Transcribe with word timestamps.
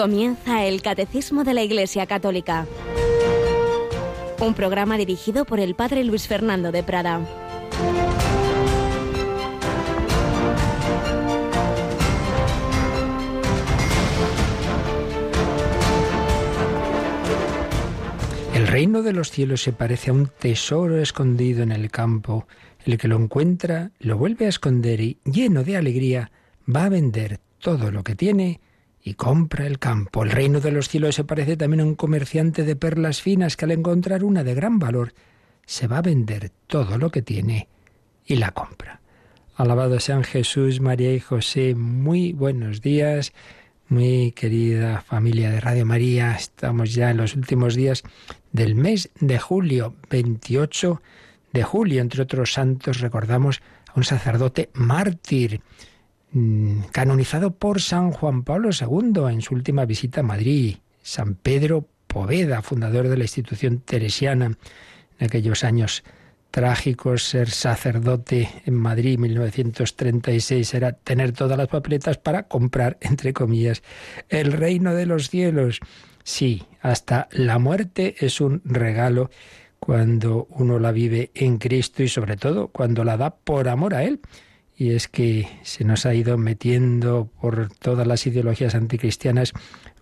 Comienza 0.00 0.64
el 0.64 0.80
Catecismo 0.80 1.44
de 1.44 1.52
la 1.52 1.62
Iglesia 1.62 2.06
Católica. 2.06 2.66
Un 4.40 4.54
programa 4.54 4.96
dirigido 4.96 5.44
por 5.44 5.60
el 5.60 5.74
Padre 5.74 6.04
Luis 6.04 6.26
Fernando 6.26 6.72
de 6.72 6.82
Prada. 6.82 7.20
El 18.54 18.66
reino 18.68 19.02
de 19.02 19.12
los 19.12 19.30
cielos 19.30 19.60
se 19.60 19.74
parece 19.74 20.08
a 20.08 20.14
un 20.14 20.28
tesoro 20.28 20.98
escondido 20.98 21.62
en 21.62 21.72
el 21.72 21.90
campo. 21.90 22.46
El 22.86 22.96
que 22.96 23.06
lo 23.06 23.16
encuentra 23.16 23.90
lo 23.98 24.16
vuelve 24.16 24.46
a 24.46 24.48
esconder 24.48 25.02
y, 25.02 25.18
lleno 25.24 25.62
de 25.62 25.76
alegría, 25.76 26.30
va 26.74 26.84
a 26.84 26.88
vender 26.88 27.38
todo 27.58 27.90
lo 27.90 28.02
que 28.02 28.14
tiene 28.14 28.60
y 29.02 29.14
compra 29.14 29.66
el 29.66 29.78
campo. 29.78 30.22
El 30.22 30.30
reino 30.30 30.60
de 30.60 30.70
los 30.70 30.88
cielos 30.88 31.14
se 31.14 31.24
parece 31.24 31.56
también 31.56 31.80
a 31.80 31.84
un 31.84 31.94
comerciante 31.94 32.64
de 32.64 32.76
perlas 32.76 33.22
finas 33.22 33.56
que 33.56 33.64
al 33.64 33.72
encontrar 33.72 34.24
una 34.24 34.44
de 34.44 34.54
gran 34.54 34.78
valor 34.78 35.14
se 35.66 35.86
va 35.86 35.98
a 35.98 36.02
vender 36.02 36.50
todo 36.66 36.98
lo 36.98 37.10
que 37.10 37.22
tiene 37.22 37.68
y 38.26 38.36
la 38.36 38.50
compra. 38.50 39.00
Alabado 39.56 40.00
sean 40.00 40.24
Jesús, 40.24 40.80
María 40.80 41.12
y 41.12 41.20
José. 41.20 41.74
Muy 41.74 42.32
buenos 42.32 42.80
días, 42.80 43.32
muy 43.88 44.32
querida 44.32 45.02
familia 45.02 45.50
de 45.50 45.60
Radio 45.60 45.84
María. 45.84 46.34
Estamos 46.34 46.94
ya 46.94 47.10
en 47.10 47.18
los 47.18 47.34
últimos 47.34 47.74
días 47.74 48.02
del 48.52 48.74
mes 48.74 49.10
de 49.20 49.38
julio, 49.38 49.94
28 50.10 51.02
de 51.52 51.62
julio. 51.62 52.00
Entre 52.00 52.22
otros 52.22 52.52
santos 52.52 53.00
recordamos 53.00 53.60
a 53.88 53.92
un 53.96 54.04
sacerdote 54.04 54.70
mártir 54.74 55.60
Mm, 56.32 56.82
canonizado 56.92 57.50
por 57.56 57.80
San 57.80 58.12
Juan 58.12 58.44
Pablo 58.44 58.70
II 58.72 59.32
en 59.32 59.42
su 59.42 59.54
última 59.54 59.84
visita 59.84 60.20
a 60.20 60.22
Madrid, 60.22 60.76
San 61.02 61.34
Pedro 61.34 61.88
Poveda, 62.06 62.62
fundador 62.62 63.08
de 63.08 63.16
la 63.16 63.24
institución 63.24 63.80
teresiana. 63.80 64.46
En 65.18 65.26
aquellos 65.26 65.64
años 65.64 66.04
trágicos, 66.52 67.24
ser 67.24 67.50
sacerdote 67.50 68.48
en 68.64 68.74
Madrid 68.74 69.18
1936 69.18 70.74
era 70.74 70.92
tener 70.92 71.32
todas 71.32 71.58
las 71.58 71.68
papeletas 71.68 72.18
para 72.18 72.44
comprar, 72.44 72.96
entre 73.00 73.32
comillas, 73.32 73.82
el 74.28 74.52
reino 74.52 74.94
de 74.94 75.06
los 75.06 75.30
cielos. 75.30 75.80
Sí, 76.22 76.62
hasta 76.80 77.28
la 77.32 77.58
muerte 77.58 78.14
es 78.20 78.40
un 78.40 78.62
regalo 78.64 79.30
cuando 79.80 80.46
uno 80.50 80.78
la 80.78 80.92
vive 80.92 81.32
en 81.34 81.58
Cristo 81.58 82.04
y 82.04 82.08
sobre 82.08 82.36
todo 82.36 82.68
cuando 82.68 83.02
la 83.02 83.16
da 83.16 83.34
por 83.34 83.68
amor 83.68 83.94
a 83.94 84.04
Él 84.04 84.20
y 84.80 84.92
es 84.94 85.08
que 85.08 85.46
se 85.62 85.84
nos 85.84 86.06
ha 86.06 86.14
ido 86.14 86.38
metiendo 86.38 87.28
por 87.38 87.68
todas 87.68 88.06
las 88.06 88.26
ideologías 88.26 88.74
anticristianas 88.74 89.52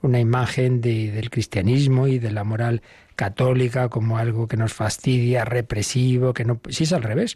una 0.03 0.20
imagen 0.20 0.81
del 0.81 1.31
cristianismo 1.31 2.07
y 2.07 2.20
de 2.20 2.31
la 2.31 2.45
moral 2.45 2.83
católica 3.17 3.89
como 3.89 4.19
algo 4.19 4.47
que 4.47 4.57
nos 4.57 4.75
fastidia, 4.75 5.45
represivo, 5.45 6.33
que 6.33 6.45
no... 6.45 6.61
Si 6.69 6.85
es 6.85 6.93
al 6.93 7.03
revés, 7.03 7.35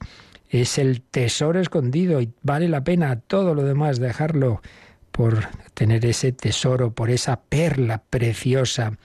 es 0.50 0.78
el 0.78 1.02
tesoro 1.02 1.58
escondido 1.58 2.20
y 2.20 2.30
vale 2.42 2.68
la 2.68 2.84
pena 2.84 3.18
todo 3.18 3.56
lo 3.56 3.64
demás 3.64 3.98
dejarlo 3.98 4.62
por 5.10 5.48
tener 5.74 6.06
ese 6.06 6.30
tesoro, 6.30 6.92
por 6.92 7.10
esa 7.10 7.40
perla 7.40 8.04
preciosa. 8.08 8.98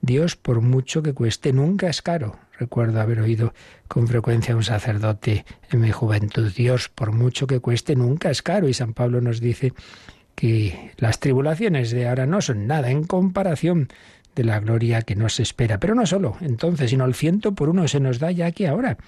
Dios, 0.00 0.34
por 0.34 0.62
mucho 0.62 1.00
que 1.00 1.14
cueste, 1.14 1.52
nunca 1.52 1.88
es 1.88 2.02
caro. 2.02 2.40
Recuerdo 2.58 3.00
haber 3.00 3.20
oído 3.20 3.54
con 3.86 4.08
frecuencia 4.08 4.54
a 4.54 4.56
un 4.56 4.64
sacerdote 4.64 5.44
en 5.70 5.80
mi 5.80 5.92
juventud, 5.92 6.52
Dios, 6.52 6.88
por 6.88 7.12
mucho 7.12 7.46
que 7.46 7.60
cueste, 7.60 7.94
nunca 7.94 8.30
es 8.30 8.42
caro. 8.42 8.68
Y 8.68 8.74
San 8.74 8.94
Pablo 8.94 9.20
nos 9.20 9.40
dice 9.40 9.72
que 10.34 10.92
las 10.96 11.20
tribulaciones 11.20 11.92
de 11.92 12.08
ahora 12.08 12.26
no 12.26 12.40
son 12.40 12.66
nada 12.66 12.90
en 12.90 13.04
comparación 13.04 13.88
de 14.34 14.44
la 14.44 14.58
gloria 14.58 15.02
que 15.02 15.14
nos 15.14 15.38
espera. 15.38 15.78
Pero 15.78 15.94
no 15.94 16.04
solo 16.04 16.36
entonces, 16.40 16.90
sino 16.90 17.04
al 17.04 17.14
ciento 17.14 17.54
por 17.54 17.68
uno 17.68 17.86
se 17.86 18.00
nos 18.00 18.18
da 18.18 18.32
ya 18.32 18.46
aquí 18.46 18.66
ahora. 18.66 18.98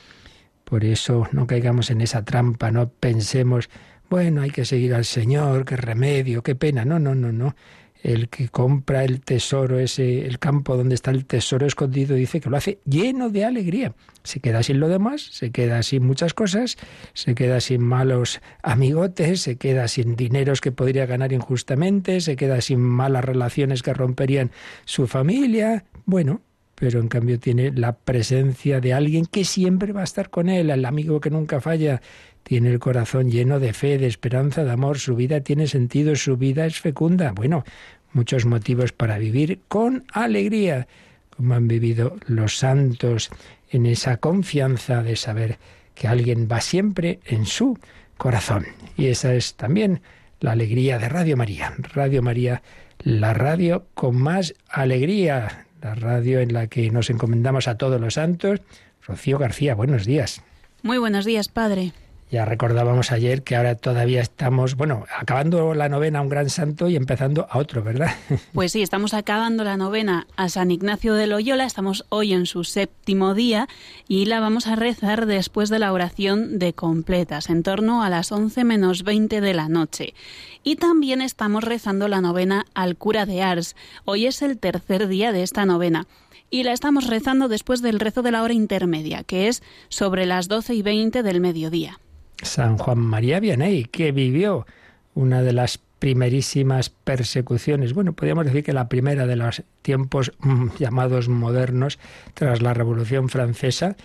Por 0.65 0.85
eso 0.85 1.27
no 1.33 1.49
caigamos 1.49 1.91
en 1.91 2.01
esa 2.01 2.25
trampa, 2.25 2.71
no 2.71 2.89
pensemos, 2.89 3.69
bueno, 4.09 4.43
hay 4.43 4.51
que 4.51 4.65
seguir 4.65 4.95
al 4.95 5.05
Señor, 5.05 5.65
qué 5.65 5.77
remedio, 5.77 6.43
qué 6.45 6.55
pena. 6.55 6.85
No, 6.85 7.01
no, 7.01 7.17
no, 7.17 7.33
no 7.33 7.57
el 8.03 8.29
que 8.29 8.49
compra 8.49 9.05
el 9.05 9.21
tesoro, 9.21 9.79
ese, 9.79 10.27
el 10.27 10.39
campo 10.39 10.77
donde 10.77 10.95
está 10.95 11.11
el 11.11 11.27
tesoro 11.27 11.67
escondido, 11.67 12.17
dice 12.17 12.41
que 12.41 12.51
lo 12.51 12.57
hace 12.57 12.79
lleno 12.85 13.31
de 13.31 13.45
alegría. 13.45 13.95
Se 14.23 14.41
queda 14.41 14.63
sin 14.63 14.81
lo 14.81 14.89
demás, 14.89 15.23
se 15.23 15.51
queda 15.51 15.83
sin 15.83 16.05
muchas 16.05 16.35
cosas, 16.35 16.77
se 17.15 17.35
queda 17.35 17.61
sin 17.61 17.83
malos 17.83 18.41
amigotes, 18.63 19.41
se 19.41 19.57
queda 19.57 19.89
sin 19.89 20.17
dineros 20.17 20.61
que 20.61 20.73
podría 20.73 21.07
ganar 21.07 21.33
injustamente, 21.33 22.21
se 22.21 22.37
queda 22.37 22.61
sin 22.61 22.81
malas 22.81 23.25
relaciones 23.25 23.83
que 23.83 23.95
romperían 23.95 24.51
su 24.85 25.07
familia. 25.07 25.85
Bueno, 26.05 26.43
pero 26.81 26.99
en 26.99 27.09
cambio 27.09 27.39
tiene 27.39 27.73
la 27.73 27.93
presencia 27.93 28.81
de 28.81 28.95
alguien 28.95 29.27
que 29.27 29.45
siempre 29.45 29.93
va 29.93 30.01
a 30.01 30.05
estar 30.05 30.31
con 30.31 30.49
él, 30.49 30.71
el 30.71 30.87
amigo 30.87 31.21
que 31.21 31.29
nunca 31.29 31.61
falla, 31.61 32.01
tiene 32.43 32.71
el 32.71 32.79
corazón 32.79 33.31
lleno 33.31 33.61
de 33.61 33.73
fe, 33.73 33.99
de 33.99 34.07
esperanza, 34.07 34.65
de 34.65 34.73
amor, 34.73 34.99
su 34.99 35.15
vida 35.17 35.41
tiene 35.41 35.67
sentido, 35.67 36.17
su 36.17 36.37
vida 36.37 36.67
es 36.67 36.81
fecunda. 36.81 37.33
Bueno, 37.33 37.65
muchos 38.13 38.47
motivos 38.47 38.93
para 38.93 39.19
vivir 39.19 39.61
con 39.69 40.05
alegría, 40.13 40.89
como 41.37 41.55
han 41.55 41.69
vivido 41.69 42.17
los 42.27 42.59
santos, 42.59 43.31
en 43.71 43.87
esa 43.87 44.17
confianza 44.17 45.03
de 45.03 45.17
saber 45.17 45.59
que 45.95 46.09
alguien 46.09 46.49
va 46.51 46.61
siempre 46.61 47.21
en 47.25 47.47
su 47.47 47.79
corazón. 48.17 48.67
Y 48.97 49.07
esa 49.07 49.35
es 49.35 49.55
también 49.55 50.03
la 50.41 50.53
alegría 50.53 50.99
de 50.99 51.09
Radio 51.09 51.37
María. 51.37 51.75
Radio 51.95 52.23
María, 52.23 52.63
la 52.99 53.35
radio 53.35 53.87
con 53.95 54.17
más 54.17 54.55
alegría, 54.69 55.67
la 55.83 55.95
radio 55.95 56.41
en 56.41 56.53
la 56.53 56.67
que 56.67 56.91
nos 56.91 57.11
encomendamos 57.11 57.69
a 57.69 57.77
todos 57.77 58.01
los 58.01 58.15
santos. 58.15 58.61
Rocío 59.07 59.39
García, 59.39 59.75
buenos 59.75 60.05
días. 60.05 60.43
Muy 60.83 60.99
buenos 60.99 61.25
días, 61.25 61.49
Padre. 61.49 61.93
Ya 62.31 62.45
recordábamos 62.45 63.11
ayer 63.11 63.43
que 63.43 63.57
ahora 63.57 63.75
todavía 63.75 64.21
estamos, 64.21 64.77
bueno, 64.77 65.05
acabando 65.19 65.75
la 65.75 65.89
novena 65.89 66.21
a 66.21 66.23
un 66.23 66.29
gran 66.29 66.49
santo 66.49 66.89
y 66.89 66.95
empezando 66.95 67.49
a 67.51 67.59
otro, 67.59 67.83
¿verdad? 67.83 68.11
Pues 68.53 68.71
sí, 68.71 68.83
estamos 68.83 69.15
acabando 69.15 69.65
la 69.65 69.77
novena 69.77 70.29
a 70.37 70.49
San 70.49 70.71
Ignacio 70.71 71.15
de 71.15 71.27
Loyola, 71.27 71.65
estamos 71.65 72.05
hoy 72.09 72.33
en 72.33 72.47
su 72.47 72.63
séptimo 72.63 73.35
día 73.35 73.69
y 74.07 74.27
la 74.27 74.39
vamos 74.39 74.69
a 74.69 74.77
rezar 74.77 75.27
después 75.27 75.71
de 75.71 75.81
la 75.81 75.93
oración 75.93 76.61
de 76.61 76.73
completas, 76.73 77.51
en 77.51 77.65
torno 77.65 78.05
a 78.05 78.11
las 78.11 78.31
once 78.31 78.63
menos 78.63 79.03
veinte 79.03 79.41
de 79.41 79.55
la 79.55 79.69
noche. 79.69 80.15
Y 80.63 80.77
también 80.77 81.23
estamos 81.23 81.65
rezando 81.65 82.07
la 82.07 82.21
novena 82.21 82.65
al 82.75 82.97
cura 82.97 83.27
de 83.27 83.43
Ars. 83.43 83.75
Hoy 84.05 84.27
es 84.27 84.43
el 84.43 84.59
tercer 84.59 85.09
día 85.09 85.33
de 85.33 85.43
esta 85.43 85.67
novena 85.67 86.07
y 86.49 86.63
la 86.63 86.73
estamos 86.73 87.09
rezando 87.09 87.49
después 87.49 87.83
del 87.83 87.99
rezo 87.99 88.23
de 88.23 88.31
la 88.31 88.43
hora 88.43 88.55
intermedia, 88.55 89.25
que 89.25 89.49
es 89.49 89.63
sobre 89.89 90.27
las 90.27 90.47
doce 90.47 90.75
y 90.75 90.83
veinte 90.83 91.25
del 91.25 91.41
mediodía. 91.41 91.99
San 92.43 92.79
Juan 92.79 92.99
María 92.99 93.41
Vianney, 93.41 93.85
que 93.85 94.13
vivió 94.13 94.67
una 95.15 95.43
de 95.43 95.53
las 95.53 95.79
primerísimas 96.01 96.89
persecuciones, 96.89 97.93
bueno, 97.93 98.15
podríamos 98.15 98.47
decir 98.47 98.65
que 98.65 98.73
la 98.73 98.89
primera 98.89 99.27
de 99.27 99.37
los 99.37 99.63
tiempos 99.83 100.33
mm, 100.41 100.69
llamados 100.79 101.29
modernos 101.29 101.99
tras 102.33 102.63
la 102.63 102.73
Revolución 102.73 103.29
Francesa, 103.29 103.97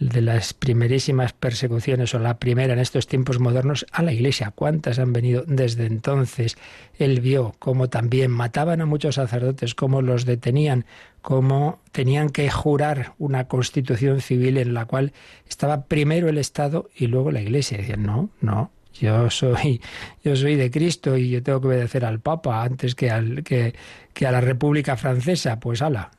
de 0.00 0.20
las 0.20 0.52
primerísimas 0.52 1.32
persecuciones 1.32 2.12
o 2.14 2.18
la 2.18 2.38
primera 2.38 2.72
en 2.72 2.80
estos 2.80 3.06
tiempos 3.06 3.38
modernos 3.38 3.86
a 3.92 4.02
la 4.02 4.12
Iglesia. 4.12 4.52
¿Cuántas 4.52 4.98
han 4.98 5.12
venido 5.12 5.44
desde 5.46 5.86
entonces? 5.86 6.56
Él 6.98 7.20
vio 7.20 7.54
cómo 7.60 7.88
también 7.88 8.32
mataban 8.32 8.80
a 8.80 8.86
muchos 8.86 9.14
sacerdotes, 9.14 9.76
cómo 9.76 10.02
los 10.02 10.24
detenían, 10.24 10.84
cómo 11.24 11.80
tenían 11.90 12.28
que 12.28 12.50
jurar 12.50 13.14
una 13.16 13.48
constitución 13.48 14.20
civil 14.20 14.58
en 14.58 14.74
la 14.74 14.84
cual 14.84 15.14
estaba 15.48 15.86
primero 15.86 16.28
el 16.28 16.36
Estado 16.36 16.90
y 16.94 17.06
luego 17.06 17.30
la 17.30 17.40
Iglesia. 17.40 17.78
Decían, 17.78 18.02
no, 18.02 18.28
no, 18.42 18.70
yo 18.92 19.30
soy, 19.30 19.80
yo 20.22 20.36
soy 20.36 20.56
de 20.56 20.70
Cristo 20.70 21.16
y 21.16 21.30
yo 21.30 21.42
tengo 21.42 21.62
que 21.62 21.68
obedecer 21.68 22.04
al 22.04 22.20
Papa 22.20 22.62
antes 22.62 22.94
que, 22.94 23.10
al, 23.10 23.42
que, 23.42 23.74
que 24.12 24.26
a 24.26 24.32
la 24.32 24.42
República 24.42 24.98
Francesa. 24.98 25.58
Pues 25.60 25.80
ala, 25.80 26.10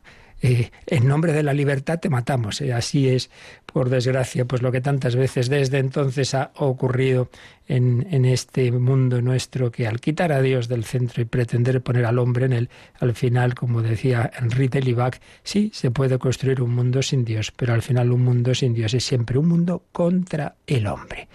eh, 0.41 0.71
en 0.87 1.07
nombre 1.07 1.33
de 1.33 1.43
la 1.43 1.53
libertad 1.53 1.99
te 1.99 2.09
matamos. 2.09 2.59
Eh, 2.61 2.73
así 2.73 3.07
es, 3.07 3.29
por 3.75 3.89
desgracia, 3.89 4.45
pues 4.45 4.61
lo 4.61 4.71
que 4.71 4.79
tantas 4.79 5.17
veces 5.17 5.49
desde 5.49 5.79
entonces 5.79 6.33
ha 6.33 6.51
ocurrido 6.55 7.29
en, 7.67 8.07
en, 8.09 8.23
este 8.23 8.71
mundo 8.71 9.21
nuestro, 9.21 9.69
que 9.69 9.85
al 9.85 9.99
quitar 9.99 10.31
a 10.31 10.41
Dios 10.41 10.69
del 10.69 10.85
centro 10.85 11.21
y 11.21 11.25
pretender 11.25 11.81
poner 11.81 12.05
al 12.05 12.17
hombre 12.19 12.45
en 12.45 12.53
él, 12.53 12.69
al 13.01 13.13
final, 13.15 13.53
como 13.53 13.81
decía 13.81 14.31
Henri 14.39 14.69
Libac, 14.69 15.19
sí, 15.43 15.71
se 15.73 15.91
puede 15.91 16.17
construir 16.19 16.61
un 16.61 16.73
mundo 16.73 17.01
sin 17.01 17.25
Dios, 17.25 17.51
pero 17.51 17.73
al 17.73 17.81
final 17.81 18.13
un 18.13 18.23
mundo 18.23 18.55
sin 18.55 18.73
Dios 18.73 18.93
es 18.93 19.05
siempre 19.05 19.37
un 19.37 19.49
mundo 19.49 19.83
contra 19.91 20.55
el 20.67 20.87
hombre. 20.87 21.27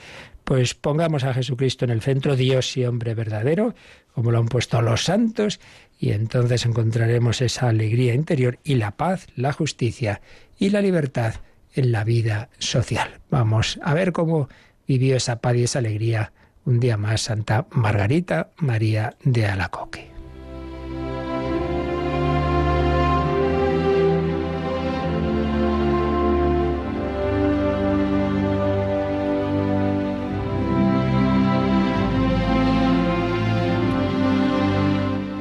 Pues 0.43 0.75
pongamos 0.75 1.25
a 1.25 1.35
Jesucristo 1.35 1.85
en 1.85 1.91
el 1.91 2.01
centro, 2.01 2.37
Dios 2.37 2.75
y 2.75 2.87
hombre 2.87 3.13
verdadero, 3.13 3.75
como 4.15 4.31
lo 4.31 4.39
han 4.39 4.49
puesto 4.49 4.81
los 4.81 5.05
santos, 5.05 5.61
y 5.99 6.13
entonces 6.13 6.65
encontraremos 6.65 7.43
esa 7.43 7.69
alegría 7.69 8.15
interior 8.15 8.59
y 8.65 8.77
la 8.77 8.93
paz, 8.93 9.27
la 9.37 9.53
justicia 9.53 10.23
y 10.59 10.71
la 10.71 10.81
libertad 10.81 11.35
en 11.75 11.93
la 11.93 12.05
vida 12.05 12.49
social. 12.59 13.21
Vamos 13.31 13.79
a 13.83 13.95
ver 13.95 14.13
cómo 14.13 14.49
vivió 14.87 15.17
esa 15.17 15.41
paz 15.41 15.57
y 15.57 15.65
esa 15.65 15.79
alegría 15.79 16.33
un 16.65 16.81
día 16.81 16.97
más 16.97 17.23
Santa 17.23 17.67
Margarita 17.71 18.51
María 18.59 19.17
de 19.25 19.47
Alacoque. 19.47 20.11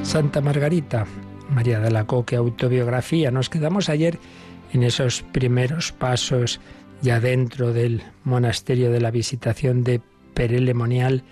Santa 0.02 0.40
Margarita 0.40 1.06
María 1.50 1.78
de 1.78 1.86
Alacoque, 1.86 2.34
autobiografía. 2.34 3.30
Nos 3.30 3.48
quedamos 3.48 3.88
ayer 3.88 4.18
en 4.72 4.82
esos 4.82 5.22
primeros 5.32 5.92
pasos 5.92 6.60
ya 7.02 7.20
dentro 7.20 7.72
del 7.72 8.02
monasterio 8.24 8.90
de 8.90 9.00
la 9.00 9.10
Visitación 9.10 9.84
de 9.84 10.00
Perelemonial 10.34 11.22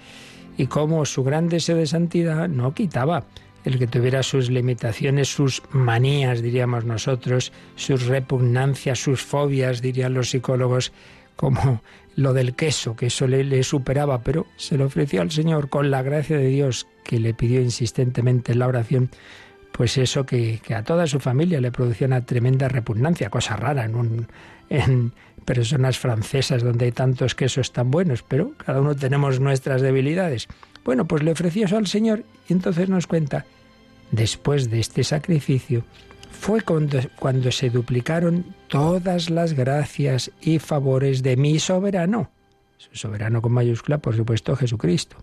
y 0.56 0.66
cómo 0.66 1.04
su 1.04 1.22
gran 1.24 1.48
deseo 1.48 1.76
de 1.76 1.86
santidad 1.86 2.48
no 2.48 2.74
quitaba 2.74 3.24
el 3.64 3.78
que 3.78 3.86
tuviera 3.86 4.22
sus 4.22 4.50
limitaciones, 4.50 5.28
sus 5.28 5.62
manías, 5.72 6.42
diríamos 6.42 6.84
nosotros, 6.84 7.52
sus 7.76 8.06
repugnancias, 8.06 8.98
sus 8.98 9.22
fobias, 9.22 9.82
dirían 9.82 10.14
los 10.14 10.30
psicólogos, 10.30 10.92
como 11.36 11.82
lo 12.16 12.32
del 12.32 12.54
queso, 12.54 12.96
que 12.96 13.06
eso 13.06 13.26
le, 13.26 13.62
superaba, 13.62 14.22
pero 14.22 14.46
se 14.56 14.76
lo 14.76 14.86
ofreció 14.86 15.20
al 15.22 15.30
Señor 15.30 15.68
con 15.68 15.90
la 15.90 16.02
gracia 16.02 16.36
de 16.36 16.48
Dios 16.48 16.86
que 17.04 17.20
le 17.20 17.34
pidió 17.34 17.60
insistentemente 17.60 18.52
en 18.52 18.58
la 18.58 18.66
oración, 18.66 19.10
pues 19.72 19.98
eso 19.98 20.26
que, 20.26 20.60
a 20.74 20.82
toda 20.82 21.06
su 21.06 21.20
familia 21.20 21.60
le 21.60 21.70
producía 21.70 22.06
una 22.06 22.24
tremenda 22.24 22.68
repugnancia, 22.68 23.30
cosa 23.30 23.56
rara 23.56 23.84
en 23.84 25.12
personas 25.48 25.98
francesas 25.98 26.62
donde 26.62 26.84
hay 26.84 26.92
tantos 26.92 27.34
quesos 27.34 27.72
tan 27.72 27.90
buenos, 27.90 28.22
pero 28.22 28.52
cada 28.58 28.82
uno 28.82 28.94
tenemos 28.94 29.40
nuestras 29.40 29.80
debilidades. 29.80 30.46
Bueno, 30.84 31.06
pues 31.06 31.22
le 31.22 31.30
ofreció 31.30 31.64
eso 31.64 31.78
al 31.78 31.86
Señor 31.86 32.24
y 32.48 32.52
entonces 32.52 32.90
nos 32.90 33.06
cuenta, 33.06 33.46
después 34.10 34.70
de 34.70 34.80
este 34.80 35.04
sacrificio, 35.04 35.84
fue 36.30 36.60
cuando, 36.60 37.00
cuando 37.18 37.50
se 37.50 37.70
duplicaron 37.70 38.44
todas 38.68 39.30
las 39.30 39.54
gracias 39.54 40.30
y 40.42 40.58
favores 40.58 41.22
de 41.22 41.38
mi 41.38 41.58
soberano, 41.58 42.30
su 42.76 42.94
soberano 42.94 43.40
con 43.40 43.52
mayúscula, 43.52 43.98
por 43.98 44.14
supuesto, 44.14 44.54
Jesucristo, 44.54 45.16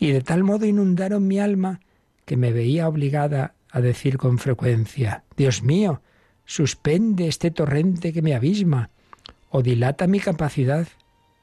y 0.00 0.10
de 0.10 0.20
tal 0.20 0.42
modo 0.42 0.66
inundaron 0.66 1.28
mi 1.28 1.38
alma 1.38 1.78
que 2.24 2.36
me 2.36 2.52
veía 2.52 2.88
obligada 2.88 3.54
a 3.72 3.80
decir 3.80 4.18
con 4.18 4.38
frecuencia, 4.38 5.24
Dios 5.36 5.62
mío, 5.62 6.02
suspende 6.44 7.28
este 7.28 7.50
torrente 7.50 8.12
que 8.12 8.22
me 8.22 8.34
abisma, 8.34 8.90
o 9.50 9.62
dilata 9.62 10.06
mi 10.06 10.20
capacidad 10.20 10.88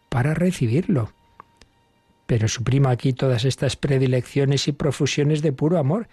para 0.09 0.33
recibirlo. 0.33 1.13
Pero 2.25 2.47
suprimo 2.47 2.89
aquí 2.89 3.13
todas 3.13 3.45
estas 3.45 3.75
predilecciones 3.75 4.68
y 4.68 4.74
profusiones 4.74 5.41
de 5.41 5.53
puro 5.53 5.77
amor, 5.77 6.07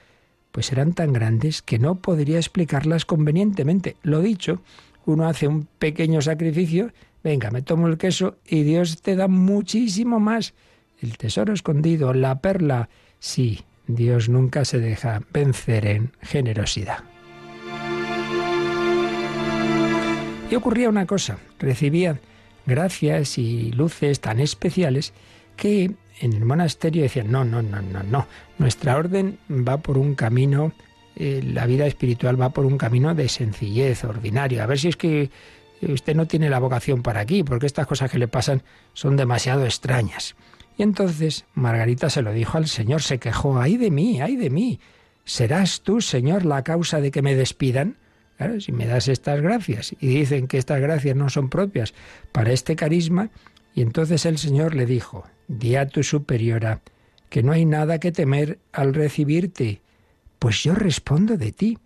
pues 0.52 0.70
eran 0.70 0.92
tan 0.92 1.12
grandes 1.12 1.62
que 1.62 1.80
no 1.80 1.96
podría 1.96 2.38
explicarlas 2.38 3.04
convenientemente. 3.04 3.96
Lo 4.02 4.20
dicho, 4.20 4.62
uno 5.06 5.26
hace 5.26 5.48
un 5.48 5.66
pequeño 5.78 6.22
sacrificio, 6.22 6.92
venga, 7.24 7.50
me 7.50 7.62
tomo 7.62 7.88
el 7.88 7.98
queso 7.98 8.38
y 8.46 8.62
Dios 8.62 9.02
te 9.02 9.16
da 9.16 9.26
muchísimo 9.26 10.20
más. 10.20 10.54
El 11.00 11.18
tesoro 11.18 11.52
escondido, 11.52 12.14
la 12.14 12.38
perla, 12.38 12.88
sí, 13.18 13.64
Dios 13.86 14.28
nunca 14.28 14.64
se 14.64 14.80
deja 14.80 15.22
vencer 15.32 15.86
en 15.86 16.12
generosidad. 16.22 17.04
Y 20.50 20.54
ocurría 20.54 20.88
una 20.88 21.06
cosa, 21.06 21.38
recibía 21.58 22.20
gracias 22.66 23.38
y 23.38 23.72
luces 23.72 24.20
tan 24.20 24.40
especiales 24.40 25.12
que 25.56 25.90
en 26.20 26.32
el 26.32 26.44
monasterio 26.44 27.02
decían, 27.02 27.30
no, 27.30 27.44
no, 27.44 27.62
no, 27.62 27.82
no, 27.82 28.02
no, 28.02 28.26
nuestra 28.58 28.96
orden 28.96 29.38
va 29.50 29.78
por 29.78 29.98
un 29.98 30.14
camino, 30.14 30.72
eh, 31.16 31.42
la 31.44 31.66
vida 31.66 31.86
espiritual 31.86 32.40
va 32.40 32.50
por 32.50 32.66
un 32.66 32.78
camino 32.78 33.14
de 33.14 33.28
sencillez, 33.28 34.04
ordinario. 34.04 34.62
A 34.62 34.66
ver 34.66 34.78
si 34.78 34.88
es 34.88 34.96
que 34.96 35.30
usted 35.82 36.14
no 36.14 36.26
tiene 36.26 36.50
la 36.50 36.58
vocación 36.58 37.02
para 37.02 37.20
aquí, 37.20 37.42
porque 37.42 37.66
estas 37.66 37.86
cosas 37.86 38.10
que 38.10 38.18
le 38.18 38.28
pasan 38.28 38.62
son 38.92 39.16
demasiado 39.16 39.64
extrañas. 39.64 40.34
Y 40.76 40.82
entonces 40.82 41.44
Margarita 41.54 42.10
se 42.10 42.22
lo 42.22 42.32
dijo 42.32 42.58
al 42.58 42.66
Señor, 42.66 43.02
se 43.02 43.18
quejó, 43.18 43.58
ay 43.58 43.76
de 43.76 43.90
mí, 43.90 44.20
ay 44.20 44.36
de 44.36 44.50
mí, 44.50 44.80
¿serás 45.24 45.82
tú, 45.82 46.00
Señor, 46.00 46.44
la 46.44 46.64
causa 46.64 47.00
de 47.00 47.10
que 47.10 47.22
me 47.22 47.34
despidan? 47.34 47.96
Si 48.58 48.72
me 48.72 48.86
das 48.86 49.06
estas 49.08 49.40
gracias 49.40 49.94
y 50.00 50.08
dicen 50.08 50.48
que 50.48 50.58
estas 50.58 50.80
gracias 50.80 51.16
no 51.16 51.30
son 51.30 51.48
propias 51.48 51.94
para 52.32 52.52
este 52.52 52.74
carisma, 52.74 53.30
y 53.74 53.82
entonces 53.82 54.26
el 54.26 54.38
Señor 54.38 54.74
le 54.74 54.86
dijo, 54.86 55.24
di 55.46 55.76
a 55.76 55.88
tu 55.88 56.02
superiora 56.02 56.80
que 57.30 57.42
no 57.42 57.52
hay 57.52 57.64
nada 57.64 58.00
que 58.00 58.12
temer 58.12 58.58
al 58.72 58.92
recibirte, 58.92 59.80
pues 60.38 60.62
yo 60.62 60.74
respondo 60.74 61.36
de 61.36 61.52
ti 61.52 61.78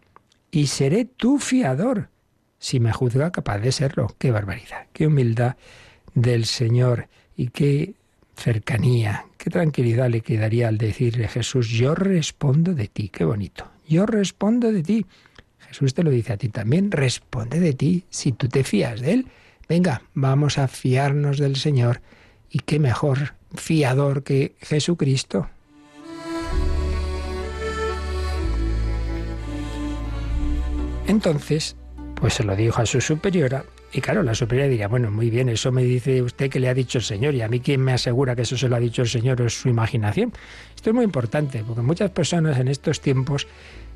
y 0.50 0.67
seré 0.67 1.05
tu 1.05 1.38
fiador, 1.38 2.08
si 2.58 2.81
me 2.81 2.93
juzga 2.93 3.31
capaz 3.31 3.58
de 3.58 3.70
serlo. 3.70 4.14
Qué 4.19 4.31
barbaridad, 4.31 4.87
qué 4.93 5.06
humildad 5.06 5.56
del 6.14 6.46
Señor 6.46 7.08
y 7.37 7.49
qué 7.49 7.94
cercanía, 8.38 9.26
qué 9.37 9.50
tranquilidad 9.50 10.08
le 10.08 10.20
quedaría 10.20 10.69
al 10.69 10.79
decirle 10.79 11.29
Jesús, 11.29 11.69
yo 11.69 11.94
respondo 11.94 12.75
de 12.75 12.87
ti, 12.87 13.08
qué 13.08 13.25
bonito, 13.25 13.70
yo 13.87 14.06
respondo 14.06 14.73
de 14.73 14.82
ti. 14.82 15.06
Jesús 15.58 15.93
te 15.93 16.02
lo 16.02 16.11
dice 16.11 16.32
a 16.32 16.37
ti 16.37 16.49
también, 16.49 16.90
responde 16.90 17.61
de 17.61 17.75
ti 17.75 18.05
si 18.08 18.32
tú 18.32 18.49
te 18.49 18.64
fías 18.64 19.00
de 19.00 19.12
Él. 19.12 19.26
Venga, 19.69 20.02
vamos 20.14 20.56
a 20.56 20.67
fiarnos 20.67 21.38
del 21.38 21.56
Señor. 21.56 22.00
Y 22.50 22.61
qué 22.61 22.79
mejor 22.79 23.35
fiador 23.55 24.23
que 24.23 24.55
Jesucristo. 24.61 25.50
Entonces, 31.06 31.76
pues 32.14 32.34
se 32.34 32.44
lo 32.44 32.56
dijo 32.56 32.81
a 32.81 32.87
su 32.87 33.00
superiora, 33.00 33.64
y 33.90 34.00
claro, 34.02 34.23
la 34.23 34.35
superiora 34.35 34.69
diría, 34.69 34.87
bueno, 34.87 35.11
muy 35.11 35.31
bien, 35.31 35.49
eso 35.49 35.73
me 35.73 35.82
dice 35.82 36.23
usted 36.23 36.50
que 36.50 36.61
le 36.61 36.69
ha 36.69 36.75
dicho 36.75 36.99
el 36.99 37.05
Señor, 37.05 37.35
y 37.35 37.40
a 37.40 37.49
mí 37.49 37.61
quién 37.61 37.81
me 37.81 37.93
asegura 37.93 38.37
que 38.37 38.43
eso 38.43 38.56
se 38.58 38.69
lo 38.69 38.76
ha 38.76 38.81
dicho 38.81 39.02
el 39.02 39.08
Señor 39.08 39.40
o 39.40 39.46
es 39.46 39.58
su 39.58 39.69
imaginación. 39.69 40.32
Esto 40.76 40.90
es 40.90 40.94
muy 40.94 41.05
importante, 41.05 41.64
porque 41.67 41.81
muchas 41.81 42.11
personas 42.11 42.58
en 42.58 42.69
estos 42.69 43.00
tiempos 43.00 43.46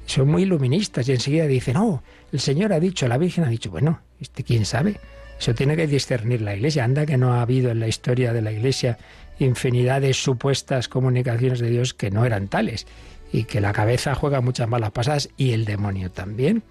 son 0.07 0.29
muy 0.29 0.43
iluministas 0.43 1.09
y 1.09 1.13
enseguida 1.13 1.47
dicen, 1.47 1.75
no, 1.75 2.03
el 2.33 2.41
Señor 2.41 2.73
ha 2.73 2.81
dicho, 2.81 3.07
la 3.07 3.19
Virgen 3.19 3.45
ha 3.45 3.49
dicho, 3.49 3.71
bueno, 3.71 4.01
¿este 4.19 4.43
quién 4.45 4.65
sabe? 4.65 4.99
Eso 5.39 5.55
tiene 5.55 5.77
que 5.77 5.87
discernir 5.87 6.41
la 6.41 6.55
Iglesia. 6.55 6.85
Anda 6.85 7.05
que 7.05 7.19
no 7.19 7.35
ha 7.35 7.43
habido 7.43 7.71
en 7.71 7.81
la 7.81 7.89
historia 7.89 8.33
de 8.33 8.43
la 8.43 8.53
Iglesia 8.53 8.97
infinidad 9.39 10.01
de 10.01 10.15
supuestas 10.15 10.89
comunicaciones 10.89 11.59
de 11.59 11.69
Dios 11.69 11.95
que 11.95 12.11
no 12.11 12.25
eran 12.25 12.49
tales 12.49 12.87
y 13.33 13.45
que 13.45 13.61
la 13.61 13.73
cabeza 13.73 14.15
juega 14.15 14.41
muchas 14.41 14.69
malas 14.69 14.93
pasadas 14.93 15.29
y 15.37 15.53
el 15.53 15.65
demonio 15.65 16.11
también. 16.11 16.63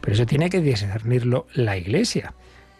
Pero 0.00 0.14
eso 0.14 0.26
tiene 0.26 0.48
que 0.50 0.60
discernirlo 0.60 1.46
la 1.54 1.76
Iglesia 1.76 2.34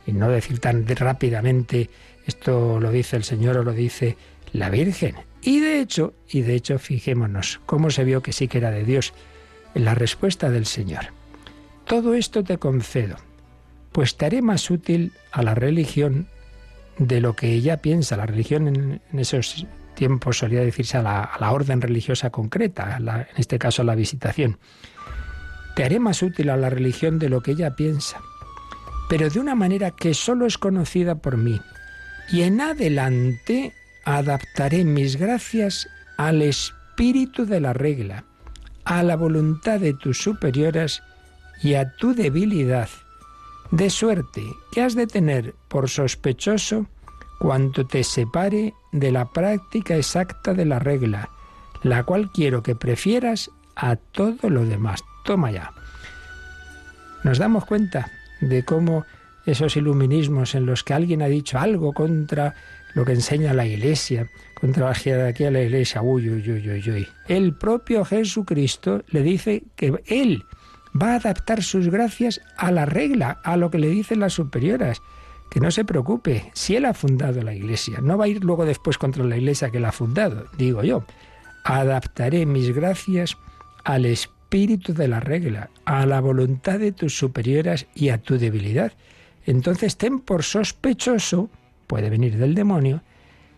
y 0.07 0.13
no 0.13 0.29
decir 0.29 0.59
tan 0.59 0.87
rápidamente 0.87 1.91
esto 2.27 2.81
lo 2.81 2.91
dice 2.91 3.17
el 3.17 3.25
Señor 3.25 3.59
o 3.59 3.65
lo 3.65 3.73
dice 3.73 4.17
la 4.53 4.71
Virgen. 4.71 5.17
Y 5.43 5.61
de 5.61 5.81
hecho, 5.81 6.15
y 6.29 6.41
de 6.41 6.55
hecho, 6.55 6.79
fijémonos 6.79 7.61
cómo 7.67 7.91
se 7.91 8.05
vio 8.05 8.23
que 8.23 8.33
sí 8.33 8.49
que 8.49 8.59
era 8.59 8.71
de 8.71 8.85
Dios 8.85 9.13
en 9.75 9.85
la 9.85 9.95
respuesta 9.95 10.51
del 10.51 10.65
Señor. 10.65 11.07
Todo 11.87 12.15
esto 12.15 12.43
te 12.45 12.57
concedo, 12.57 13.17
pues 13.93 14.17
te 14.17 14.25
haré 14.25 14.41
más 14.41 14.71
útil 14.71 15.13
a 15.33 15.43
la 15.43 15.55
religión 15.55 16.29
de 16.99 17.21
lo 17.21 17.37
que 17.37 17.53
ella 17.53 17.79
piensa. 17.79 18.17
La 18.17 18.27
religión 18.27 18.69
en, 18.69 19.03
esos 19.19 19.67
tiempos 19.95 20.39
solía 20.39 20.61
decirse 20.61 20.97
a 20.97 21.03
la, 21.03 21.53
orden 21.53 21.83
religiosa 21.83 22.31
concreta, 22.31 22.97
en 22.97 23.27
este 23.37 23.59
caso 23.59 23.83
a 23.83 23.85
la 23.85 23.95
visitación. 23.95 24.59
Te 25.77 25.85
haré 25.85 25.99
más 25.99 26.23
útil 26.23 26.51
a 26.51 26.57
la 26.57 26.71
religión 26.71 27.19
de 27.19 27.29
lo 27.29 27.43
que 27.43 27.51
ella 27.51 27.77
piensa, 27.77 28.21
pero 29.09 29.29
de 29.31 29.41
una 29.41 29.55
manera 29.55 29.91
que 29.91 30.15
solo 30.15 30.47
es 30.47 30.59
conocida 30.59 31.17
por 31.17 31.37
mí. 31.37 31.61
Y 32.31 32.43
en 32.43 32.61
adelante 32.61 33.73
adaptaré 34.05 34.85
mis 34.85 35.17
gracias 35.17 35.89
al 36.17 36.43
espíritu 36.43 37.47
de 37.47 37.61
la 37.61 37.73
regla, 37.73 38.25
a 38.85 39.03
la 39.03 39.17
voluntad 39.17 39.81
de 39.81 39.95
tus 39.95 40.19
superioras 40.19 41.03
y 41.63 41.75
a 41.75 41.97
tu 41.97 42.15
debilidad 42.15 42.89
de 43.71 43.91
suerte 43.91 44.43
que 44.73 44.83
has 44.83 44.95
de 44.95 45.07
tener 45.07 45.55
por 45.69 45.89
sospechoso 45.89 46.87
cuanto 47.39 47.87
te 47.87 48.05
separe 48.05 48.75
de 48.93 49.11
la 49.11 49.31
práctica 49.33 49.97
exacta 49.97 50.55
de 50.55 50.65
la 50.65 50.79
regla, 50.79 51.31
la 51.83 52.05
cual 52.05 52.31
quiero 52.31 52.63
que 52.63 52.77
prefieras 52.77 53.51
a 53.75 53.97
todo 53.97 54.49
lo 54.49 54.65
demás. 54.65 55.03
Toma 55.25 55.51
ya. 55.51 55.73
Nos 57.25 57.39
damos 57.39 57.65
cuenta 57.65 58.11
de 58.49 58.65
cómo 58.65 59.05
esos 59.47 59.77
iluminismos 59.77 60.55
en 60.55 60.67
los 60.67 60.85
que 60.85 60.95
alguien 60.95 61.23
ha 61.23 61.27
dicho 61.27 61.59
algo 61.59 61.93
contra 61.93 62.55
lo 62.95 63.05
que 63.05 63.13
enseña 63.13 63.53
la 63.53 63.67
Iglesia, 63.67 64.29
contra 64.55 64.87
la 64.87 64.95
jerarquía 64.95 65.47
de 65.47 65.53
la 65.53 65.63
Iglesia, 65.63 66.03
uy, 66.03 66.31
uy, 66.31 66.51
uy, 66.51 66.71
uy, 66.71 66.91
uy. 66.91 67.09
El 67.29 67.55
propio 67.55 68.05
Jesucristo 68.05 69.03
le 69.09 69.23
dice 69.23 69.65
que 69.77 70.01
Él 70.07 70.45
va 71.01 71.13
a 71.13 71.17
adaptar 71.17 71.63
sus 71.63 71.89
gracias 71.89 72.41
a 72.57 72.71
la 72.71 72.87
regla, 72.87 73.39
a 73.43 73.57
lo 73.57 73.71
que 73.71 73.79
le 73.79 73.89
dicen 73.89 74.21
las 74.21 74.35
superioras. 74.35 75.03
Que 75.51 75.61
no 75.61 75.71
se 75.71 75.85
preocupe, 75.85 76.51
si 76.55 76.75
él 76.75 76.85
ha 76.85 76.95
fundado 76.95 77.43
la 77.43 77.55
iglesia, 77.55 78.01
no 78.01 78.17
va 78.17 78.25
a 78.25 78.29
ir 78.29 78.43
luego 78.43 78.65
después 78.65 78.99
contra 78.99 79.25
la 79.25 79.37
iglesia 79.37 79.71
que 79.71 79.79
la 79.79 79.91
ha 79.91 79.93
fundado, 79.93 80.47
digo 80.57 80.83
yo. 80.83 81.05
Adaptaré 81.65 82.47
mis 82.47 82.75
gracias 82.75 83.37
al 83.85 84.07
espíritu 84.07 84.34
de 84.55 85.09
la 85.09 85.19
regla, 85.19 85.69
a 85.85 86.07
la 86.07 86.21
voluntad 86.21 86.79
de 86.79 86.93
tus 86.93 87.19
superioras 87.19 87.87
y 87.93 88.11
a 88.11 88.19
tu 88.19 88.39
debilidad. 88.39 88.93
Entonces 89.47 89.97
ten 89.97 90.21
por 90.21 90.45
sospechoso, 90.45 91.51
puede 91.89 92.09
venir 92.09 92.37
del 92.37 92.55
demonio, 92.55 93.03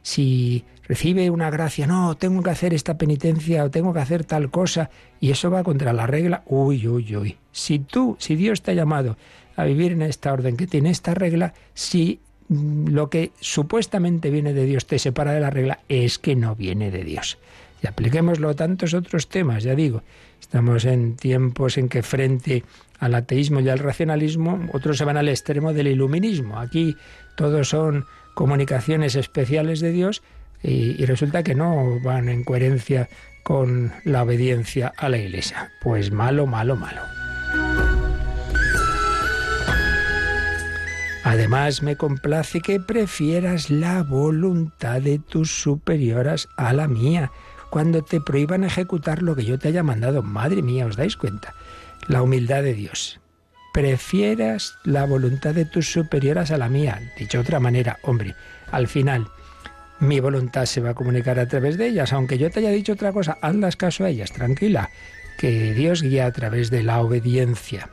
si 0.00 0.64
recibe 0.88 1.28
una 1.28 1.50
gracia, 1.50 1.86
no, 1.86 2.16
tengo 2.16 2.42
que 2.42 2.48
hacer 2.48 2.72
esta 2.72 2.96
penitencia 2.96 3.64
o 3.64 3.70
tengo 3.70 3.92
que 3.92 4.00
hacer 4.00 4.24
tal 4.24 4.50
cosa, 4.50 4.88
y 5.20 5.30
eso 5.32 5.50
va 5.50 5.64
contra 5.64 5.92
la 5.92 6.06
regla, 6.06 6.42
uy, 6.46 6.88
uy, 6.88 7.14
uy. 7.14 7.36
Si 7.52 7.78
tú, 7.78 8.16
si 8.18 8.34
Dios 8.34 8.62
te 8.62 8.70
ha 8.70 8.74
llamado 8.74 9.18
a 9.54 9.64
vivir 9.64 9.92
en 9.92 10.00
esta 10.00 10.32
orden 10.32 10.56
que 10.56 10.66
tiene 10.66 10.88
esta 10.88 11.12
regla, 11.12 11.52
si 11.74 12.20
mm, 12.48 12.88
lo 12.88 13.10
que 13.10 13.32
supuestamente 13.38 14.30
viene 14.30 14.54
de 14.54 14.64
Dios 14.64 14.86
te 14.86 14.98
separa 14.98 15.32
de 15.32 15.40
la 15.40 15.50
regla, 15.50 15.80
es 15.90 16.18
que 16.18 16.36
no 16.36 16.56
viene 16.56 16.90
de 16.90 17.04
Dios. 17.04 17.36
Y 17.82 17.86
apliquémoslo 17.86 18.48
a 18.48 18.54
tantos 18.54 18.94
otros 18.94 19.28
temas, 19.28 19.62
ya 19.62 19.74
digo. 19.74 20.02
Estamos 20.40 20.84
en 20.84 21.16
tiempos 21.16 21.78
en 21.78 21.88
que 21.88 22.02
frente 22.02 22.64
al 22.98 23.14
ateísmo 23.14 23.60
y 23.60 23.68
al 23.68 23.78
racionalismo, 23.78 24.68
otros 24.72 24.98
se 24.98 25.04
van 25.04 25.16
al 25.16 25.28
extremo 25.28 25.72
del 25.72 25.88
iluminismo. 25.88 26.58
Aquí 26.58 26.96
todos 27.36 27.68
son 27.68 28.06
comunicaciones 28.34 29.16
especiales 29.16 29.80
de 29.80 29.92
Dios 29.92 30.22
y, 30.62 31.04
resulta 31.04 31.42
que 31.42 31.54
no 31.54 32.00
van 32.02 32.28
en 32.28 32.44
coherencia 32.44 33.08
con 33.42 33.92
la 34.04 34.22
obediencia 34.22 34.92
a 34.96 35.08
la 35.08 35.18
Iglesia. 35.18 35.70
Pues 35.82 36.10
malo, 36.10 36.46
malo, 36.46 36.76
malo. 36.76 37.02
Además, 41.24 41.82
me 41.82 41.96
complace 41.96 42.60
que 42.60 42.78
prefieras 42.78 43.68
la 43.68 44.02
voluntad 44.02 45.02
de 45.02 45.18
tus 45.18 45.50
superioras 45.50 46.48
a 46.56 46.72
la 46.72 46.86
mía 46.88 47.32
cuando 47.70 48.02
te 48.02 48.20
prohíban 48.20 48.64
ejecutar 48.64 49.22
lo 49.22 49.36
que 49.36 49.44
yo 49.44 49.58
te 49.58 49.68
haya 49.68 49.82
mandado. 49.82 50.22
Madre 50.22 50.62
mía, 50.62 50.86
¿os 50.86 50.96
dais 50.96 51.16
cuenta? 51.16 51.54
La 52.08 52.22
humildad 52.22 52.62
de 52.62 52.74
Dios. 52.74 53.20
Prefieras 53.72 54.78
la 54.84 55.04
voluntad 55.04 55.54
de 55.54 55.64
tus 55.66 55.90
superioras 55.92 56.50
a 56.50 56.58
la 56.58 56.68
mía. 56.68 57.00
Dicho 57.18 57.38
de 57.38 57.42
otra 57.42 57.60
manera, 57.60 57.98
hombre, 58.02 58.34
al 58.70 58.88
final 58.88 59.28
mi 59.98 60.20
voluntad 60.20 60.66
se 60.66 60.80
va 60.80 60.90
a 60.90 60.94
comunicar 60.94 61.38
a 61.38 61.48
través 61.48 61.78
de 61.78 61.88
ellas. 61.88 62.12
Aunque 62.12 62.38
yo 62.38 62.50
te 62.50 62.60
haya 62.60 62.70
dicho 62.70 62.92
otra 62.92 63.12
cosa, 63.12 63.38
hazlas 63.40 63.76
caso 63.76 64.04
a 64.04 64.10
ellas, 64.10 64.32
tranquila, 64.32 64.90
que 65.38 65.74
Dios 65.74 66.02
guía 66.02 66.26
a 66.26 66.32
través 66.32 66.70
de 66.70 66.82
la 66.82 67.00
obediencia. 67.00 67.90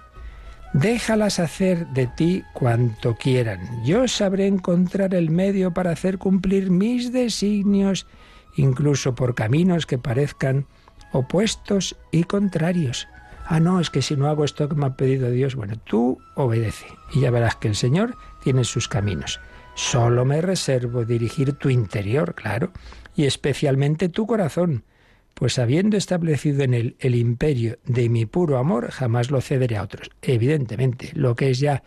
Déjalas 0.73 1.39
hacer 1.39 1.85
de 1.87 2.07
ti 2.07 2.43
cuanto 2.53 3.15
quieran. 3.15 3.83
Yo 3.85 4.07
sabré 4.07 4.47
encontrar 4.47 5.13
el 5.13 5.29
medio 5.29 5.71
para 5.71 5.91
hacer 5.91 6.17
cumplir 6.17 6.71
mis 6.71 7.13
designios 7.13 8.07
incluso 8.55 9.15
por 9.15 9.35
caminos 9.35 9.85
que 9.85 9.97
parezcan 9.97 10.67
opuestos 11.11 11.95
y 12.11 12.23
contrarios. 12.23 13.07
Ah, 13.45 13.59
no, 13.59 13.79
es 13.79 13.89
que 13.89 14.01
si 14.01 14.15
no 14.15 14.27
hago 14.27 14.45
esto 14.45 14.69
que 14.69 14.75
me 14.75 14.85
ha 14.85 14.95
pedido 14.95 15.29
Dios, 15.29 15.55
bueno, 15.55 15.75
tú 15.83 16.17
obedece 16.35 16.85
y 17.13 17.21
ya 17.21 17.31
verás 17.31 17.55
que 17.57 17.67
el 17.67 17.75
Señor 17.75 18.15
tiene 18.43 18.63
sus 18.63 18.87
caminos. 18.87 19.39
Solo 19.75 20.23
me 20.23 20.41
reservo 20.41 21.03
dirigir 21.03 21.53
tu 21.53 21.69
interior, 21.69 22.35
claro, 22.35 22.71
y 23.15 23.25
especialmente 23.25 24.07
tu 24.07 24.27
corazón, 24.27 24.85
pues 25.33 25.59
habiendo 25.59 25.97
establecido 25.97 26.63
en 26.63 26.73
él 26.73 26.95
el 26.99 27.15
imperio 27.15 27.79
de 27.85 28.07
mi 28.07 28.25
puro 28.25 28.57
amor, 28.57 28.91
jamás 28.91 29.29
lo 29.31 29.41
cederé 29.41 29.77
a 29.77 29.83
otros. 29.83 30.09
Evidentemente, 30.21 31.11
lo 31.13 31.35
que 31.35 31.49
es 31.49 31.59
ya 31.59 31.83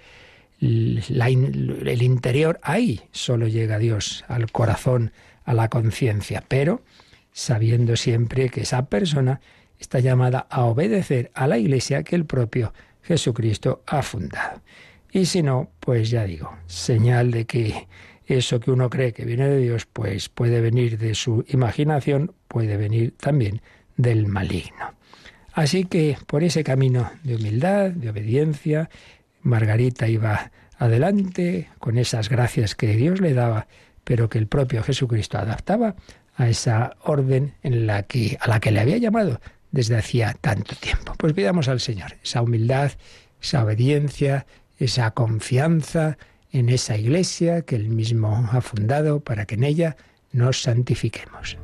el 0.61 2.03
interior, 2.03 2.59
ahí 2.63 3.03
solo 3.13 3.47
llega 3.47 3.79
Dios, 3.79 4.25
al 4.29 4.51
corazón, 4.51 5.13
a 5.47 5.55
la 5.55 5.69
conciencia, 5.69 6.45
pero 6.47 6.83
sabiendo 7.33 7.97
siempre 7.97 8.51
que 8.51 8.63
esa 8.63 8.87
persona 8.87 9.41
está 9.79 10.01
llamada 10.01 10.47
a 10.51 10.65
obedecer 10.65 11.31
a 11.35 11.47
la 11.47 11.59
Iglesia 11.59 12.03
que 12.03 12.17
el 12.17 12.27
propio 12.27 12.75
Jesucristo 13.03 13.83
ha 13.87 14.03
fundado. 14.03 14.61
Y 15.13 15.27
si 15.27 15.43
no, 15.43 15.71
pues 15.81 16.11
ya 16.11 16.25
digo, 16.25 16.55
señal 16.67 17.31
de 17.31 17.47
que 17.47 17.89
eso 18.27 18.59
que 18.61 18.71
uno 18.71 18.91
cree 18.91 19.13
que 19.13 19.25
viene 19.25 19.49
de 19.49 19.59
Dios, 19.59 19.87
pues 19.87 20.29
puede 20.29 20.61
venir 20.61 20.99
de 20.99 21.15
su 21.15 21.45
imaginación, 21.49 22.35
puede 22.49 22.77
venir 22.77 23.15
también 23.19 23.63
del 23.97 24.27
maligno. 24.27 24.95
Así 25.53 25.85
que 25.85 26.19
por 26.27 26.43
ese 26.43 26.65
camino 26.65 27.11
de 27.23 27.37
humildad, 27.37 27.91
de 27.91 28.11
obediencia, 28.11 28.91
Margarita 29.43 30.09
iba 30.09 30.51
adelante 30.77 31.69
con 31.79 31.97
esas 31.97 32.29
gracias 32.29 32.75
que 32.75 32.97
Dios 32.97 33.21
le 33.21 33.33
daba 33.33 33.69
pero 34.07 34.29
que 34.29 34.39
el 34.39 34.47
propio 34.47 34.85
Jesucristo 34.85 35.37
adaptaba 35.37 35.97
a 36.37 36.49
esa 36.49 36.97
orden 37.03 37.55
en 37.65 37.89
la 37.89 38.05
que, 38.05 38.39
a 38.41 38.49
la 38.49 38.61
que 38.61 38.71
le 38.71 38.79
había 38.79 38.99
llamado 38.99 39.41
desde 39.73 39.97
hacía 39.97 40.37
tanto 40.41 40.77
tiempo. 40.77 41.15
Pues 41.19 41.33
pidamos 41.33 41.67
al 41.67 41.81
Señor 41.81 42.15
esa 42.23 42.41
humildad, 42.41 42.93
esa 43.43 43.65
obediencia, 43.65 44.47
esa 44.79 45.11
confianza 45.11 46.19
en 46.53 46.69
esa 46.69 46.97
iglesia 46.97 47.63
que 47.63 47.75
Él 47.75 47.89
mismo 47.89 48.49
ha 48.53 48.61
fundado 48.61 49.19
para 49.19 49.45
que 49.45 49.57
en 49.57 49.65
ella 49.65 49.97
nos 50.31 50.63
santifiquemos. 50.63 51.59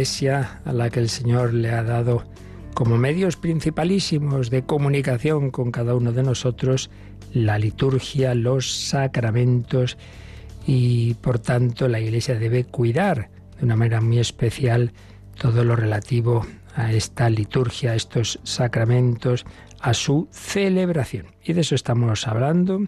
A 0.00 0.72
la 0.72 0.88
que 0.88 0.98
el 0.98 1.10
Señor 1.10 1.52
le 1.52 1.70
ha 1.70 1.82
dado 1.82 2.24
como 2.72 2.96
medios 2.96 3.36
principalísimos 3.36 4.48
de 4.48 4.62
comunicación 4.62 5.50
con 5.50 5.70
cada 5.70 5.94
uno 5.94 6.12
de 6.12 6.22
nosotros 6.22 6.88
la 7.34 7.58
liturgia, 7.58 8.34
los 8.34 8.72
sacramentos 8.88 9.98
y 10.66 11.14
por 11.14 11.38
tanto 11.38 11.86
la 11.86 12.00
iglesia 12.00 12.38
debe 12.38 12.64
cuidar 12.64 13.28
de 13.58 13.66
una 13.66 13.76
manera 13.76 14.00
muy 14.00 14.18
especial 14.20 14.92
todo 15.38 15.64
lo 15.64 15.76
relativo 15.76 16.46
a 16.74 16.92
esta 16.92 17.28
liturgia, 17.28 17.92
a 17.92 17.94
estos 17.94 18.40
sacramentos, 18.42 19.44
a 19.80 19.92
su 19.92 20.28
celebración. 20.30 21.26
Y 21.44 21.52
de 21.52 21.60
eso 21.60 21.74
estamos 21.74 22.26
hablando 22.26 22.86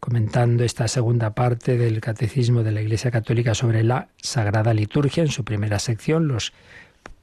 comentando 0.00 0.64
esta 0.64 0.88
segunda 0.88 1.34
parte 1.34 1.76
del 1.76 2.00
Catecismo 2.00 2.62
de 2.62 2.72
la 2.72 2.82
Iglesia 2.82 3.10
Católica 3.10 3.54
sobre 3.54 3.82
la 3.82 4.08
Sagrada 4.16 4.74
Liturgia 4.74 5.22
en 5.22 5.30
su 5.30 5.44
primera 5.44 5.78
sección, 5.78 6.28
los 6.28 6.52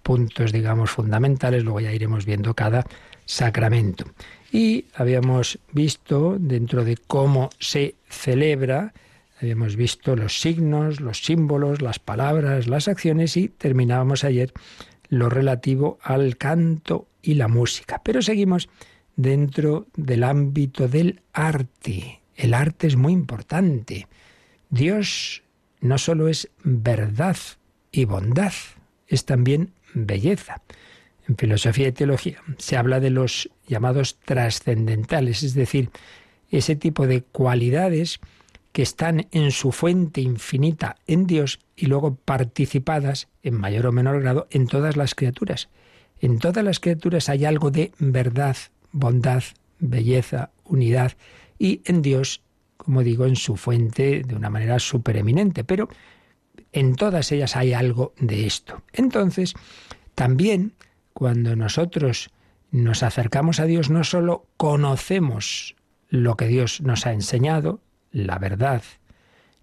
puntos, 0.03 0.51
digamos, 0.51 0.91
fundamentales, 0.91 1.63
luego 1.63 1.79
ya 1.79 1.91
iremos 1.91 2.25
viendo 2.25 2.53
cada 2.53 2.85
sacramento. 3.25 4.05
Y 4.51 4.85
habíamos 4.93 5.59
visto, 5.71 6.37
dentro 6.39 6.83
de 6.83 6.97
cómo 6.97 7.49
se 7.59 7.95
celebra, 8.09 8.93
habíamos 9.41 9.75
visto 9.75 10.15
los 10.15 10.39
signos, 10.39 11.01
los 11.01 11.23
símbolos, 11.23 11.81
las 11.81 11.99
palabras, 11.99 12.67
las 12.67 12.87
acciones 12.87 13.35
y 13.37 13.49
terminábamos 13.49 14.23
ayer 14.23 14.53
lo 15.09 15.29
relativo 15.29 15.99
al 16.01 16.37
canto 16.37 17.07
y 17.21 17.35
la 17.35 17.47
música. 17.47 18.01
Pero 18.03 18.21
seguimos 18.21 18.69
dentro 19.15 19.87
del 19.95 20.23
ámbito 20.23 20.87
del 20.87 21.21
arte, 21.33 22.21
el 22.35 22.53
arte 22.53 22.87
es 22.87 22.95
muy 22.95 23.13
importante. 23.13 24.07
Dios 24.69 25.43
no 25.81 25.97
solo 25.97 26.27
es 26.27 26.49
verdad 26.63 27.37
y 27.91 28.05
bondad, 28.05 28.53
es 29.07 29.25
también 29.25 29.71
belleza. 29.93 30.61
En 31.27 31.37
filosofía 31.37 31.89
y 31.89 31.91
teología 31.91 32.41
se 32.57 32.75
habla 32.77 32.99
de 32.99 33.09
los 33.09 33.49
llamados 33.67 34.17
trascendentales, 34.25 35.43
es 35.43 35.53
decir, 35.53 35.89
ese 36.49 36.75
tipo 36.75 37.07
de 37.07 37.21
cualidades 37.21 38.19
que 38.71 38.81
están 38.81 39.27
en 39.31 39.51
su 39.51 39.71
fuente 39.71 40.21
infinita 40.21 40.95
en 41.07 41.27
Dios 41.27 41.59
y 41.75 41.85
luego 41.85 42.15
participadas 42.15 43.27
en 43.43 43.55
mayor 43.55 43.85
o 43.85 43.91
menor 43.91 44.21
grado 44.21 44.47
en 44.49 44.67
todas 44.67 44.97
las 44.97 45.15
criaturas. 45.15 45.69
En 46.19 46.39
todas 46.39 46.63
las 46.63 46.79
criaturas 46.79 47.29
hay 47.29 47.45
algo 47.45 47.69
de 47.71 47.91
verdad, 47.99 48.57
bondad, 48.91 49.43
belleza, 49.79 50.51
unidad 50.63 51.13
y 51.63 51.81
en 51.85 52.01
Dios, 52.01 52.41
como 52.75 53.03
digo, 53.03 53.25
en 53.25 53.37
su 53.37 53.55
fuente 53.55 54.21
de 54.27 54.35
una 54.35 54.49
manera 54.49 54.79
supereminente, 54.79 55.63
pero 55.63 55.87
en 56.73 56.97
todas 56.97 57.31
ellas 57.31 57.55
hay 57.55 57.71
algo 57.71 58.13
de 58.19 58.45
esto. 58.45 58.83
Entonces, 58.91 59.53
también 60.13 60.73
cuando 61.13 61.55
nosotros 61.55 62.31
nos 62.71 63.01
acercamos 63.01 63.61
a 63.61 63.65
Dios, 63.65 63.89
no 63.89 64.03
solo 64.03 64.45
conocemos 64.57 65.77
lo 66.09 66.35
que 66.35 66.47
Dios 66.47 66.81
nos 66.81 67.05
ha 67.05 67.13
enseñado, 67.13 67.79
la 68.11 68.39
verdad, 68.39 68.83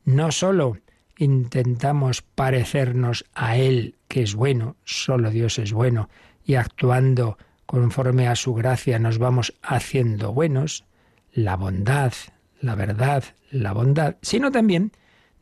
no 0.06 0.32
solo 0.32 0.78
intentamos 1.18 2.22
parecernos 2.22 3.26
a 3.34 3.58
Él 3.58 3.96
que 4.08 4.22
es 4.22 4.34
bueno, 4.34 4.76
solo 4.84 5.28
Dios 5.28 5.58
es 5.58 5.74
bueno, 5.74 6.08
y 6.46 6.54
actuando 6.54 7.36
conforme 7.66 8.26
a 8.26 8.36
su 8.36 8.54
gracia 8.54 8.98
nos 8.98 9.18
vamos 9.18 9.52
haciendo 9.60 10.32
buenos, 10.32 10.86
la 11.32 11.56
bondad, 11.56 12.12
la 12.60 12.74
verdad, 12.74 13.24
la 13.50 13.72
bondad, 13.72 14.16
sino 14.22 14.50
también 14.50 14.92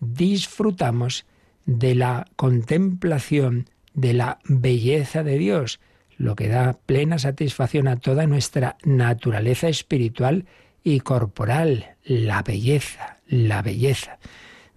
disfrutamos 0.00 1.26
de 1.66 1.94
la 1.94 2.26
contemplación 2.36 3.68
de 3.94 4.14
la 4.14 4.38
belleza 4.44 5.22
de 5.22 5.38
Dios, 5.38 5.80
lo 6.16 6.34
que 6.36 6.48
da 6.48 6.78
plena 6.86 7.18
satisfacción 7.18 7.88
a 7.88 7.96
toda 7.96 8.26
nuestra 8.26 8.76
naturaleza 8.84 9.68
espiritual 9.68 10.46
y 10.82 11.00
corporal, 11.00 11.96
la 12.04 12.42
belleza, 12.42 13.18
la 13.26 13.62
belleza. 13.62 14.18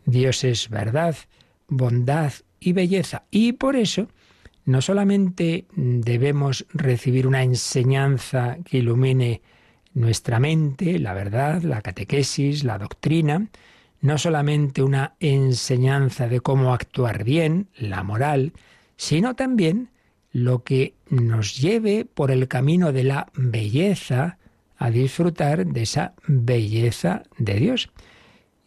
Dios 0.05 0.43
es 0.43 0.69
verdad, 0.69 1.15
bondad 1.67 2.33
y 2.59 2.73
belleza. 2.73 3.23
Y 3.31 3.53
por 3.53 3.75
eso 3.75 4.07
no 4.65 4.81
solamente 4.81 5.65
debemos 5.75 6.65
recibir 6.73 7.27
una 7.27 7.43
enseñanza 7.43 8.57
que 8.65 8.79
ilumine 8.79 9.41
nuestra 9.93 10.39
mente, 10.39 10.99
la 10.99 11.13
verdad, 11.13 11.61
la 11.63 11.81
catequesis, 11.81 12.63
la 12.63 12.77
doctrina, 12.77 13.47
no 14.01 14.17
solamente 14.17 14.81
una 14.83 15.15
enseñanza 15.19 16.27
de 16.27 16.39
cómo 16.39 16.73
actuar 16.73 17.23
bien, 17.23 17.67
la 17.77 18.03
moral, 18.03 18.53
sino 18.97 19.35
también 19.35 19.89
lo 20.31 20.63
que 20.63 20.95
nos 21.09 21.57
lleve 21.57 22.05
por 22.05 22.31
el 22.31 22.47
camino 22.47 22.91
de 22.91 23.03
la 23.03 23.27
belleza 23.35 24.37
a 24.77 24.89
disfrutar 24.89 25.65
de 25.67 25.83
esa 25.83 26.13
belleza 26.25 27.23
de 27.37 27.55
Dios. 27.55 27.89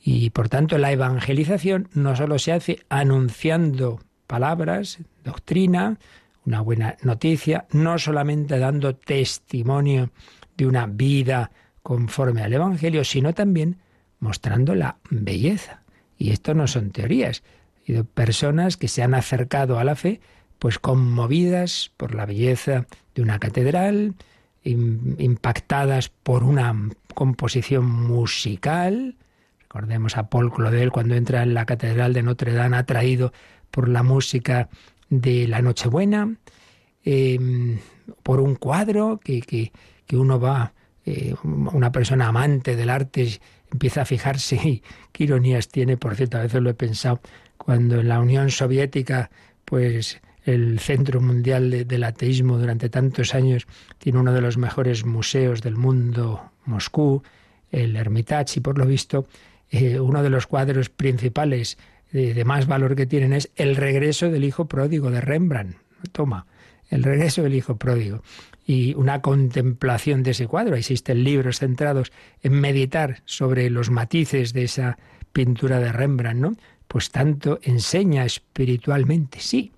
Y 0.02 0.30
por 0.30 0.48
tanto 0.48 0.78
la 0.78 0.92
evangelización 0.92 1.88
no 1.94 2.14
solo 2.14 2.38
se 2.38 2.52
hace 2.52 2.80
anunciando 2.88 4.00
palabras, 4.26 4.98
doctrina, 5.24 5.98
una 6.44 6.60
buena 6.60 6.96
noticia, 7.02 7.66
no 7.72 7.98
solamente 7.98 8.58
dando 8.58 8.94
testimonio 8.94 10.10
de 10.56 10.66
una 10.66 10.86
vida 10.86 11.50
conforme 11.82 12.42
al 12.42 12.52
Evangelio, 12.52 13.04
sino 13.04 13.34
también 13.34 13.78
mostrando 14.18 14.74
la 14.74 14.96
belleza. 15.10 15.82
Y 16.16 16.30
esto 16.30 16.54
no 16.54 16.66
son 16.66 16.90
teorías. 16.90 17.42
Hay 17.86 18.02
personas 18.02 18.76
que 18.76 18.88
se 18.88 19.02
han 19.02 19.14
acercado 19.14 19.78
a 19.78 19.84
la 19.84 19.94
fe 19.96 20.20
pues 20.58 20.78
conmovidas 20.78 21.90
por 21.96 22.14
la 22.14 22.24
belleza 22.24 22.86
de 23.14 23.22
una 23.22 23.38
catedral, 23.38 24.14
impactadas 24.64 26.08
por 26.08 26.42
una 26.42 26.74
composición 27.14 27.84
musical. 27.84 29.16
Recordemos 29.60 30.16
a 30.16 30.30
Paul 30.30 30.52
Claudel 30.52 30.90
cuando 30.90 31.16
entra 31.16 31.42
en 31.42 31.52
la 31.52 31.66
catedral 31.66 32.14
de 32.14 32.22
Notre 32.22 32.54
Dame 32.54 32.78
atraído 32.78 33.32
por 33.70 33.88
la 33.88 34.02
música 34.02 34.68
de 35.10 35.46
la 35.48 35.60
Nochebuena, 35.60 36.36
em, 37.04 37.78
por 38.22 38.40
un 38.40 38.54
cuadro 38.54 39.20
que, 39.22 39.72
uno 40.12 40.38
va, 40.38 40.72
eh, 41.04 41.34
una 41.44 41.92
persona 41.92 42.28
amante 42.28 42.76
del 42.76 42.90
arte 42.90 43.40
empieza 43.70 44.02
a 44.02 44.04
fijarse, 44.04 44.82
qué 45.12 45.24
ironías 45.24 45.68
tiene, 45.68 45.96
por 45.96 46.14
cierto, 46.14 46.38
a 46.38 46.42
veces 46.42 46.62
lo 46.62 46.70
he 46.70 46.74
pensado, 46.74 47.20
cuando 47.56 48.00
en 48.00 48.08
la 48.08 48.20
Unión 48.20 48.50
Soviética, 48.50 49.30
pues 49.64 50.20
el 50.44 50.78
Centro 50.78 51.20
Mundial 51.20 51.86
del 51.86 52.04
Ateísmo 52.04 52.58
durante 52.58 52.88
tantos 52.88 53.34
años 53.34 53.66
tiene 53.98 54.18
uno 54.18 54.32
de 54.32 54.40
los 54.40 54.58
mejores 54.58 55.04
museos 55.04 55.62
del 55.62 55.76
mundo, 55.76 56.50
Moscú, 56.66 57.22
el 57.70 57.96
Hermitage, 57.96 58.58
y 58.58 58.60
por 58.60 58.78
lo 58.78 58.86
visto 58.86 59.26
eh, 59.70 59.98
uno 59.98 60.22
de 60.22 60.30
los 60.30 60.46
cuadros 60.46 60.90
principales 60.90 61.78
de, 62.12 62.44
más 62.44 62.66
valor 62.66 62.94
que 62.94 63.06
tienen 63.06 63.32
es 63.32 63.50
El 63.56 63.74
regreso 63.74 64.30
del 64.30 64.44
hijo 64.44 64.66
pródigo 64.66 65.10
de 65.10 65.20
Rembrandt. 65.20 65.76
Toma, 66.12 66.46
El 66.90 67.02
regreso 67.02 67.42
del 67.42 67.54
hijo 67.54 67.76
pródigo. 67.76 68.22
Y 68.66 68.94
una 68.94 69.20
contemplación 69.20 70.22
de 70.22 70.30
ese 70.30 70.46
cuadro. 70.46 70.76
Existen 70.76 71.22
libros 71.22 71.58
centrados 71.58 72.12
en 72.42 72.52
meditar 72.60 73.22
sobre 73.26 73.68
los 73.70 73.90
matices 73.90 74.52
de 74.52 74.64
esa 74.64 74.98
pintura 75.32 75.80
de 75.80 75.92
Rembrandt, 75.92 76.40
¿no? 76.40 76.56
Pues 76.88 77.10
tanto 77.10 77.58
enseña 77.62 78.24
espiritualmente, 78.24 79.40
sí, 79.40 79.72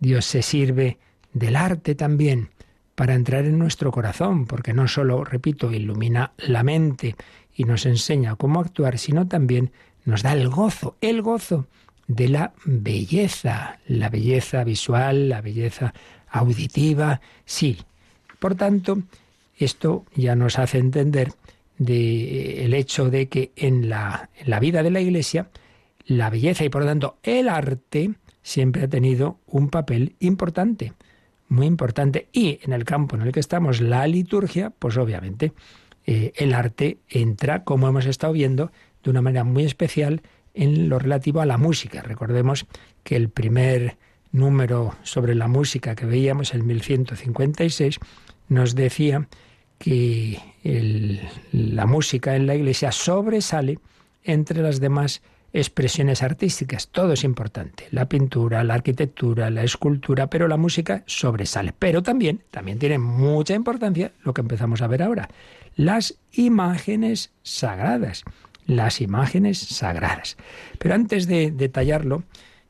Dios 0.00 0.26
se 0.26 0.42
sirve 0.42 0.98
del 1.32 1.56
arte 1.56 1.94
también 1.94 2.50
para 2.94 3.14
entrar 3.14 3.44
en 3.44 3.58
nuestro 3.58 3.90
corazón, 3.92 4.46
porque 4.46 4.72
no 4.72 4.88
solo, 4.88 5.24
repito, 5.24 5.72
ilumina 5.72 6.32
la 6.36 6.62
mente 6.62 7.16
y 7.54 7.64
nos 7.64 7.86
enseña 7.86 8.36
cómo 8.36 8.60
actuar, 8.60 8.98
sino 8.98 9.26
también 9.28 9.72
nos 10.04 10.22
da 10.22 10.32
el 10.32 10.48
gozo, 10.48 10.96
el 11.00 11.22
gozo 11.22 11.66
de 12.06 12.28
la 12.28 12.52
belleza, 12.64 13.78
la 13.86 14.08
belleza 14.08 14.64
visual, 14.64 15.28
la 15.28 15.40
belleza 15.40 15.94
auditiva, 16.28 17.20
sí. 17.44 17.78
Por 18.38 18.54
tanto, 18.54 18.98
esto 19.56 20.04
ya 20.14 20.36
nos 20.36 20.58
hace 20.58 20.78
entender 20.78 21.32
de 21.78 22.64
el 22.64 22.74
hecho 22.74 23.10
de 23.10 23.28
que 23.28 23.52
en 23.56 23.88
la, 23.88 24.30
en 24.36 24.60
vida 24.60 24.82
de 24.82 24.90
la 24.90 25.00
Iglesia 25.00 25.48
la 26.06 26.30
belleza 26.30 26.64
y 26.64 26.68
por 26.68 26.82
lo 26.82 26.88
tanto 26.88 27.18
el 27.22 27.48
arte 27.48 28.12
siempre 28.42 28.84
ha 28.84 28.88
tenido 28.88 29.38
un 29.46 29.68
papel 29.68 30.14
importante, 30.20 30.94
muy 31.48 31.66
importante. 31.66 32.28
Y 32.32 32.58
en 32.62 32.72
el 32.72 32.84
campo 32.84 33.16
en 33.16 33.22
el 33.22 33.32
que 33.32 33.40
estamos, 33.40 33.80
la 33.80 34.06
liturgia, 34.06 34.70
pues 34.70 34.96
obviamente 34.96 35.52
eh, 36.06 36.32
el 36.36 36.54
arte 36.54 36.98
entra, 37.08 37.64
como 37.64 37.88
hemos 37.88 38.06
estado 38.06 38.32
viendo, 38.32 38.72
de 39.04 39.10
una 39.10 39.20
manera 39.20 39.44
muy 39.44 39.64
especial 39.64 40.22
en 40.54 40.88
lo 40.88 40.98
relativo 40.98 41.40
a 41.40 41.46
la 41.46 41.58
música. 41.58 42.02
Recordemos 42.02 42.66
que 43.04 43.16
el 43.16 43.28
primer 43.28 43.98
número 44.32 44.96
sobre 45.02 45.34
la 45.34 45.48
música 45.48 45.94
que 45.94 46.06
veíamos, 46.06 46.54
el 46.54 46.62
1156, 46.62 47.98
nos 48.48 48.74
decía 48.74 49.28
que 49.78 50.40
la 51.52 51.86
música 51.86 52.36
en 52.36 52.46
la 52.46 52.54
iglesia 52.54 52.92
sobresale 52.92 53.78
entre 54.24 54.62
las 54.62 54.80
demás 54.80 55.22
expresiones 55.52 56.22
artísticas. 56.22 56.88
Todo 56.88 57.12
es 57.12 57.24
importante. 57.24 57.86
La 57.90 58.08
pintura, 58.08 58.64
la 58.64 58.74
arquitectura, 58.74 59.50
la 59.50 59.62
escultura, 59.62 60.28
pero 60.28 60.48
la 60.48 60.56
música 60.56 61.02
sobresale. 61.06 61.72
Pero 61.78 62.02
también, 62.02 62.42
también 62.50 62.78
tiene 62.78 62.98
mucha 62.98 63.54
importancia 63.54 64.12
lo 64.22 64.34
que 64.34 64.42
empezamos 64.42 64.82
a 64.82 64.86
ver 64.86 65.02
ahora. 65.02 65.28
Las 65.76 66.18
imágenes 66.32 67.32
sagradas. 67.42 68.24
Las 68.66 69.00
imágenes 69.00 69.58
sagradas. 69.58 70.36
Pero 70.78 70.94
antes 70.94 71.26
de 71.26 71.50
detallarlo, 71.50 72.24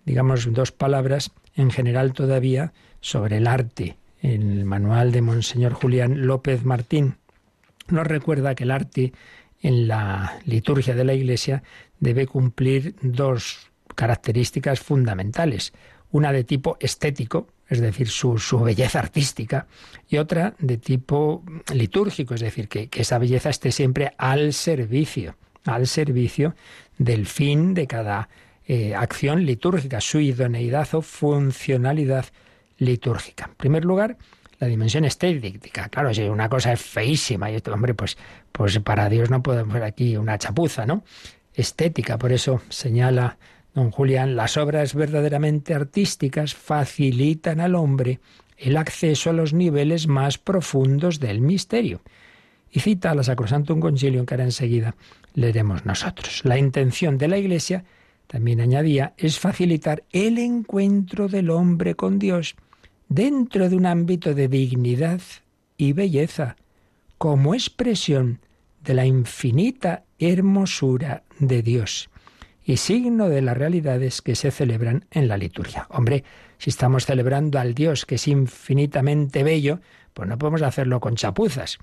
digamos 0.05 0.53
dos 0.53 0.71
palabras 0.71 1.33
en 1.57 1.71
general 1.71 2.13
todavía 2.13 2.73
sobre 3.01 3.39
el 3.39 3.47
arte. 3.47 3.98
En 4.23 4.51
el 4.51 4.65
manual 4.65 5.13
de 5.13 5.23
Monseñor 5.23 5.75
Julián 5.75 6.27
López 6.27 6.65
Martín 6.65 7.17
nos 7.89 8.07
recuerda 8.07 8.55
que 8.55 8.65
el 8.65 8.71
arte 8.71 9.13
en 9.61 9.89
la 9.89 10.41
liturgia 10.45 10.95
de 10.95 11.05
la 11.05 11.15
Iglesia 11.15 11.63
debe 12.01 12.27
cumplir 12.27 12.95
dos 13.03 13.71
características 13.95 14.81
fundamentales. 14.81 15.73
Una 16.11 16.33
de 16.33 16.45
tipo 16.45 16.77
estético, 16.81 17.49
es 17.69 17.81
decir, 17.81 18.09
su, 18.09 18.61
belleza 18.63 18.99
artística, 18.99 19.67
y 20.09 20.19
otra 20.19 20.55
de 20.59 20.79
tipo 20.79 21.43
litúrgico, 21.75 22.35
es 22.35 22.41
decir, 22.41 22.69
que, 22.69 22.89
esa 22.93 23.19
belleza 23.19 23.51
esté 23.51 23.73
siempre 23.73 24.13
al 24.17 24.53
servicio, 24.53 25.37
al 25.65 25.87
servicio 25.87 26.55
del 26.97 27.27
fin 27.27 27.75
de 27.75 27.87
cada 27.87 28.29
eh, 28.67 28.95
acción 28.95 29.45
litúrgica, 29.45 30.01
su 30.01 30.21
idoneidad 30.21 30.89
o 30.95 31.03
funcionalidad 31.03 32.27
litúrgica. 32.79 33.47
En 33.47 33.55
primer 33.55 33.85
lugar, 33.85 34.17
la 34.59 34.67
dimensión 34.67 35.05
estética. 35.05 35.89
Claro, 35.89 36.13
si 36.13 36.23
una 36.23 36.49
cosa 36.49 36.73
es 36.73 36.81
feísima 36.81 37.51
y 37.51 37.57
esto, 37.57 37.73
hombre, 37.73 37.95
pues, 37.95 38.17
pues 38.53 38.79
para 38.81 39.09
Dios 39.09 39.31
no 39.31 39.43
podemos 39.43 39.75
ver 39.75 39.85
aquí 39.85 40.17
una 40.17 40.39
chapuza, 40.39 40.87
¿no? 40.87 41.05
Estética, 41.55 42.19
por 42.19 42.33
eso 42.33 42.61
señala 42.69 43.39
don 43.75 43.91
Julián, 43.91 44.35
las 44.35 44.57
obras 44.57 44.95
verdaderamente 44.95 45.75
artísticas 45.75 46.55
facilitan 46.55 47.61
al 47.61 47.75
hombre 47.75 48.21
el 48.57 48.77
acceso 48.77 49.31
a 49.31 49.33
los 49.33 49.53
niveles 49.53 50.09
más 50.09 50.39
profundos 50.39 51.21
del 51.21 51.41
misterio. 51.41 52.01
Y 52.71 52.81
cita 52.81 53.13
a 53.13 53.15
la 53.15 53.23
Sacrosantum 53.23 53.81
Concilium 53.81 54.27
que 54.27 54.35
ahora 54.35 54.45
enseguida 54.45 54.95
leeremos 55.35 55.87
nosotros. 55.87 56.45
La 56.45 56.59
intención 56.59 57.17
de 57.17 57.29
la 57.29 57.39
Iglesia, 57.39 57.85
también 58.27 58.61
añadía, 58.61 59.15
es 59.17 59.39
facilitar 59.39 60.03
el 60.11 60.39
encuentro 60.39 61.29
del 61.29 61.51
hombre 61.51 61.95
con 61.95 62.19
Dios 62.19 62.57
dentro 63.09 63.69
de 63.69 63.77
un 63.77 63.87
ámbito 63.87 64.35
de 64.35 64.49
dignidad 64.49 65.21
y 65.77 65.93
belleza, 65.93 66.57
como 67.17 67.55
expresión 67.55 68.41
de 68.83 68.95
la 68.95 69.07
infinita 69.07 70.05
hermosura 70.19 71.23
de 71.39 71.63
Dios 71.63 72.11
y 72.65 72.77
signo 72.77 73.29
de 73.29 73.43
las 73.43 73.57
realidades 73.57 74.21
que 74.21 74.37
se 74.37 74.51
celebran 74.51 75.07
en 75.11 75.27
la 75.27 75.39
liturgia. 75.39 75.87
Hombre, 75.91 76.23
si 76.59 76.71
estamos 76.71 77.07
celebrando 77.07 77.59
al 77.59 77.75
Dios 77.75 78.05
que 78.05 78.17
es 78.17 78.29
infinitamente 78.29 79.43
bello, 79.43 79.81
pues 80.13 80.29
no 80.29 80.37
podemos 80.37 80.63
hacerlo 80.63 81.01
con 81.01 81.17
chapuzas. 81.17 81.79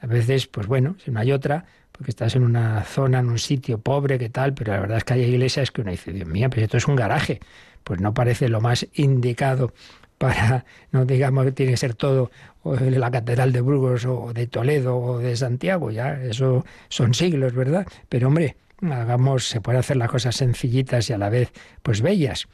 A 0.00 0.06
veces, 0.06 0.46
pues 0.46 0.66
bueno, 0.66 0.96
si 1.04 1.10
no 1.10 1.20
hay 1.20 1.32
otra, 1.32 1.66
porque 1.90 2.12
estás 2.12 2.36
en 2.36 2.44
una 2.44 2.84
zona, 2.84 3.18
en 3.18 3.28
un 3.28 3.38
sitio 3.38 3.78
pobre, 3.78 4.18
que 4.18 4.30
tal, 4.30 4.54
pero 4.54 4.72
la 4.72 4.80
verdad 4.80 4.98
es 4.98 5.04
que 5.04 5.14
hay 5.14 5.22
iglesias 5.22 5.70
que 5.70 5.82
uno 5.82 5.90
dice, 5.90 6.12
Dios 6.12 6.28
mío, 6.28 6.48
pero 6.48 6.62
esto 6.62 6.76
es 6.76 6.86
un 6.86 6.96
garaje. 6.96 7.40
Pues 7.84 8.00
no 8.00 8.14
parece 8.14 8.48
lo 8.48 8.60
más 8.60 8.86
indicado 8.94 9.72
para, 10.20 10.66
no 10.92 11.06
digamos 11.06 11.46
que 11.46 11.52
tiene 11.52 11.72
que 11.72 11.78
ser 11.78 11.94
todo 11.94 12.30
la 12.62 13.10
Catedral 13.10 13.52
de 13.52 13.62
Burgos 13.62 14.04
o 14.04 14.34
de 14.34 14.46
Toledo 14.46 14.98
o 14.98 15.18
de 15.18 15.34
Santiago, 15.34 15.90
ya, 15.90 16.22
eso 16.22 16.66
son 16.90 17.14
siglos, 17.14 17.54
¿verdad? 17.54 17.86
Pero 18.10 18.28
hombre, 18.28 18.56
hagamos, 18.82 19.48
se 19.48 19.62
puede 19.62 19.78
hacer 19.78 19.96
las 19.96 20.10
cosas 20.10 20.36
sencillitas 20.36 21.08
y 21.08 21.14
a 21.14 21.18
la 21.18 21.30
vez, 21.30 21.50
pues 21.82 22.02
bellas. 22.02 22.48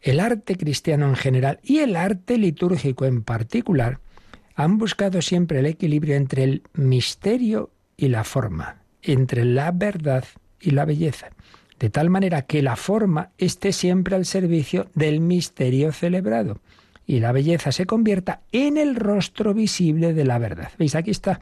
El 0.00 0.18
arte 0.18 0.56
cristiano 0.56 1.06
en 1.06 1.16
general 1.16 1.60
y 1.62 1.80
el 1.80 1.94
arte 1.94 2.38
litúrgico 2.38 3.04
en 3.04 3.22
particular 3.22 3.98
han 4.54 4.78
buscado 4.78 5.20
siempre 5.20 5.58
el 5.58 5.66
equilibrio 5.66 6.16
entre 6.16 6.44
el 6.44 6.62
misterio 6.72 7.70
y 7.98 8.08
la 8.08 8.24
forma, 8.24 8.78
entre 9.02 9.44
la 9.44 9.72
verdad 9.72 10.24
y 10.58 10.70
la 10.70 10.86
belleza, 10.86 11.28
de 11.78 11.90
tal 11.90 12.08
manera 12.08 12.46
que 12.46 12.62
la 12.62 12.76
forma 12.76 13.28
esté 13.36 13.72
siempre 13.72 14.16
al 14.16 14.24
servicio 14.24 14.88
del 14.94 15.20
misterio 15.20 15.92
celebrado 15.92 16.60
y 17.06 17.20
la 17.20 17.32
belleza 17.32 17.72
se 17.72 17.86
convierta 17.86 18.40
en 18.52 18.76
el 18.76 18.96
rostro 18.96 19.54
visible 19.54 20.14
de 20.14 20.24
la 20.24 20.38
verdad. 20.38 20.70
¿Veis? 20.78 20.94
Aquí 20.94 21.10
está 21.10 21.40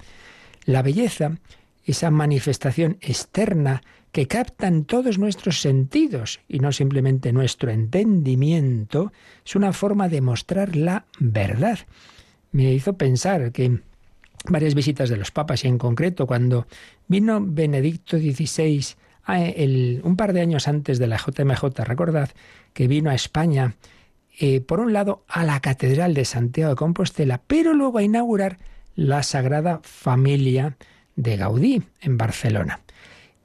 la 0.65 0.83
belleza, 0.83 1.39
esa 1.85 2.11
manifestación 2.11 2.99
externa 3.01 3.83
que 4.13 4.29
captan 4.29 4.85
todos 4.85 5.19
nuestros 5.19 5.61
sentidos 5.61 6.41
y 6.49 6.59
no 6.59 6.71
simplemente 6.73 7.33
nuestro 7.33 7.71
entendimiento, 7.71 9.13
es 9.45 9.57
una 9.57 9.73
forma 9.73 10.09
de 10.09 10.21
mostrar 10.21 10.77
la 10.77 11.07
verdad. 11.19 11.79
Me 12.53 12.73
hizo 12.73 12.99
pensar 12.99 13.53
que 13.53 13.81
varias 14.49 14.75
visitas 14.75 15.09
de 15.09 15.17
los 15.17 15.31
papas 15.31 15.65
y 15.65 15.69
en 15.69 15.79
concreto 15.79 16.27
cuando 16.27 16.67
vino 17.09 17.41
Benedicto 17.41 18.19
XVI 18.19 18.85
un 20.03 20.17
par 20.17 20.33
de 20.33 20.41
años 20.41 20.69
antes 20.69 20.99
de 20.99 21.07
la 21.07 21.17
JMJ, 21.17 21.63
recordad 21.85 22.31
que 22.73 22.89
vino 22.89 23.11
a 23.11 23.15
España 23.15 23.77
eh, 24.39 24.61
por 24.61 24.81
un 24.81 24.93
lado, 24.93 25.25
a 25.29 25.45
la 25.45 25.61
Catedral 25.61 26.15
de 26.15 26.25
Santiago 26.25 26.71
de 26.71 26.77
Compostela, 26.77 27.43
pero 27.47 27.75
luego 27.75 27.99
a 27.99 28.03
inaugurar 28.03 28.59
la 28.95 29.23
Sagrada 29.23 29.81
Familia 29.83 30.77
de 31.17 31.37
Gaudí 31.37 31.83
en 32.01 32.19
Barcelona. 32.19 32.81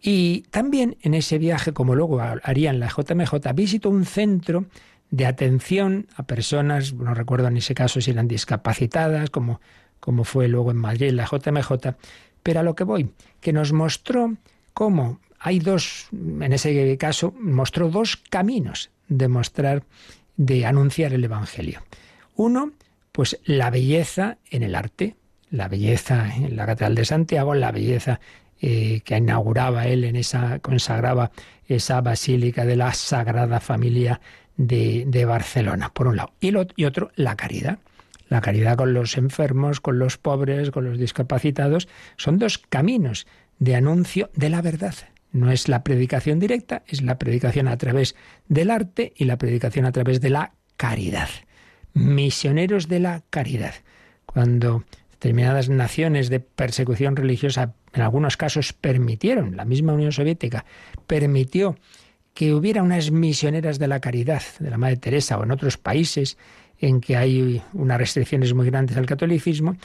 Y 0.02 0.42
también 0.52 0.98
en 1.02 1.14
ese 1.14 1.38
viaje, 1.38 1.74
como 1.74 1.96
luego 1.96 2.22
haría 2.22 2.70
en 2.70 2.80
la 2.80 2.88
JMJ, 2.88 3.54
visitó 3.54 3.90
un 3.90 4.06
centro 4.06 4.66
de 5.10 5.26
atención 5.26 6.08
a 6.16 6.24
personas, 6.24 6.94
no 6.94 7.14
recuerdo 7.14 7.48
en 7.48 7.58
ese 7.58 7.74
caso 7.74 8.02
si 8.02 8.12
eran 8.12 8.28
discapacitadas, 8.28 9.30
como, 9.30 9.60
como 10.00 10.24
fue 10.24 10.48
luego 10.48 10.72
en 10.72 10.78
Madrid 10.78 11.12
la 11.12 11.26
JMJ, 11.26 11.96
pero 12.44 12.60
a 12.60 12.64
lo 12.64 12.76
que 12.76 12.84
voy, 12.84 13.12
que 13.42 13.54
nos 13.54 13.74
mostró 13.74 14.36
cómo 14.74 15.20
hay 15.40 15.60
dos, 15.60 16.08
en 16.12 16.54
ese 16.54 16.98
caso, 16.98 17.34
mostró 17.40 17.90
dos 17.90 18.18
caminos 18.30 18.90
de 19.08 19.28
mostrar 19.28 19.84
de 20.38 20.66
anunciar 20.66 21.14
el 21.14 21.24
Evangelio. 21.24 21.82
Uno, 22.36 22.72
pues 23.12 23.40
la 23.46 23.70
belleza 23.70 24.38
en 24.50 24.64
el 24.64 24.76
arte, 24.76 25.16
la 25.50 25.68
belleza 25.68 26.34
en 26.36 26.56
la 26.56 26.66
Catedral 26.66 26.96
de 26.96 27.06
Santiago, 27.06 27.56
la 27.56 27.72
belleza 27.72 28.20
eh, 28.62 29.02
que 29.04 29.18
inauguraba 29.18 29.88
él 29.88 30.04
en 30.04 30.16
esa, 30.16 30.60
consagraba 30.60 31.32
esa 31.68 32.02
basílica 32.02 32.66
de 32.66 32.76
la 32.76 32.94
Sagrada 32.94 33.60
Familia 33.60 34.22
de, 34.56 35.06
de 35.08 35.26
Barcelona, 35.26 35.92
por 35.94 36.08
un 36.08 36.18
lado. 36.18 36.34
Y, 36.40 36.52
lo, 36.52 36.68
y 36.76 36.86
otro, 36.86 37.12
la 37.16 37.36
caridad. 37.36 37.80
La 38.30 38.42
caridad 38.42 38.76
con 38.76 38.94
los 38.94 39.18
enfermos, 39.18 39.80
con 39.80 40.00
los 40.00 40.18
pobres, 40.18 40.70
con 40.72 40.84
los 40.84 40.98
discapacitados, 40.98 41.88
son 42.18 42.40
dos 42.40 42.58
caminos 42.58 43.26
de 43.58 43.76
anuncio 43.76 44.30
de 44.36 44.50
la 44.50 44.62
verdad, 44.62 44.96
no 45.32 45.52
es 45.52 45.68
la 45.68 45.84
predicación 45.84 46.40
directa, 46.40 46.84
es 46.88 47.02
la 47.02 47.18
predicación 47.18 47.68
a 47.68 47.78
través 47.78 48.16
del 48.48 48.72
arte 48.72 49.14
y 49.16 49.26
la 49.26 49.38
predicación 49.38 49.86
a 49.86 49.92
través 49.92 50.22
de 50.22 50.30
la 50.30 50.54
caridad. 50.78 51.30
Misioneros 51.94 52.88
de 52.88 53.00
la 53.00 53.24
caridad. 53.30 53.74
Cuando 54.26 54.84
determinadas 55.12 55.70
naciones 55.70 56.30
de 56.30 56.40
persecución 56.40 57.16
religiosa 57.16 57.74
en 57.94 58.02
algunos 58.02 58.38
casos 58.38 58.74
permitieron, 58.74 59.56
la 59.58 59.66
misma 59.66 59.94
Unión 59.94 60.12
Soviética 60.12 60.66
permitió 61.08 61.78
que 62.34 62.54
hubiera 62.54 62.84
unas 62.84 63.10
misioneras 63.10 63.80
de 63.80 63.88
la 63.88 64.00
caridad, 64.00 64.44
de 64.60 64.70
la 64.70 64.78
Madre 64.78 64.98
Teresa 64.98 65.40
o 65.40 65.44
en 65.44 65.52
otros 65.52 65.78
países 65.78 66.38
en 66.80 67.02
que 67.02 67.18
hay 67.18 67.64
unas 67.74 67.98
restricciones 67.98 68.54
muy 68.54 68.68
grandes 68.68 68.98
al 68.98 69.08
catolicismo, 69.08 69.76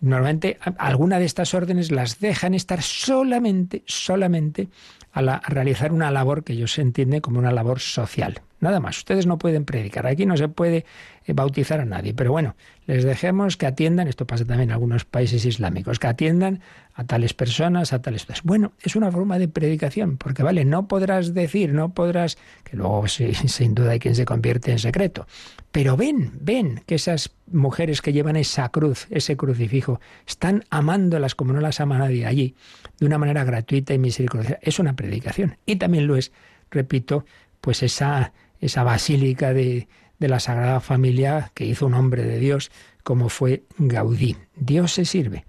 Normalmente 0.00 0.58
alguna 0.78 1.18
de 1.18 1.26
estas 1.26 1.52
órdenes 1.52 1.90
las 1.90 2.20
dejan 2.20 2.54
estar 2.54 2.80
solamente, 2.82 3.82
solamente 3.86 4.68
a, 5.12 5.40
realizar 5.48 5.92
una 5.92 6.10
labor 6.10 6.42
que 6.42 6.54
ellos 6.54 6.78
entienden 6.78 7.20
como 7.20 7.38
una 7.38 7.52
labor 7.52 7.80
social. 7.80 8.40
Nada 8.60 8.80
más, 8.80 8.98
ustedes 8.98 9.26
no 9.26 9.38
pueden 9.38 9.64
predicar, 9.64 10.06
aquí 10.06 10.26
no 10.26 10.36
se 10.36 10.48
puede 10.48 10.84
eh, 11.26 11.32
bautizar 11.32 11.80
a 11.80 11.84
nadie, 11.84 12.14
pero 12.14 12.32
bueno, 12.32 12.56
les 12.90 13.04
dejemos 13.04 13.56
que 13.56 13.66
atiendan, 13.66 14.08
esto 14.08 14.26
pasa 14.26 14.44
también 14.44 14.70
en 14.70 14.72
algunos 14.72 15.04
países 15.04 15.44
islámicos, 15.44 16.00
que 16.00 16.08
atiendan 16.08 16.60
a 16.94 17.04
tales 17.04 17.34
personas, 17.34 17.92
a 17.92 18.02
tales... 18.02 18.26
Bueno, 18.42 18.72
es 18.82 18.96
una 18.96 19.12
forma 19.12 19.38
de 19.38 19.46
predicación, 19.46 20.16
porque 20.16 20.42
vale, 20.42 20.64
no 20.64 20.88
podrás 20.88 21.32
decir, 21.32 21.72
no 21.72 21.94
podrás, 21.94 22.36
que 22.64 22.76
luego 22.76 23.06
sin 23.08 23.76
duda 23.76 23.92
hay 23.92 24.00
quien 24.00 24.16
se 24.16 24.24
convierte 24.24 24.72
en 24.72 24.80
secreto, 24.80 25.28
pero 25.70 25.96
ven, 25.96 26.32
ven 26.40 26.82
que 26.84 26.96
esas 26.96 27.30
mujeres 27.46 28.02
que 28.02 28.12
llevan 28.12 28.34
esa 28.34 28.68
cruz, 28.70 29.06
ese 29.10 29.36
crucifijo, 29.36 30.00
están 30.26 30.64
amándolas 30.68 31.36
como 31.36 31.52
no 31.52 31.60
las 31.60 31.80
ama 31.80 31.96
nadie 31.96 32.26
allí, 32.26 32.56
de 32.98 33.06
una 33.06 33.18
manera 33.18 33.44
gratuita 33.44 33.94
y 33.94 33.98
misericordiosa. 33.98 34.58
Es 34.62 34.80
una 34.80 34.96
predicación. 34.96 35.58
Y 35.64 35.76
también 35.76 36.08
lo 36.08 36.16
es, 36.16 36.32
repito, 36.72 37.24
pues 37.60 37.84
esa, 37.84 38.32
esa 38.60 38.82
basílica 38.82 39.54
de, 39.54 39.86
de 40.20 40.28
la 40.28 40.38
Sagrada 40.38 40.80
Familia 40.80 41.50
que 41.54 41.64
hizo 41.64 41.86
un 41.86 41.94
hombre 41.94 42.22
de 42.22 42.38
Dios 42.38 42.70
como 43.02 43.28
fue 43.28 43.64
Gaudí. 43.78 44.36
Dios 44.54 44.92
se 44.92 45.04
sirve 45.04 45.44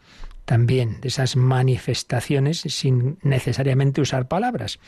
también 0.45 0.99
de 1.01 1.09
esas 1.09 1.35
manifestaciones 1.35 2.61
sin 2.61 3.19
necesariamente 3.21 4.01
usar 4.01 4.27
palabras, 4.27 4.79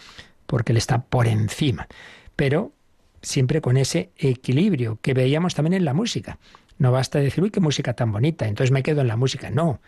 porque 0.45 0.71
Él 0.71 0.77
está 0.77 1.03
por 1.03 1.27
encima. 1.27 1.87
Pero 2.35 2.73
siempre 3.21 3.61
con 3.61 3.77
ese 3.77 4.11
equilibrio 4.17 4.99
que 5.01 5.13
veíamos 5.13 5.55
también 5.55 5.73
en 5.73 5.85
la 5.85 5.93
música. 5.93 6.39
No 6.77 6.91
basta 6.91 7.19
decir, 7.19 7.43
uy, 7.43 7.51
qué 7.51 7.59
música 7.59 7.93
tan 7.93 8.11
bonita, 8.11 8.47
entonces 8.47 8.71
me 8.71 8.83
quedo 8.83 9.01
en 9.01 9.07
la 9.07 9.15
música. 9.15 9.49
No, 9.49 9.79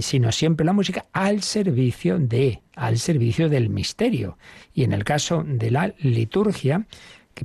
sino 0.00 0.32
siempre 0.32 0.66
la 0.66 0.72
música 0.72 1.06
al 1.12 1.42
servicio 1.42 2.18
de, 2.18 2.62
al 2.74 2.98
servicio 2.98 3.48
del 3.48 3.70
misterio. 3.70 4.36
Y 4.72 4.84
en 4.84 4.92
el 4.92 5.04
caso 5.04 5.44
de 5.46 5.70
la 5.70 5.94
liturgia, 5.98 6.86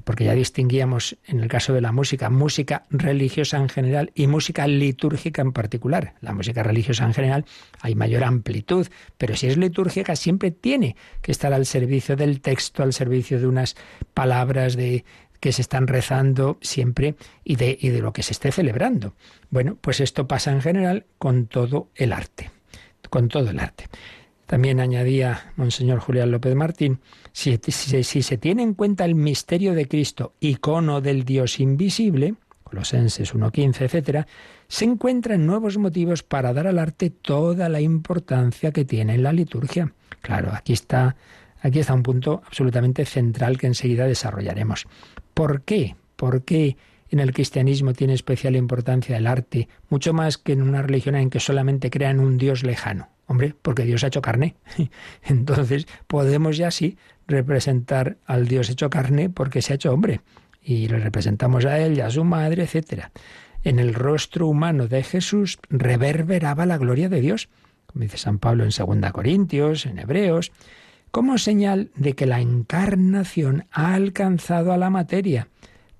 porque 0.03 0.25
ya 0.25 0.33
distinguíamos 0.33 1.17
en 1.25 1.39
el 1.39 1.47
caso 1.47 1.73
de 1.73 1.81
la 1.81 1.91
música, 1.91 2.29
música 2.29 2.85
religiosa 2.89 3.57
en 3.57 3.69
general 3.69 4.11
y 4.13 4.27
música 4.27 4.67
litúrgica 4.67 5.41
en 5.41 5.51
particular. 5.51 6.13
La 6.21 6.33
música 6.33 6.61
religiosa 6.61 7.05
en 7.05 7.13
general 7.13 7.45
hay 7.81 7.95
mayor 7.95 8.23
amplitud, 8.23 8.87
pero 9.17 9.35
si 9.35 9.47
es 9.47 9.57
litúrgica 9.57 10.15
siempre 10.15 10.51
tiene 10.51 10.95
que 11.21 11.31
estar 11.31 11.53
al 11.53 11.65
servicio 11.65 12.15
del 12.15 12.41
texto, 12.41 12.83
al 12.83 12.93
servicio 12.93 13.39
de 13.39 13.47
unas 13.47 13.75
palabras 14.13 14.75
de 14.75 15.05
que 15.39 15.51
se 15.51 15.61
están 15.61 15.87
rezando 15.87 16.57
siempre 16.61 17.15
y 17.43 17.55
de, 17.55 17.77
y 17.79 17.89
de 17.89 18.01
lo 18.01 18.13
que 18.13 18.23
se 18.23 18.33
esté 18.33 18.51
celebrando. 18.51 19.15
Bueno, 19.49 19.77
pues 19.79 19.99
esto 20.01 20.27
pasa 20.27 20.51
en 20.51 20.61
general 20.61 21.05
con 21.17 21.47
todo 21.47 21.89
el 21.95 22.13
arte, 22.13 22.51
con 23.09 23.29
todo 23.29 23.49
el 23.49 23.59
arte. 23.59 23.85
También 24.49 24.79
añadía 24.79 25.53
Monseñor 25.57 25.99
Julián 25.99 26.31
López 26.31 26.55
Martín, 26.55 26.99
si, 27.39 28.23
se 28.23 28.37
tiene 28.37 28.63
en 28.63 28.73
cuenta 28.73 29.05
el 29.05 29.15
misterio 29.15 29.73
de 29.73 29.87
Cristo, 29.87 30.33
icono 30.41 30.99
del 30.99 31.23
Dios 31.23 31.59
invisible, 31.59 32.35
Colosenses 32.63 33.33
1.15, 33.33 33.81
etc., 33.81 34.27
se 34.67 34.85
encuentran 34.85 35.45
nuevos 35.45 35.77
motivos 35.77 36.21
para 36.21 36.53
dar 36.53 36.67
al 36.67 36.77
arte 36.77 37.09
toda 37.09 37.69
la 37.69 37.79
importancia 37.79 38.71
que 38.71 38.85
tiene 38.85 39.15
en 39.15 39.23
la 39.23 39.31
liturgia. 39.31 39.93
Claro, 40.21 40.51
aquí 40.53 40.73
está, 40.73 41.15
aquí 41.61 41.79
está 41.79 41.93
un 41.93 42.03
punto 42.03 42.41
absolutamente 42.45 43.05
central 43.05 43.57
que 43.57 43.67
enseguida 43.67 44.05
desarrollaremos. 44.05 44.87
¿Por 45.33 45.61
qué? 45.61 45.95
¿Por 46.17 46.43
qué 46.43 46.75
en 47.09 47.19
el 47.19 47.33
cristianismo 47.33 47.93
tiene 47.93 48.13
especial 48.13 48.57
importancia 48.57 49.17
el 49.17 49.27
arte, 49.27 49.69
mucho 49.87 50.13
más 50.13 50.37
que 50.37 50.51
en 50.51 50.61
una 50.61 50.81
religión 50.81 51.15
en 51.15 51.29
que 51.29 51.39
solamente 51.39 51.89
crean 51.89 52.19
un 52.19 52.37
Dios 52.37 52.63
lejano? 52.63 53.07
Hombre, 53.25 53.55
porque 53.61 53.85
Dios 53.85 54.03
ha 54.03 54.07
hecho 54.07 54.23
carne. 54.23 54.55
Entonces 55.23 55.87
podemos 56.07 56.57
ya 56.57 56.71
sí 56.71 56.97
representar 57.29 58.17
al 58.25 58.47
Dios 58.47 58.69
hecho 58.69 58.89
carne 58.89 59.29
porque 59.29 59.61
se 59.61 59.73
ha 59.73 59.75
hecho 59.75 59.93
hombre. 59.93 60.21
Y 60.61 60.87
le 60.87 60.99
representamos 60.99 61.65
a 61.65 61.79
él 61.79 61.97
y 61.97 62.01
a 62.01 62.09
su 62.09 62.23
madre, 62.25 62.63
etc. 62.63 63.05
En 63.63 63.79
el 63.79 63.93
rostro 63.93 64.47
humano 64.47 64.87
de 64.87 65.03
Jesús 65.03 65.59
reverberaba 65.69 66.65
la 66.65 66.77
gloria 66.77 67.07
de 67.07 67.21
Dios, 67.21 67.49
como 67.85 68.03
dice 68.03 68.17
San 68.17 68.39
Pablo 68.39 68.65
en 68.65 68.71
2 69.01 69.11
Corintios, 69.11 69.85
en 69.85 69.99
Hebreos, 69.99 70.51
como 71.11 71.37
señal 71.37 71.89
de 71.95 72.13
que 72.13 72.25
la 72.25 72.41
encarnación 72.41 73.65
ha 73.71 73.93
alcanzado 73.93 74.73
a 74.73 74.77
la 74.77 74.89
materia, 74.89 75.47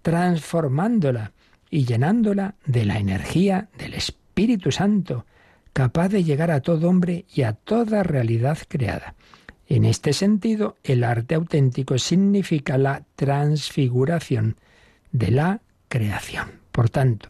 transformándola 0.02 1.32
y 1.70 1.86
llenándola 1.86 2.56
de 2.66 2.86
la 2.86 3.00
energía 3.00 3.70
del 3.78 3.94
Espíritu 3.94 4.72
Santo 4.72 5.26
capaz 5.74 6.10
de 6.10 6.24
llegar 6.24 6.52
a 6.52 6.62
todo 6.62 6.90
hombre 6.90 7.26
y 7.34 7.44
a 7.44 7.54
toda 7.54 8.04
realidad 8.04 8.58
creada. 8.68 9.16
En 9.70 9.86
este 9.86 10.14
sentido, 10.14 10.78
el 10.84 11.04
arte 11.04 11.36
auténtico 11.36 12.00
significa 12.00 12.80
la 12.80 13.04
transfiguración 13.16 14.58
de 15.12 15.30
la 15.30 15.62
creación. 15.88 16.60
Por 16.72 16.90
tanto, 16.90 17.30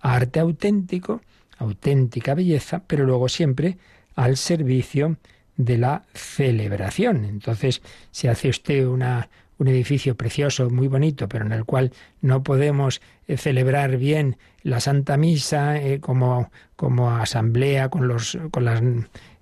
arte 0.00 0.38
auténtico, 0.38 1.22
auténtica 1.56 2.34
belleza, 2.34 2.82
pero 2.86 3.04
luego 3.06 3.30
siempre 3.30 3.78
al 4.16 4.36
servicio 4.36 5.16
de 5.56 5.78
la 5.78 6.04
celebración. 6.12 7.24
Entonces, 7.24 7.80
si 8.10 8.28
hace 8.28 8.50
usted 8.50 8.86
una, 8.86 9.30
un 9.56 9.68
edificio 9.68 10.14
precioso, 10.14 10.68
muy 10.68 10.88
bonito, 10.88 11.26
pero 11.26 11.46
en 11.46 11.52
el 11.52 11.64
cual 11.64 11.92
no 12.20 12.42
podemos 12.42 13.00
eh, 13.26 13.38
celebrar 13.38 13.96
bien 13.96 14.36
la 14.62 14.80
Santa 14.80 15.16
Misa 15.16 15.80
eh, 15.80 16.00
como, 16.00 16.50
como 16.76 17.10
asamblea 17.10 17.88
con, 17.88 18.08
los, 18.08 18.38
con 18.50 18.64
las 18.64 18.82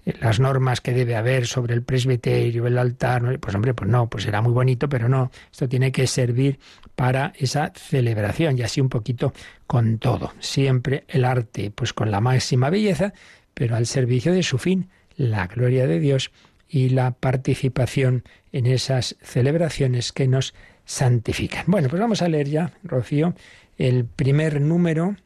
las 0.07 0.38
normas 0.38 0.81
que 0.81 0.92
debe 0.92 1.16
haber 1.16 1.47
sobre 1.47 1.75
el 1.75 1.83
presbiterio, 1.83 2.66
el 2.66 2.79
altar, 2.79 3.38
pues 3.40 3.55
hombre, 3.55 3.75
pues 3.75 3.90
no, 3.90 4.09
pues 4.09 4.25
será 4.25 4.40
muy 4.40 4.53
bonito, 4.53 4.88
pero 4.88 5.09
no, 5.09 5.31
esto 5.51 5.69
tiene 5.69 5.90
que 5.90 6.07
servir 6.07 6.61
para 6.95 7.33
esa 7.37 7.73
celebración 7.75 8.57
y 8.57 8.62
así 8.62 8.81
un 8.81 8.88
poquito 8.88 9.33
con 9.66 9.99
todo. 9.99 10.33
Siempre 10.38 11.05
el 11.09 11.25
arte, 11.25 11.73
pues 11.73 11.92
con 11.92 12.12
la 12.12 12.21
máxima 12.21 12.71
belleza, 12.71 13.12
pero 13.53 13.75
al 13.75 13.87
servicio 13.87 14.33
de 14.33 14.45
su 14.45 14.59
fin, 14.59 14.90
la 15.16 15.49
gloria 15.49 15.88
de 15.88 15.99
Dios 15.99 16.31
y 16.69 16.90
la 16.90 17.11
participación 17.11 18.23
en 18.53 18.66
esas 18.66 19.16
celebraciones 19.23 20.12
que 20.12 20.29
nos 20.29 20.55
santifican. 20.85 21.64
Bueno, 21.66 21.88
pues 21.88 22.01
vamos 22.01 22.23
a 22.23 22.29
leer 22.29 22.49
ya, 22.49 22.73
Rocío, 22.85 23.35
el 23.77 24.05
primer 24.05 24.61
número 24.61 25.16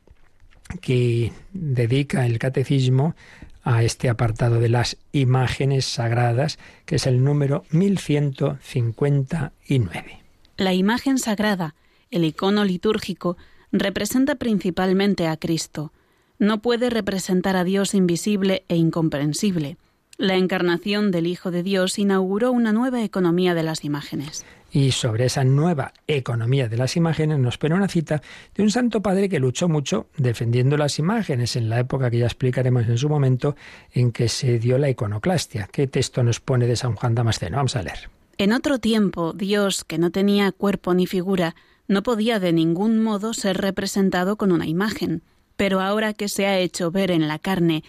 que 0.80 1.32
dedica 1.52 2.24
el 2.24 2.38
catecismo 2.38 3.14
a 3.62 3.82
este 3.82 4.08
apartado 4.08 4.60
de 4.60 4.68
las 4.68 4.96
imágenes 5.12 5.84
sagradas, 5.84 6.58
que 6.86 6.96
es 6.96 7.06
el 7.06 7.22
número 7.24 7.64
1159. 7.70 10.20
La 10.56 10.74
imagen 10.74 11.18
sagrada, 11.18 11.74
el 12.10 12.24
icono 12.24 12.64
litúrgico, 12.64 13.36
representa 13.72 14.34
principalmente 14.34 15.26
a 15.26 15.36
Cristo. 15.36 15.92
No 16.38 16.62
puede 16.62 16.90
representar 16.90 17.56
a 17.56 17.64
Dios 17.64 17.94
invisible 17.94 18.64
e 18.68 18.76
incomprensible. 18.76 19.76
La 20.20 20.36
encarnación 20.36 21.12
del 21.12 21.26
Hijo 21.26 21.50
de 21.50 21.62
Dios 21.62 21.98
inauguró 21.98 22.52
una 22.52 22.74
nueva 22.74 23.02
economía 23.02 23.54
de 23.54 23.62
las 23.62 23.86
imágenes. 23.86 24.44
Y 24.70 24.90
sobre 24.90 25.24
esa 25.24 25.44
nueva 25.44 25.94
economía 26.06 26.68
de 26.68 26.76
las 26.76 26.94
imágenes 26.98 27.38
nos 27.38 27.56
pone 27.56 27.74
una 27.74 27.88
cita 27.88 28.20
de 28.54 28.62
un 28.62 28.70
santo 28.70 29.00
padre 29.00 29.30
que 29.30 29.38
luchó 29.38 29.66
mucho 29.66 30.08
defendiendo 30.18 30.76
las 30.76 30.98
imágenes 30.98 31.56
en 31.56 31.70
la 31.70 31.80
época 31.80 32.10
que 32.10 32.18
ya 32.18 32.26
explicaremos 32.26 32.86
en 32.86 32.98
su 32.98 33.08
momento 33.08 33.56
en 33.94 34.12
que 34.12 34.28
se 34.28 34.58
dio 34.58 34.76
la 34.76 34.90
iconoclastia. 34.90 35.70
¿Qué 35.72 35.86
texto 35.86 36.22
nos 36.22 36.38
pone 36.38 36.66
de 36.66 36.76
San 36.76 36.96
Juan 36.96 37.14
Damasceno? 37.14 37.56
Vamos 37.56 37.74
a 37.76 37.82
leer. 37.82 38.10
En 38.36 38.52
otro 38.52 38.78
tiempo, 38.78 39.32
Dios, 39.32 39.84
que 39.84 39.96
no 39.96 40.10
tenía 40.10 40.52
cuerpo 40.52 40.92
ni 40.92 41.06
figura, 41.06 41.56
no 41.88 42.02
podía 42.02 42.38
de 42.38 42.52
ningún 42.52 43.02
modo 43.02 43.32
ser 43.32 43.56
representado 43.56 44.36
con 44.36 44.52
una 44.52 44.66
imagen, 44.66 45.22
pero 45.56 45.80
ahora 45.80 46.12
que 46.12 46.28
se 46.28 46.46
ha 46.46 46.58
hecho 46.58 46.90
ver 46.90 47.10
en 47.10 47.26
la 47.26 47.38
carne 47.38 47.84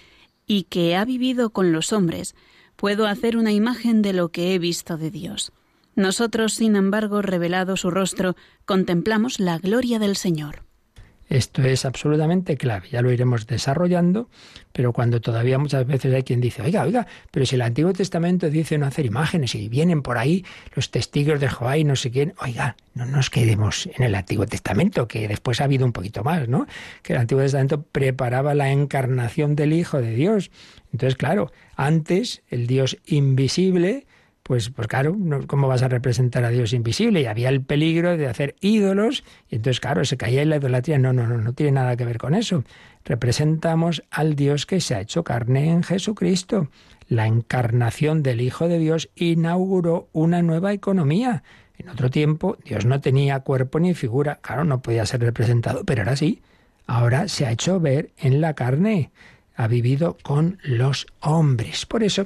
y 0.51 0.63
que 0.63 0.97
ha 0.97 1.05
vivido 1.05 1.51
con 1.51 1.71
los 1.71 1.93
hombres, 1.93 2.35
puedo 2.75 3.07
hacer 3.07 3.37
una 3.37 3.53
imagen 3.53 4.01
de 4.01 4.11
lo 4.11 4.33
que 4.33 4.53
he 4.53 4.59
visto 4.59 4.97
de 4.97 5.09
Dios. 5.09 5.53
Nosotros, 5.95 6.51
sin 6.55 6.75
embargo, 6.75 7.21
revelado 7.21 7.77
su 7.77 7.89
rostro, 7.89 8.35
contemplamos 8.65 9.39
la 9.39 9.59
gloria 9.59 9.97
del 9.97 10.17
Señor. 10.17 10.65
Esto 11.31 11.63
es 11.63 11.85
absolutamente 11.85 12.57
clave, 12.57 12.89
ya 12.91 13.01
lo 13.01 13.09
iremos 13.09 13.47
desarrollando, 13.47 14.29
pero 14.73 14.91
cuando 14.91 15.21
todavía 15.21 15.57
muchas 15.57 15.87
veces 15.87 16.13
hay 16.13 16.23
quien 16.23 16.41
dice, 16.41 16.61
oiga, 16.61 16.83
oiga, 16.83 17.07
pero 17.31 17.45
si 17.45 17.55
el 17.55 17.61
Antiguo 17.61 17.93
Testamento 17.93 18.49
dice 18.49 18.77
no 18.77 18.85
hacer 18.85 19.05
imágenes 19.05 19.55
y 19.55 19.69
vienen 19.69 20.01
por 20.01 20.17
ahí 20.17 20.43
los 20.75 20.91
testigos 20.91 21.39
de 21.39 21.47
Jehová 21.47 21.77
y 21.77 21.85
no 21.85 21.95
sé 21.95 22.11
quién, 22.11 22.33
oiga, 22.41 22.75
no 22.95 23.05
nos 23.05 23.29
quedemos 23.29 23.87
en 23.95 24.03
el 24.03 24.15
Antiguo 24.15 24.45
Testamento, 24.45 25.07
que 25.07 25.29
después 25.29 25.61
ha 25.61 25.63
habido 25.63 25.85
un 25.85 25.93
poquito 25.93 26.21
más, 26.21 26.49
¿no? 26.49 26.67
Que 27.01 27.13
el 27.13 27.19
Antiguo 27.19 27.41
Testamento 27.41 27.81
preparaba 27.81 28.53
la 28.53 28.69
encarnación 28.69 29.55
del 29.55 29.71
Hijo 29.71 30.01
de 30.01 30.13
Dios. 30.13 30.51
Entonces, 30.91 31.15
claro, 31.15 31.53
antes 31.77 32.41
el 32.49 32.67
Dios 32.67 32.97
invisible, 33.05 34.05
pues, 34.51 34.69
pues 34.69 34.89
claro, 34.89 35.15
¿cómo 35.47 35.69
vas 35.69 35.81
a 35.81 35.87
representar 35.87 36.43
a 36.43 36.49
Dios 36.49 36.73
invisible? 36.73 37.21
Y 37.21 37.25
había 37.25 37.47
el 37.47 37.61
peligro 37.61 38.17
de 38.17 38.27
hacer 38.27 38.57
ídolos, 38.59 39.23
y 39.49 39.55
entonces, 39.55 39.79
claro, 39.79 40.03
se 40.03 40.17
caía 40.17 40.41
en 40.41 40.49
la 40.49 40.57
idolatría. 40.57 40.97
No, 40.97 41.13
no, 41.13 41.25
no, 41.25 41.37
no 41.37 41.53
tiene 41.53 41.71
nada 41.71 41.95
que 41.95 42.03
ver 42.03 42.17
con 42.17 42.35
eso. 42.35 42.65
Representamos 43.05 44.03
al 44.11 44.35
Dios 44.35 44.65
que 44.65 44.81
se 44.81 44.93
ha 44.93 44.99
hecho 44.99 45.23
carne 45.23 45.69
en 45.69 45.83
Jesucristo. 45.83 46.67
La 47.07 47.27
encarnación 47.27 48.23
del 48.23 48.41
Hijo 48.41 48.67
de 48.67 48.77
Dios 48.77 49.09
inauguró 49.15 50.09
una 50.11 50.41
nueva 50.41 50.73
economía. 50.73 51.43
En 51.77 51.87
otro 51.87 52.09
tiempo, 52.09 52.57
Dios 52.65 52.85
no 52.85 52.99
tenía 52.99 53.39
cuerpo 53.39 53.79
ni 53.79 53.93
figura. 53.93 54.39
Claro, 54.41 54.65
no 54.65 54.81
podía 54.81 55.05
ser 55.05 55.21
representado, 55.21 55.85
pero 55.85 56.01
ahora 56.01 56.17
sí. 56.17 56.41
Ahora 56.87 57.29
se 57.29 57.45
ha 57.45 57.51
hecho 57.53 57.79
ver 57.79 58.09
en 58.17 58.41
la 58.41 58.53
carne 58.53 59.11
ha 59.55 59.67
vivido 59.67 60.17
con 60.23 60.57
los 60.63 61.05
hombres. 61.19 61.85
Por 61.85 62.03
eso 62.03 62.25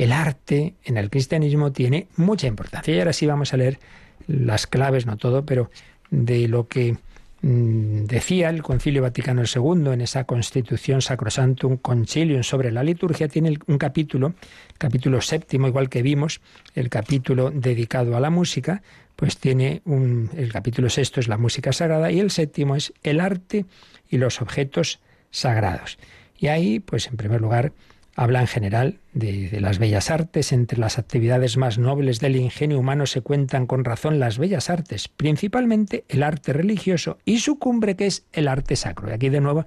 el 0.00 0.12
arte 0.12 0.76
en 0.84 0.96
el 0.96 1.10
cristianismo 1.10 1.72
tiene 1.72 2.08
mucha 2.16 2.46
importancia. 2.46 2.94
Y 2.94 2.98
ahora 2.98 3.12
sí 3.12 3.26
vamos 3.26 3.52
a 3.52 3.58
leer 3.58 3.78
las 4.26 4.66
claves, 4.66 5.04
no 5.04 5.18
todo, 5.18 5.44
pero 5.44 5.70
de 6.10 6.48
lo 6.48 6.68
que 6.68 6.96
mm, 7.42 8.04
decía 8.04 8.48
el 8.48 8.62
Concilio 8.62 9.02
Vaticano 9.02 9.42
II 9.42 9.92
en 9.92 10.00
esa 10.00 10.24
Constitución 10.24 11.02
Sacrosantum 11.02 11.76
Concilium 11.76 12.42
sobre 12.44 12.72
la 12.72 12.82
liturgia, 12.82 13.28
tiene 13.28 13.58
un 13.66 13.76
capítulo, 13.76 14.32
capítulo 14.78 15.20
séptimo, 15.20 15.68
igual 15.68 15.90
que 15.90 16.00
vimos, 16.00 16.40
el 16.74 16.88
capítulo 16.88 17.50
dedicado 17.50 18.16
a 18.16 18.20
la 18.20 18.30
música, 18.30 18.82
pues 19.16 19.36
tiene 19.36 19.82
un, 19.84 20.30
el 20.34 20.50
capítulo 20.50 20.88
sexto 20.88 21.20
es 21.20 21.28
la 21.28 21.36
música 21.36 21.74
sagrada 21.74 22.10
y 22.10 22.20
el 22.20 22.30
séptimo 22.30 22.74
es 22.74 22.94
el 23.02 23.20
arte 23.20 23.66
y 24.08 24.16
los 24.16 24.40
objetos 24.40 24.98
sagrados. 25.30 25.98
Y 26.38 26.46
ahí, 26.46 26.80
pues 26.80 27.06
en 27.08 27.18
primer 27.18 27.42
lugar, 27.42 27.74
habla 28.16 28.40
en 28.40 28.46
general 28.46 28.98
de, 29.12 29.60
las 29.60 29.78
bellas 29.78 30.10
artes. 30.10 30.52
Entre 30.52 30.78
las 30.78 30.98
actividades 30.98 31.56
más 31.56 31.78
nobles 31.78 32.20
del 32.20 32.36
ingenio 32.36 32.78
humano 32.78 33.06
se 33.06 33.22
cuentan 33.22 33.66
con 33.66 33.84
razón 33.84 34.18
las 34.18 34.38
bellas 34.38 34.70
artes, 34.70 35.08
principalmente 35.08 36.04
el 36.08 36.22
arte 36.22 36.52
religioso 36.52 37.18
y 37.24 37.40
su 37.40 37.58
cumbre 37.58 37.96
que 37.96 38.06
es 38.06 38.24
el 38.32 38.48
arte 38.48 38.76
sacro. 38.76 39.10
Y 39.10 39.12
aquí 39.12 39.28
de 39.28 39.40
nuevo 39.40 39.66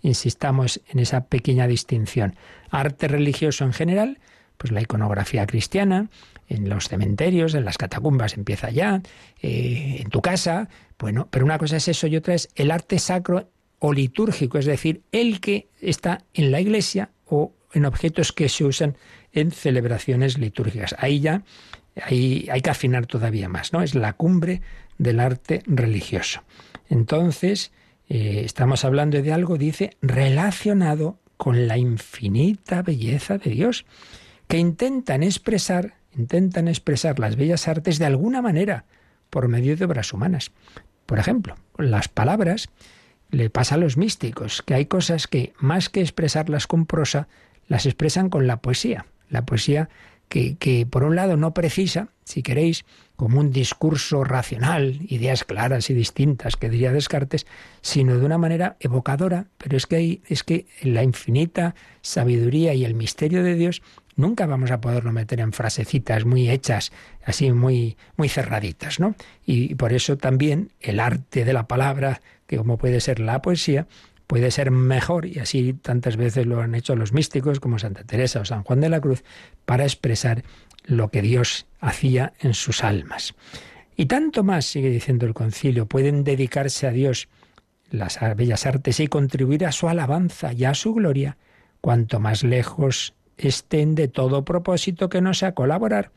insistamos 0.00 0.80
en 0.88 0.98
esa 0.98 1.26
pequeña 1.26 1.66
distinción. 1.66 2.36
Arte 2.70 3.08
religioso 3.08 3.64
en 3.64 3.72
general, 3.72 4.18
pues 4.56 4.72
la 4.72 4.80
iconografía 4.80 5.46
cristiana, 5.46 6.08
en 6.48 6.68
los 6.68 6.88
cementerios, 6.88 7.54
en 7.54 7.64
las 7.64 7.78
catacumbas 7.78 8.36
empieza 8.36 8.70
ya, 8.70 9.00
eh, 9.40 9.98
en 10.00 10.10
tu 10.10 10.20
casa, 10.20 10.68
bueno, 10.98 11.28
pero 11.30 11.44
una 11.44 11.58
cosa 11.58 11.76
es 11.76 11.88
eso 11.88 12.06
y 12.06 12.16
otra 12.16 12.34
es 12.34 12.48
el 12.56 12.70
arte 12.70 12.98
sacro 12.98 13.48
o 13.78 13.92
litúrgico, 13.92 14.58
es 14.58 14.66
decir, 14.66 15.02
el 15.12 15.40
que 15.40 15.68
está 15.80 16.24
en 16.34 16.52
la 16.52 16.60
iglesia 16.60 17.10
o 17.26 17.52
en 17.72 17.84
objetos 17.84 18.32
que 18.32 18.48
se 18.48 18.64
usan 18.64 18.96
en 19.32 19.50
celebraciones 19.50 20.38
litúrgicas. 20.38 20.94
Ahí 20.98 21.20
ya 21.20 21.42
hay 22.06 22.60
que 22.62 22.70
afinar 22.70 23.06
todavía 23.06 23.48
más, 23.48 23.72
¿no? 23.72 23.82
Es 23.82 23.94
la 23.94 24.14
cumbre 24.14 24.62
del 24.98 25.20
arte 25.20 25.62
religioso. 25.66 26.42
Entonces, 26.88 27.72
eh, 28.08 28.42
estamos 28.44 28.84
hablando 28.84 29.20
de 29.20 29.32
algo, 29.32 29.58
dice, 29.58 29.96
relacionado 30.00 31.18
con 31.36 31.66
la 31.66 31.78
infinita 31.78 32.82
belleza 32.82 33.38
de 33.38 33.50
Dios, 33.50 33.84
que 34.48 34.58
intentan 34.58 35.22
expresar, 35.22 35.94
intentan 36.16 36.68
expresar 36.68 37.18
las 37.18 37.36
bellas 37.36 37.68
artes 37.68 37.98
de 37.98 38.06
alguna 38.06 38.42
manera, 38.42 38.84
por 39.30 39.48
medio 39.48 39.76
de 39.76 39.84
obras 39.86 40.12
humanas. 40.12 40.52
Por 41.06 41.18
ejemplo, 41.18 41.56
las 41.78 42.08
palabras 42.08 42.68
le 43.30 43.48
pasa 43.48 43.76
a 43.76 43.78
los 43.78 43.96
místicos, 43.96 44.62
que 44.62 44.74
hay 44.74 44.86
cosas 44.86 45.26
que 45.26 45.54
más 45.58 45.88
que 45.88 46.02
expresarlas 46.02 46.66
con 46.66 46.84
prosa, 46.84 47.28
las 47.66 47.86
expresan 47.86 48.28
con 48.28 48.46
la 48.46 48.58
poesía. 48.58 49.06
La 49.28 49.44
poesía 49.44 49.88
que, 50.28 50.56
que, 50.56 50.86
por 50.86 51.04
un 51.04 51.16
lado 51.16 51.36
no 51.36 51.54
precisa, 51.54 52.08
si 52.24 52.42
queréis, 52.42 52.84
como 53.16 53.38
un 53.38 53.52
discurso 53.52 54.24
racional, 54.24 54.98
ideas 55.08 55.44
claras 55.44 55.90
y 55.90 55.94
distintas 55.94 56.56
que 56.56 56.68
diría 56.68 56.92
Descartes, 56.92 57.46
sino 57.80 58.18
de 58.18 58.24
una 58.24 58.38
manera 58.38 58.76
evocadora, 58.80 59.46
pero 59.58 59.76
es 59.76 59.86
que 59.86 59.96
hay, 59.96 60.22
es 60.26 60.42
que 60.42 60.66
la 60.82 61.02
infinita 61.02 61.74
sabiduría 62.00 62.74
y 62.74 62.84
el 62.84 62.94
misterio 62.94 63.44
de 63.44 63.54
Dios 63.54 63.82
nunca 64.16 64.46
vamos 64.46 64.70
a 64.70 64.80
poderlo 64.80 65.12
meter 65.12 65.40
en 65.40 65.52
frasecitas 65.52 66.24
muy 66.24 66.50
hechas, 66.50 66.92
así 67.24 67.52
muy, 67.52 67.96
muy 68.16 68.28
cerraditas, 68.28 69.00
¿no? 69.00 69.14
Y 69.46 69.74
por 69.76 69.92
eso 69.92 70.18
también 70.18 70.72
el 70.80 70.98
arte 70.98 71.44
de 71.44 71.52
la 71.52 71.68
palabra 71.68 72.20
que 72.46 72.56
como 72.56 72.76
puede 72.76 73.00
ser 73.00 73.20
la 73.20 73.40
poesía, 73.40 73.86
puede 74.32 74.50
ser 74.50 74.70
mejor, 74.70 75.26
y 75.26 75.40
así 75.40 75.74
tantas 75.74 76.16
veces 76.16 76.46
lo 76.46 76.62
han 76.62 76.74
hecho 76.74 76.96
los 76.96 77.12
místicos 77.12 77.60
como 77.60 77.78
Santa 77.78 78.02
Teresa 78.04 78.40
o 78.40 78.46
San 78.46 78.62
Juan 78.62 78.80
de 78.80 78.88
la 78.88 78.98
Cruz, 78.98 79.24
para 79.66 79.84
expresar 79.84 80.42
lo 80.86 81.10
que 81.10 81.20
Dios 81.20 81.66
hacía 81.80 82.32
en 82.40 82.54
sus 82.54 82.82
almas. 82.82 83.34
Y 83.94 84.06
tanto 84.06 84.42
más, 84.42 84.64
sigue 84.64 84.88
diciendo 84.88 85.26
el 85.26 85.34
concilio, 85.34 85.84
pueden 85.84 86.24
dedicarse 86.24 86.86
a 86.86 86.92
Dios 86.92 87.28
las 87.90 88.18
bellas 88.34 88.64
artes 88.64 89.00
y 89.00 89.06
contribuir 89.06 89.66
a 89.66 89.72
su 89.72 89.86
alabanza 89.86 90.54
y 90.54 90.64
a 90.64 90.72
su 90.72 90.94
gloria, 90.94 91.36
cuanto 91.82 92.18
más 92.18 92.42
lejos 92.42 93.12
estén 93.36 93.94
de 93.94 94.08
todo 94.08 94.46
propósito 94.46 95.10
que 95.10 95.20
no 95.20 95.34
sea 95.34 95.52
colaborar 95.52 96.10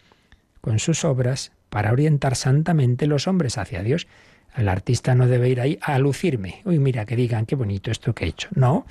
con 0.62 0.80
sus 0.80 1.04
obras 1.04 1.52
para 1.70 1.92
orientar 1.92 2.38
santamente 2.38 3.08
los 3.08 3.28
hombres 3.28 3.58
hacia 3.58 3.84
Dios. 3.84 4.08
El 4.56 4.70
artista 4.70 5.16
no 5.16 5.28
debe 5.28 5.50
ir 5.50 5.60
ahí 5.60 5.78
a 5.82 6.00
lucirme. 6.00 6.62
Uy, 6.66 6.80
mira, 6.80 7.06
que 7.06 7.16
digan 7.16 7.46
qué 7.46 7.56
bonito 7.56 7.92
esto 7.92 8.14
que 8.14 8.26
he 8.26 8.28
hecho. 8.30 8.50
No, 8.56 8.86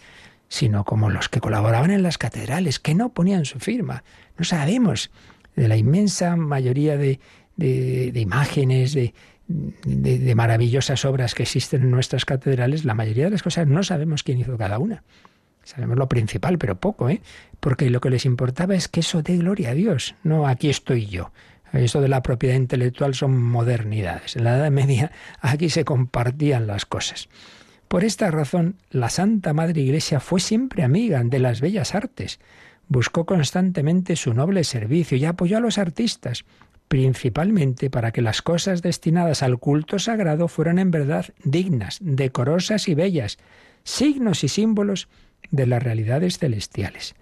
sino 0.49 0.85
como 0.85 1.11
los 1.11 1.29
que 1.29 1.41
colaboraban 1.41 1.91
en 1.91 2.03
las 2.03 2.19
catedrales, 2.19 2.79
que 2.79 2.95
no 2.95 3.11
ponían 3.11 3.45
su 3.45 3.59
firma. 3.59 4.05
No 4.39 4.45
sabemos 4.45 5.11
de 5.57 5.69
la 5.69 5.77
inmensa 5.77 6.37
mayoría 6.37 6.97
de, 6.97 7.19
de, 7.57 8.21
imágenes, 8.21 8.93
de, 8.93 9.15
de, 9.47 10.35
maravillosas 10.35 11.05
obras 11.05 11.35
que 11.35 11.45
existen 11.45 11.83
en 11.83 11.91
nuestras 11.91 12.25
catedrales, 12.25 12.85
la 12.85 12.95
mayoría 12.95 13.25
de 13.25 13.31
las 13.31 13.43
cosas 13.43 13.67
no 13.67 13.83
sabemos 13.83 14.23
quién 14.23 14.39
hizo 14.39 14.57
cada 14.57 14.79
una. 14.79 15.03
Sabemos 15.63 15.97
lo 15.97 16.09
principal, 16.09 16.59
pero 16.59 16.77
poco, 16.77 17.09
¿eh? 17.09 17.23
Porque 17.59 17.89
lo 17.89 18.01
que 18.01 18.11
les 18.11 18.27
importaba 18.27 18.75
es 18.75 18.89
que 18.89 19.01
eso 19.01 19.23
dé 19.23 19.39
gloria 19.39 19.71
a 19.71 19.75
Dios, 19.75 20.15
no 20.23 20.47
aquí 20.47 20.69
estoy 20.69 21.07
yo. 21.07 21.33
Eso 21.75 22.01
de 22.01 22.09
la 22.09 22.23
propiedad 22.23 22.55
intelectual 22.55 23.15
son 23.15 23.43
modernidades. 23.43 24.37
En 24.37 24.45
la 24.45 24.57
Edad 24.57 24.71
Media 24.71 25.11
aquí 25.41 25.71
se 25.71 25.85
compartían 25.85 26.67
las 26.67 26.87
cosas. 26.87 27.29
Por 27.89 28.05
esta 28.05 28.31
razón, 28.31 28.77
la 28.91 29.09
Santa 29.09 29.53
Madre 29.53 29.81
Iglesia 29.81 30.21
fue 30.21 30.41
siempre 30.41 30.83
amiga 30.83 31.23
de 31.23 31.39
las 31.39 31.61
bellas 31.61 31.95
artes. 31.95 32.41
Buscó 32.89 33.27
constantemente 33.27 34.17
su 34.17 34.35
noble 34.35 34.65
servicio 34.65 35.17
y 35.17 35.25
apoyó 35.25 35.59
a 35.59 35.61
los 35.61 35.79
artistas, 35.79 36.45
principalmente 36.89 37.91
para 37.91 38.13
que 38.13 38.23
las 38.23 38.43
cosas 38.43 38.83
destinadas 38.83 39.43
al 39.43 39.59
culto 39.59 39.99
sagrado 39.99 40.49
fueran 40.49 40.79
en 40.79 40.91
verdad 40.91 41.27
dignas, 41.43 41.99
decorosas 42.01 42.89
y 42.89 42.95
bellas, 42.95 43.39
signos 43.85 44.45
y 44.45 44.49
símbolos 44.49 45.09
de 45.51 45.67
las 45.67 45.83
realidades 45.83 46.39
celestiales. 46.39 47.15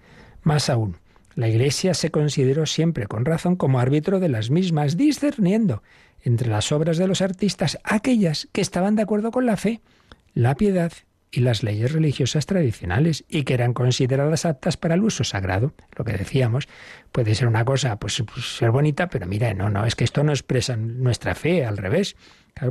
Más 0.43 0.69
aún, 0.71 0.97
la 1.35 1.49
Iglesia 1.49 1.95
se 1.95 2.11
consideró 2.11 2.67
siempre 2.67 3.07
con 3.07 3.25
razón 3.25 3.57
como 3.57 3.81
árbitro 3.81 4.21
de 4.21 4.29
las 4.29 4.51
mismas, 4.51 4.97
discerniendo 4.97 5.83
entre 6.23 6.49
las 6.49 6.73
obras 6.73 6.99
de 6.99 7.07
los 7.07 7.21
artistas 7.21 7.79
aquellas 7.85 8.49
que 8.53 8.61
estaban 8.61 8.97
de 8.97 9.03
acuerdo 9.03 9.31
con 9.31 9.47
la 9.47 9.57
fe, 9.57 9.81
la 10.35 10.55
piedad 10.55 10.93
y 11.31 11.41
las 11.41 11.63
leyes 11.63 11.93
religiosas 11.93 12.45
tradicionales 12.45 13.25
y 13.29 13.45
que 13.45 13.55
eran 13.55 13.73
consideradas 13.73 14.45
aptas 14.45 14.77
para 14.77 14.95
el 14.95 15.03
uso 15.03 15.25
sagrado. 15.25 15.73
Lo 15.97 16.05
que 16.05 16.13
decíamos, 16.13 16.69
puede 17.11 17.35
ser 17.35 17.49
una 17.49 17.65
cosa, 17.65 17.97
pues, 17.97 18.23
pues, 18.33 18.57
ser 18.59 18.71
bonita, 18.71 19.09
pero 19.09 19.27
mira, 19.27 19.55
no, 19.55 19.71
no, 19.71 19.87
es 19.87 19.95
que 19.95 20.05
esto 20.05 20.23
no 20.23 20.33
expresa 20.33 20.77
nuestra 20.77 21.35
fe, 21.35 21.65
al 21.65 21.79
revés. 21.79 22.17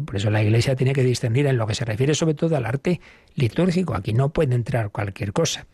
Por 0.06 0.16
eso 0.16 0.30
la 0.30 0.44
Iglesia 0.44 0.76
tiene 0.76 0.94
que 0.94 1.04
discernir 1.04 1.48
en 1.48 1.58
lo 1.58 1.66
que 1.66 1.74
se 1.74 1.86
refiere 1.86 2.14
sobre 2.14 2.36
todo 2.36 2.56
al 2.56 2.68
arte 2.68 3.02
litúrgico. 3.34 3.96
Aquí 3.96 4.14
no 4.14 4.30
puede 4.30 4.54
entrar 4.54 4.92
cualquier 4.92 5.34
cosa. 5.34 5.66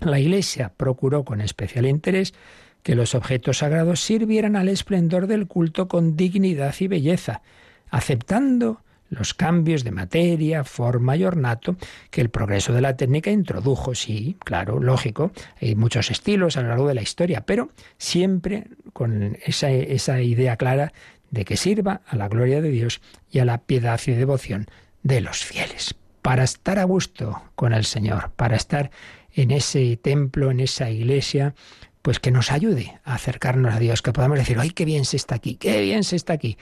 La 0.00 0.18
Iglesia 0.18 0.72
procuró 0.76 1.24
con 1.24 1.40
especial 1.40 1.86
interés 1.86 2.34
que 2.82 2.94
los 2.94 3.14
objetos 3.14 3.58
sagrados 3.58 4.00
sirvieran 4.00 4.56
al 4.56 4.68
esplendor 4.68 5.26
del 5.26 5.46
culto 5.46 5.88
con 5.88 6.16
dignidad 6.16 6.74
y 6.80 6.88
belleza, 6.88 7.42
aceptando 7.90 8.82
los 9.10 9.34
cambios 9.34 9.84
de 9.84 9.90
materia, 9.90 10.64
forma 10.64 11.16
y 11.16 11.24
ornato 11.24 11.76
que 12.10 12.20
el 12.20 12.30
progreso 12.30 12.72
de 12.72 12.80
la 12.80 12.96
técnica 12.96 13.30
introdujo. 13.30 13.94
Sí, 13.94 14.36
claro, 14.38 14.80
lógico, 14.80 15.32
hay 15.60 15.74
muchos 15.74 16.10
estilos 16.10 16.56
a 16.56 16.62
lo 16.62 16.68
largo 16.68 16.88
de 16.88 16.94
la 16.94 17.02
historia, 17.02 17.42
pero 17.44 17.70
siempre 17.98 18.68
con 18.92 19.36
esa, 19.44 19.70
esa 19.70 20.22
idea 20.22 20.56
clara 20.56 20.92
de 21.30 21.44
que 21.44 21.56
sirva 21.56 22.02
a 22.06 22.16
la 22.16 22.28
gloria 22.28 22.60
de 22.62 22.70
Dios 22.70 23.00
y 23.30 23.40
a 23.40 23.44
la 23.44 23.58
piedad 23.58 24.00
y 24.06 24.12
devoción 24.12 24.66
de 25.02 25.20
los 25.20 25.44
fieles. 25.44 25.94
Para 26.22 26.44
estar 26.44 26.78
a 26.78 26.84
gusto 26.84 27.42
con 27.54 27.72
el 27.72 27.84
Señor, 27.84 28.30
para 28.36 28.56
estar 28.56 28.90
en 29.34 29.50
ese 29.50 29.96
templo, 29.96 30.50
en 30.50 30.60
esa 30.60 30.90
iglesia, 30.90 31.54
pues 32.02 32.18
que 32.18 32.30
nos 32.30 32.50
ayude 32.50 32.98
a 33.04 33.14
acercarnos 33.14 33.74
a 33.74 33.78
Dios, 33.78 34.02
que 34.02 34.12
podamos 34.12 34.38
decir, 34.38 34.58
¡ay, 34.58 34.70
qué 34.70 34.84
bien 34.84 35.04
se 35.04 35.16
está 35.16 35.34
aquí! 35.34 35.56
¡Qué 35.56 35.80
bien 35.80 36.04
se 36.04 36.16
está 36.16 36.32
aquí! 36.32 36.56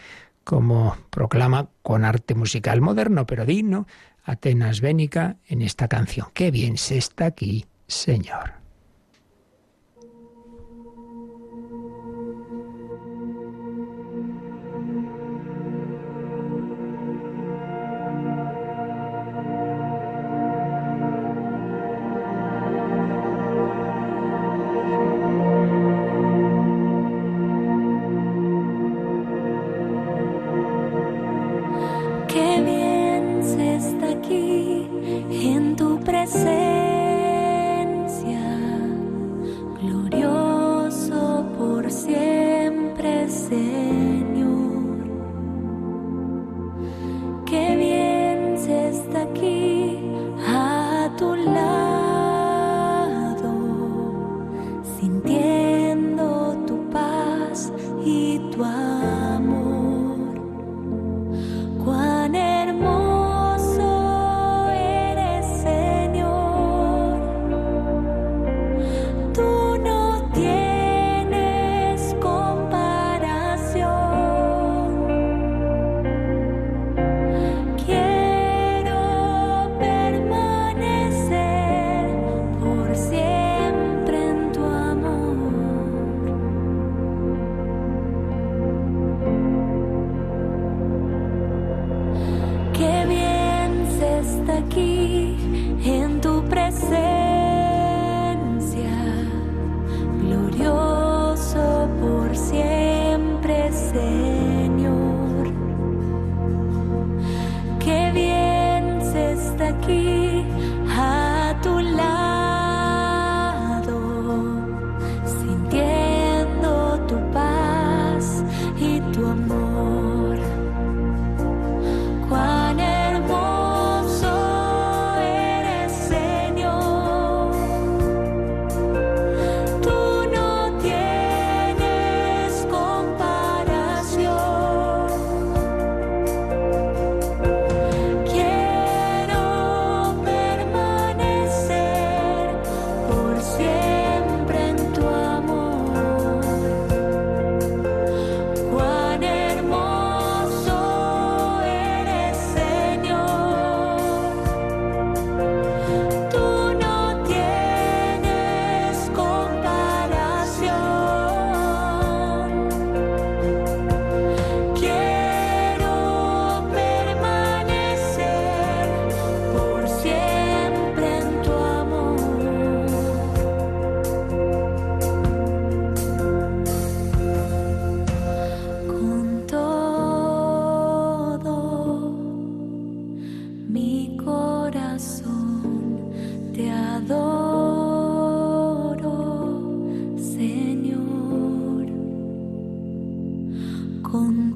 como 0.49 0.97
proclama 1.11 1.69
con 1.83 2.07
arte 2.07 2.35
musical 2.35 2.81
moderno 2.81 3.27
pero 3.27 3.45
digno 3.45 3.87
Atenas 4.25 4.81
Bénica 4.81 5.37
en 5.47 5.61
esta 5.61 5.89
canción. 5.89 6.29
Qué 6.33 6.51
bien 6.51 6.79
se 6.79 6.97
está 6.97 7.27
aquí, 7.27 7.67
Señor. 7.87 8.58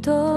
todo. 0.03 0.32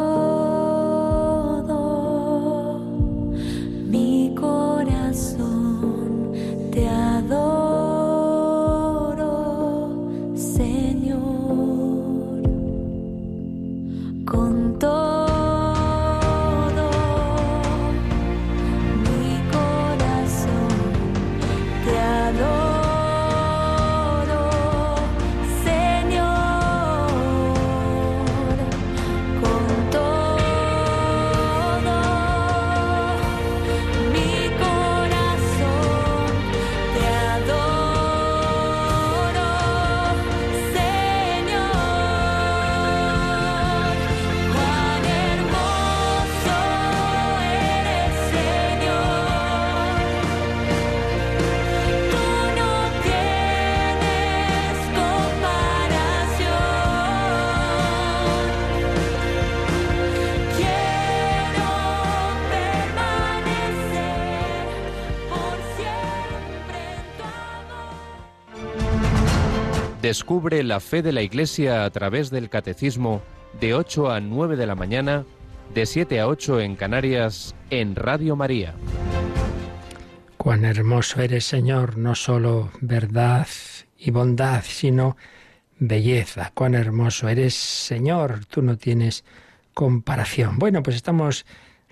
Descubre 70.05 70.61
la 70.61 70.79
fe 70.79 71.01
de 71.01 71.11
la 71.11 71.23
Iglesia 71.23 71.83
a 71.83 71.89
través 71.89 72.29
del 72.29 72.47
Catecismo 72.47 73.23
de 73.59 73.73
8 73.73 74.11
a 74.11 74.19
9 74.19 74.55
de 74.55 74.67
la 74.67 74.75
mañana, 74.75 75.25
de 75.73 75.87
7 75.87 76.19
a 76.19 76.27
8 76.27 76.61
en 76.61 76.75
Canarias, 76.75 77.55
en 77.71 77.95
Radio 77.95 78.35
María. 78.35 78.75
Cuán 80.37 80.63
hermoso 80.63 81.21
eres, 81.21 81.45
Señor, 81.45 81.97
no 81.97 82.13
solo 82.13 82.69
verdad 82.81 83.47
y 83.97 84.11
bondad, 84.11 84.63
sino 84.63 85.17
belleza. 85.79 86.51
Cuán 86.53 86.75
hermoso 86.75 87.27
eres, 87.27 87.55
Señor, 87.55 88.45
tú 88.45 88.61
no 88.61 88.77
tienes 88.77 89.25
comparación. 89.73 90.59
Bueno, 90.59 90.83
pues 90.83 90.97
estamos 90.97 91.47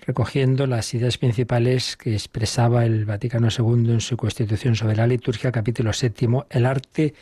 recogiendo 0.06 0.68
las 0.68 0.94
ideas 0.94 1.18
principales 1.18 1.96
que 1.96 2.12
expresaba 2.12 2.84
el 2.84 3.06
Vaticano 3.06 3.48
II 3.48 3.92
en 3.92 4.00
su 4.00 4.16
Constitución 4.16 4.76
sobre 4.76 4.94
la 4.94 5.08
liturgia, 5.08 5.50
capítulo 5.50 5.92
séptimo, 5.92 6.46
el 6.50 6.64
arte 6.64 7.14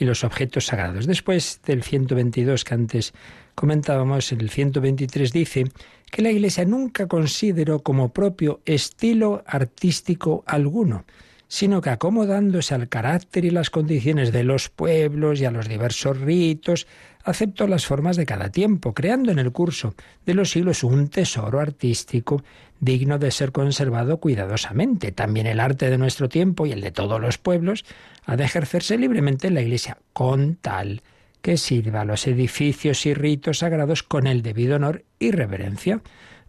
y 0.00 0.06
los 0.06 0.24
objetos 0.24 0.66
sagrados. 0.66 1.06
Después 1.06 1.60
del 1.64 1.84
122 1.84 2.64
que 2.64 2.74
antes 2.74 3.12
comentábamos, 3.54 4.32
en 4.32 4.40
el 4.40 4.50
123 4.50 5.32
dice 5.32 5.64
que 6.10 6.22
la 6.22 6.30
Iglesia 6.30 6.64
nunca 6.64 7.06
consideró 7.06 7.80
como 7.80 8.12
propio 8.12 8.60
estilo 8.64 9.44
artístico 9.46 10.42
alguno, 10.46 11.04
sino 11.46 11.82
que 11.82 11.90
acomodándose 11.90 12.74
al 12.74 12.88
carácter 12.88 13.44
y 13.44 13.50
las 13.50 13.68
condiciones 13.68 14.32
de 14.32 14.42
los 14.42 14.70
pueblos 14.70 15.40
y 15.40 15.44
a 15.44 15.50
los 15.50 15.68
diversos 15.68 16.18
ritos, 16.18 16.86
aceptó 17.22 17.66
las 17.66 17.84
formas 17.84 18.16
de 18.16 18.24
cada 18.24 18.50
tiempo, 18.50 18.94
creando 18.94 19.30
en 19.30 19.38
el 19.38 19.52
curso 19.52 19.94
de 20.24 20.34
los 20.34 20.50
siglos 20.50 20.82
un 20.82 21.08
tesoro 21.08 21.60
artístico 21.60 22.42
digno 22.80 23.18
de 23.18 23.30
ser 23.30 23.52
conservado 23.52 24.18
cuidadosamente. 24.18 25.12
También 25.12 25.46
el 25.46 25.60
arte 25.60 25.90
de 25.90 25.98
nuestro 25.98 26.28
tiempo 26.28 26.66
y 26.66 26.72
el 26.72 26.80
de 26.80 26.90
todos 26.90 27.20
los 27.20 27.38
pueblos 27.38 27.84
ha 28.24 28.36
de 28.36 28.44
ejercerse 28.44 28.98
libremente 28.98 29.48
en 29.48 29.54
la 29.54 29.62
Iglesia, 29.62 29.98
con 30.12 30.56
tal 30.56 31.02
que 31.42 31.56
sirva 31.56 32.02
a 32.02 32.04
los 32.04 32.26
edificios 32.26 33.06
y 33.06 33.14
ritos 33.14 33.58
sagrados 33.58 34.02
con 34.02 34.26
el 34.26 34.42
debido 34.42 34.76
honor 34.76 35.04
y 35.18 35.30
reverencia, 35.30 36.02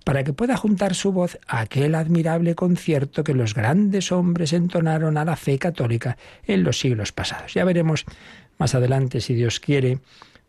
para 0.03 0.23
que 0.23 0.33
pueda 0.33 0.57
juntar 0.57 0.95
su 0.95 1.11
voz 1.11 1.37
a 1.47 1.59
aquel 1.59 1.95
admirable 1.95 2.55
concierto 2.55 3.23
que 3.23 3.35
los 3.35 3.53
grandes 3.53 4.11
hombres 4.11 4.51
entonaron 4.51 5.17
a 5.17 5.25
la 5.25 5.35
fe 5.35 5.59
católica 5.59 6.17
en 6.45 6.63
los 6.63 6.79
siglos 6.79 7.11
pasados. 7.11 7.53
Ya 7.53 7.63
veremos 7.65 8.05
más 8.57 8.73
adelante, 8.73 9.21
si 9.21 9.35
Dios 9.35 9.59
quiere, 9.59 9.99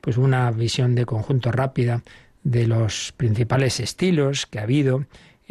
pues 0.01 0.16
una 0.16 0.51
visión 0.51 0.95
de 0.95 1.05
conjunto 1.05 1.53
rápida 1.53 2.03
de 2.45 2.66
los 2.66 3.12
principales 3.16 3.78
estilos 3.78 4.47
que 4.47 4.59
ha 4.59 4.62
habido 4.62 5.05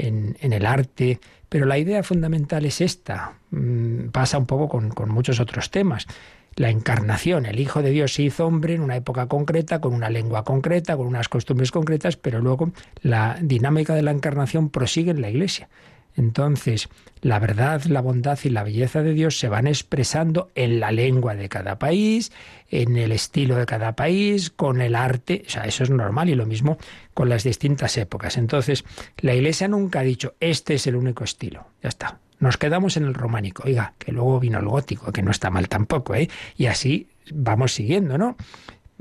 en, 0.07 0.35
el 0.41 0.65
arte, 0.65 1.19
pero 1.49 1.65
la 1.65 1.77
idea 1.77 2.03
fundamental 2.03 2.65
es 2.65 2.81
esta. 2.81 3.33
Mm, 3.51 4.09
pasa 4.09 4.37
un 4.37 4.45
poco 4.45 4.67
con, 4.69 4.89
con 4.89 5.09
muchos 5.09 5.39
otros 5.39 5.71
temas 5.71 6.07
la 6.55 6.69
encarnación. 6.69 7.45
El 7.45 7.59
Hijo 7.59 7.81
de 7.81 7.91
Dios 7.91 8.13
se 8.13 8.23
hizo 8.23 8.45
hombre 8.45 8.75
en 8.75 8.81
una 8.81 8.95
época 8.95 9.27
concreta, 9.27 9.79
con 9.79 9.93
una 9.93 10.09
lengua 10.09 10.43
concreta, 10.43 10.97
con 10.97 11.07
unas 11.07 11.29
costumbres 11.29 11.71
concretas, 11.71 12.17
pero 12.17 12.39
luego 12.39 12.71
la 13.01 13.37
dinámica 13.41 13.95
de 13.95 14.01
la 14.01 14.11
encarnación 14.11 14.69
prosigue 14.69 15.11
en 15.11 15.21
la 15.21 15.29
Iglesia. 15.29 15.69
Entonces, 16.15 16.89
la 17.21 17.39
verdad, 17.39 17.83
la 17.85 18.01
bondad 18.01 18.37
y 18.43 18.49
la 18.49 18.63
belleza 18.63 19.01
de 19.01 19.13
Dios 19.13 19.37
se 19.39 19.49
van 19.49 19.67
expresando 19.67 20.49
en 20.55 20.79
la 20.79 20.91
lengua 20.91 21.35
de 21.35 21.49
cada 21.49 21.79
país, 21.79 22.31
en 22.69 22.97
el 22.97 23.11
estilo 23.11 23.55
de 23.55 23.65
cada 23.65 23.95
país, 23.95 24.49
con 24.49 24.81
el 24.81 24.95
arte, 24.95 25.43
o 25.47 25.49
sea, 25.49 25.63
eso 25.63 25.83
es 25.83 25.89
normal 25.89 26.29
y 26.29 26.35
lo 26.35 26.45
mismo 26.45 26.77
con 27.13 27.29
las 27.29 27.43
distintas 27.43 27.97
épocas. 27.97 28.37
Entonces, 28.37 28.83
la 29.17 29.33
Iglesia 29.33 29.67
nunca 29.67 29.99
ha 29.99 30.03
dicho, 30.03 30.35
este 30.39 30.75
es 30.75 30.87
el 30.87 30.95
único 30.95 31.23
estilo, 31.23 31.67
ya 31.81 31.89
está. 31.89 32.19
Nos 32.39 32.57
quedamos 32.57 32.97
en 32.97 33.05
el 33.05 33.13
románico, 33.13 33.63
oiga, 33.65 33.93
que 33.99 34.11
luego 34.11 34.39
vino 34.39 34.59
el 34.59 34.65
gótico, 34.65 35.11
que 35.11 35.21
no 35.21 35.29
está 35.29 35.51
mal 35.51 35.69
tampoco, 35.69 36.15
¿eh? 36.15 36.27
Y 36.57 36.65
así 36.65 37.07
vamos 37.31 37.73
siguiendo, 37.73 38.17
¿no? 38.17 38.35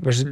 pues 0.01 0.25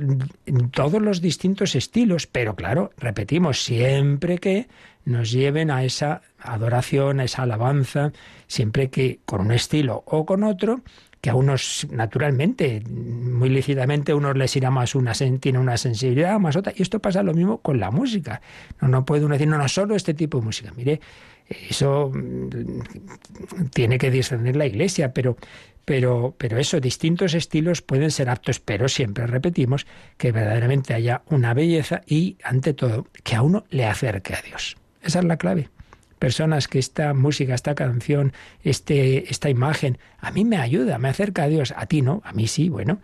todos 0.71 1.01
los 1.01 1.21
distintos 1.21 1.75
estilos, 1.75 2.27
pero 2.27 2.55
claro, 2.55 2.91
repetimos, 2.97 3.63
siempre 3.63 4.39
que 4.39 4.67
nos 5.05 5.31
lleven 5.31 5.71
a 5.71 5.83
esa 5.83 6.21
adoración, 6.39 7.19
a 7.19 7.23
esa 7.23 7.43
alabanza, 7.43 8.11
siempre 8.47 8.89
que 8.89 9.19
con 9.25 9.41
un 9.41 9.51
estilo 9.51 10.03
o 10.05 10.25
con 10.25 10.43
otro, 10.43 10.81
que 11.21 11.29
a 11.29 11.35
unos, 11.35 11.85
naturalmente, 11.91 12.81
muy 12.87 13.49
lícitamente, 13.49 14.13
a 14.13 14.15
unos 14.15 14.37
les 14.37 14.55
irá 14.55 14.71
más 14.71 14.95
una, 14.95 15.13
tiene 15.13 15.59
una 15.59 15.77
sensibilidad, 15.77 16.39
más 16.39 16.55
otra. 16.55 16.73
Y 16.75 16.81
esto 16.81 16.99
pasa 16.99 17.23
lo 17.23 17.33
mismo 17.33 17.57
con 17.59 17.79
la 17.79 17.91
música. 17.91 18.41
No, 18.81 18.87
no 18.87 19.03
puede 19.03 19.25
uno 19.25 19.33
decir, 19.33 19.47
no, 19.47 19.57
no, 19.57 19.67
solo 19.67 19.95
este 19.95 20.13
tipo 20.13 20.39
de 20.39 20.45
música. 20.45 20.71
Mire, 20.77 21.01
eso 21.49 22.11
mm, 22.13 23.69
tiene 23.73 23.97
que 23.97 24.11
discernir 24.11 24.55
la 24.55 24.65
Iglesia, 24.65 25.13
pero, 25.13 25.35
pero, 25.83 26.35
pero 26.37 26.57
eso, 26.57 26.79
distintos 26.79 27.33
estilos 27.33 27.81
pueden 27.81 28.11
ser 28.11 28.29
aptos, 28.29 28.61
pero 28.61 28.87
siempre 28.87 29.27
repetimos 29.27 29.87
que 30.17 30.31
verdaderamente 30.31 30.93
haya 30.93 31.23
una 31.29 31.53
belleza 31.53 32.01
y, 32.05 32.37
ante 32.43 32.73
todo, 32.73 33.07
que 33.23 33.35
a 33.35 33.41
uno 33.41 33.65
le 33.69 33.85
acerque 33.85 34.35
a 34.35 34.41
Dios. 34.41 34.77
Esa 35.01 35.19
es 35.19 35.25
la 35.25 35.37
clave. 35.37 35.69
Personas 36.17 36.67
que 36.67 36.79
esta 36.79 37.13
música, 37.13 37.55
esta 37.55 37.75
canción, 37.75 38.33
este, 38.63 39.31
esta 39.31 39.49
imagen, 39.49 39.97
a 40.19 40.31
mí 40.31 40.43
me 40.43 40.57
ayuda, 40.57 40.97
me 40.97 41.09
acerca 41.09 41.43
a 41.43 41.47
Dios. 41.47 41.73
A 41.77 41.85
ti 41.85 42.01
no, 42.01 42.21
a 42.25 42.33
mí 42.33 42.47
sí, 42.47 42.67
bueno, 42.67 42.99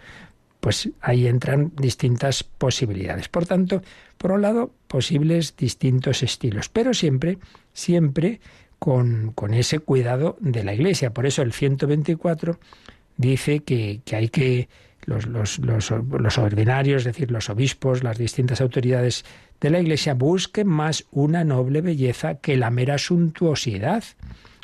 pues 0.59 0.89
ahí 0.99 1.27
entran 1.27 1.71
distintas 1.75 2.43
posibilidades. 2.43 3.29
Por 3.29 3.45
tanto, 3.45 3.83
por 4.17 4.31
un 4.31 4.41
lado, 4.41 4.71
posibles 4.87 5.55
distintos 5.55 6.23
estilos, 6.23 6.69
pero 6.69 6.93
siempre, 6.93 7.37
siempre 7.71 8.41
con, 8.79 9.31
con 9.33 9.53
ese 9.53 9.79
cuidado 9.79 10.37
de 10.39 10.63
la 10.63 10.73
Iglesia. 10.73 11.13
Por 11.13 11.25
eso 11.25 11.41
el 11.41 11.53
124 11.53 12.59
dice 13.17 13.61
que, 13.61 14.01
que 14.03 14.15
hay 14.15 14.29
que 14.29 14.67
los, 15.05 15.27
los, 15.27 15.59
los, 15.59 15.91
los, 15.91 16.37
ordinarios, 16.37 17.01
es 17.01 17.05
decir, 17.05 17.31
los 17.31 17.49
obispos, 17.49 18.03
las 18.03 18.17
distintas 18.17 18.59
autoridades 18.59 19.23
de 19.61 19.69
la 19.69 19.79
Iglesia 19.79 20.13
busquen 20.13 20.67
más 20.67 21.05
una 21.11 21.43
noble 21.43 21.81
belleza 21.81 22.35
que 22.35 22.57
la 22.57 22.71
mera 22.71 22.97
suntuosidad 22.97 24.03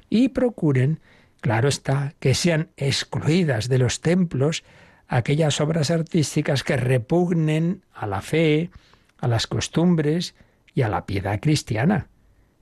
y 0.10 0.30
procuren, 0.30 1.00
claro 1.40 1.70
está, 1.70 2.14
que 2.20 2.34
sean 2.34 2.70
excluidas 2.78 3.70
de 3.70 3.78
los 3.78 4.02
templos 4.02 4.64
aquellas 5.08 5.60
obras 5.60 5.92
artísticas 5.92 6.64
que 6.64 6.78
repugnen 6.78 7.84
a 7.94 8.08
la 8.08 8.22
fe, 8.22 8.70
a 9.18 9.28
las 9.28 9.48
costumbres 9.48 10.36
y 10.74 10.84
a 10.84 10.90
la 10.90 11.06
piedad 11.06 11.40
cristiana 11.40 12.08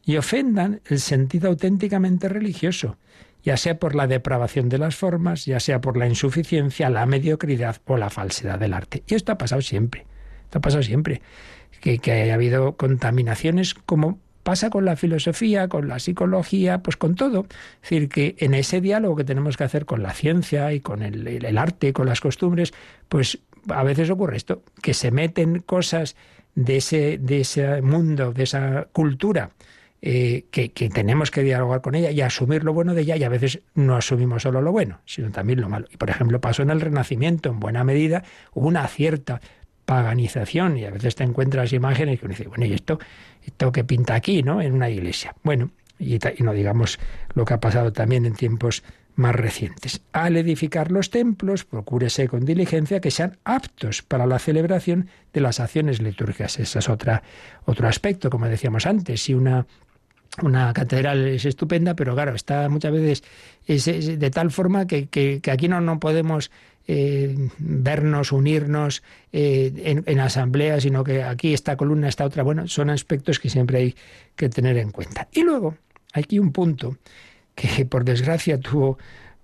y 0.03 0.17
ofendan 0.17 0.81
el 0.85 0.99
sentido 0.99 1.49
auténticamente 1.49 2.29
religioso, 2.29 2.97
ya 3.43 3.57
sea 3.57 3.77
por 3.77 3.93
la 3.93 4.07
depravación 4.07 4.67
de 4.67 4.79
las 4.79 4.95
formas, 4.95 5.45
ya 5.45 5.59
sea 5.59 5.81
por 5.81 5.97
la 5.97 6.07
insuficiencia, 6.07 6.89
la 6.89 7.05
mediocridad 7.05 7.77
o 7.85 7.97
la 7.97 8.09
falsedad 8.09 8.57
del 8.57 8.73
arte. 8.73 9.03
Y 9.05 9.13
esto 9.13 9.31
ha 9.31 9.37
pasado 9.37 9.61
siempre, 9.61 10.07
esto 10.45 10.57
ha 10.57 10.61
pasado 10.61 10.81
siempre 10.81 11.21
que, 11.79 11.99
haya 12.11 12.33
habido 12.33 12.75
contaminaciones 12.75 13.73
como 13.73 14.19
pasa 14.43 14.69
con 14.69 14.85
la 14.85 14.95
filosofía, 14.95 15.67
con 15.67 15.87
la 15.87 15.99
psicología, 15.99 16.79
pues 16.79 16.97
con 16.97 17.15
todo. 17.15 17.45
Es 17.83 17.89
decir, 17.89 18.09
que 18.09 18.35
en 18.39 18.53
ese 18.53 18.81
diálogo 18.81 19.15
que 19.15 19.23
tenemos 19.23 19.57
que 19.57 19.63
hacer 19.63 19.85
con 19.85 20.01
la 20.01 20.13
ciencia 20.13 20.73
y 20.73 20.79
con 20.79 21.03
el, 21.03 21.57
arte, 21.57 21.93
con 21.93 22.07
las 22.07 22.21
costumbres, 22.21 22.73
pues 23.07 23.39
a 23.67 23.83
veces 23.83 24.09
ocurre 24.09 24.37
esto, 24.37 24.63
que 24.81 24.93
se 24.93 25.11
meten 25.11 25.59
cosas 25.59 26.15
de 26.55 26.77
ese, 26.77 27.17
de 27.19 27.41
ese 27.41 27.81
mundo, 27.81 28.33
de 28.33 28.43
esa 28.43 28.87
cultura, 28.91 29.51
eh, 30.01 30.45
que, 30.49 30.71
que, 30.71 30.89
tenemos 30.89 31.29
que 31.29 31.43
dialogar 31.43 31.81
con 31.81 31.93
ella 31.93 32.09
y 32.09 32.21
asumir 32.21 32.63
lo 32.63 32.73
bueno 32.73 32.93
de 32.93 33.01
ella 33.01 33.17
y 33.17 33.23
a 33.25 33.29
veces 33.29 33.59
no 33.75 33.97
asumimos 33.97 34.43
solo 34.43 34.61
lo 34.61 34.71
bueno, 34.71 35.01
sino 35.05 35.29
también 35.29 35.59
lo 35.59 35.67
malo. 35.67 35.87
Y 35.91 35.97
por 35.97 36.09
ejemplo 36.09 36.39
pasó 36.39 36.63
en 36.63 36.69
el 36.69 36.79
Renacimiento, 36.79 37.49
en 37.49 37.59
buena 37.59 37.83
medida, 37.83 38.23
hubo 38.53 38.67
una 38.67 38.87
cierta 38.87 39.41
paganización 39.89 40.77
y 40.77 40.85
a 40.85 40.91
veces 40.91 41.15
te 41.15 41.23
encuentras 41.23 41.73
imágenes 41.73 42.19
que 42.19 42.27
uno 42.27 42.35
dice, 42.35 42.47
bueno, 42.47 42.63
¿y 42.63 42.73
esto, 42.73 42.99
esto 43.43 43.71
que 43.71 43.83
pinta 43.83 44.13
aquí, 44.13 44.43
¿no? 44.43 44.61
En 44.61 44.73
una 44.73 44.87
iglesia. 44.87 45.33
Bueno, 45.41 45.71
y, 45.97 46.19
no 46.43 46.53
digamos 46.53 46.99
lo 47.33 47.43
que 47.43 47.55
ha 47.55 47.59
pasado 47.59 47.91
también 47.91 48.27
en 48.27 48.35
tiempos 48.35 48.83
más 49.15 49.33
recientes. 49.33 50.01
Al 50.11 50.37
edificar 50.37 50.91
los 50.91 51.09
templos, 51.09 51.65
procúrese 51.65 52.27
con 52.27 52.45
diligencia 52.45 53.01
que 53.01 53.09
sean 53.09 53.39
aptos 53.43 54.03
para 54.03 54.27
la 54.27 54.37
celebración 54.37 55.09
de 55.33 55.41
las 55.41 55.59
acciones 55.59 56.03
litúrgicas. 56.03 56.59
Ese 56.59 56.77
es 56.77 56.87
otra, 56.87 57.23
otro 57.65 57.87
aspecto, 57.87 58.29
como 58.29 58.45
decíamos 58.45 58.85
antes. 58.85 59.23
Si 59.23 59.33
una 59.33 59.65
una 60.43 60.71
catedral 60.73 61.27
es 61.27 61.45
estupenda, 61.45 61.95
pero 61.95 62.13
claro, 62.13 62.35
está 62.35 62.69
muchas 62.69 62.91
veces 62.91 63.23
es, 63.65 63.85
de 64.19 64.29
tal 64.29 64.51
forma 64.51 64.85
que, 64.85 65.07
que, 65.07 65.41
aquí 65.51 65.67
no, 65.67 65.81
no 65.81 65.99
podemos 65.99 66.51
eh, 66.91 67.35
vernos, 67.59 68.31
unirnos 68.31 69.03
eh, 69.31 69.71
en, 69.75 70.03
en, 70.07 70.19
asamblea, 70.19 70.81
sino 70.81 71.03
que 71.03 71.21
aquí 71.21 71.53
esta 71.53 71.77
columna, 71.77 72.07
esta 72.09 72.25
otra. 72.25 72.41
Bueno, 72.41 72.67
son 72.67 72.89
aspectos 72.89 73.39
que 73.39 73.47
siempre 73.47 73.77
hay 73.77 73.95
que 74.35 74.49
tener 74.49 74.75
en 74.77 74.89
cuenta. 74.89 75.27
Y 75.31 75.43
luego, 75.43 75.75
aquí 76.13 76.39
un 76.39 76.51
punto 76.51 76.97
que 77.53 77.85
por 77.85 78.05
desgracia 78.05 78.59
tuvo, 78.59 78.97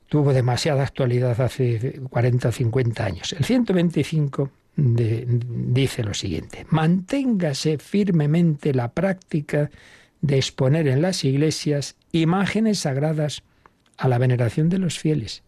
tuvo 0.07 0.33
demasiada 0.33 0.81
actualidad 0.81 1.39
hace 1.39 2.01
40 2.09 2.49
o 2.49 2.51
50 2.51 3.05
años. 3.05 3.33
El 3.33 3.45
125 3.45 4.49
dice 4.75 6.03
lo 6.03 6.15
siguiente, 6.15 6.65
manténgase 6.71 7.77
firmemente 7.77 8.73
la 8.73 8.91
práctica 8.91 9.69
de 10.21 10.37
exponer 10.37 10.87
en 10.87 11.03
las 11.03 11.23
iglesias 11.23 11.95
imágenes 12.11 12.79
sagradas 12.79 13.43
a 13.97 14.07
la 14.07 14.17
veneración 14.17 14.69
de 14.69 14.79
los 14.79 14.97
fieles. 14.97 15.43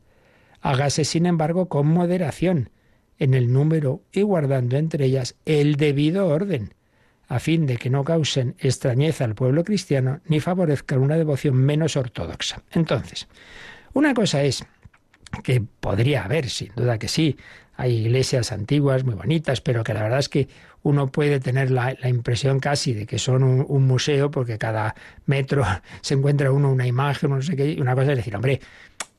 Hágase, 0.67 1.05
sin 1.05 1.25
embargo, 1.25 1.69
con 1.69 1.87
moderación 1.87 2.71
en 3.19 3.33
el 3.33 3.53
número 3.53 4.01
y 4.11 4.23
guardando 4.23 4.75
entre 4.75 5.05
ellas 5.05 5.35
el 5.45 5.77
debido 5.77 6.27
orden, 6.27 6.73
a 7.29 7.39
fin 7.39 7.65
de 7.65 7.77
que 7.77 7.89
no 7.89 8.03
causen 8.03 8.53
extrañeza 8.59 9.23
al 9.23 9.33
pueblo 9.33 9.63
cristiano 9.63 10.19
ni 10.25 10.41
favorezcan 10.41 10.99
una 10.99 11.15
devoción 11.15 11.55
menos 11.55 11.95
ortodoxa. 11.95 12.63
Entonces, 12.71 13.29
una 13.93 14.13
cosa 14.13 14.43
es 14.43 14.65
que 15.41 15.61
podría 15.61 16.25
haber, 16.25 16.49
sin 16.49 16.73
duda 16.75 16.99
que 16.99 17.07
sí, 17.07 17.37
hay 17.77 17.99
iglesias 17.99 18.51
antiguas 18.51 19.05
muy 19.05 19.15
bonitas, 19.15 19.61
pero 19.61 19.85
que 19.85 19.93
la 19.93 20.03
verdad 20.03 20.19
es 20.19 20.27
que 20.27 20.49
uno 20.83 21.07
puede 21.07 21.39
tener 21.39 21.71
la, 21.71 21.95
impresión 22.09 22.59
casi 22.59 22.93
de 22.93 23.05
que 23.05 23.19
son 23.19 23.41
un, 23.43 23.87
museo, 23.87 24.31
porque 24.31 24.57
cada 24.57 24.95
metro 25.27 25.63
se 26.01 26.15
encuentra 26.15 26.51
uno 26.51 26.69
una 26.69 26.87
imagen, 26.87 27.29
no 27.29 27.41
sé 27.41 27.55
qué, 27.55 27.77
una 27.79 27.95
cosa 27.95 28.11
es 28.11 28.17
decir, 28.17 28.35
hombre, 28.35 28.59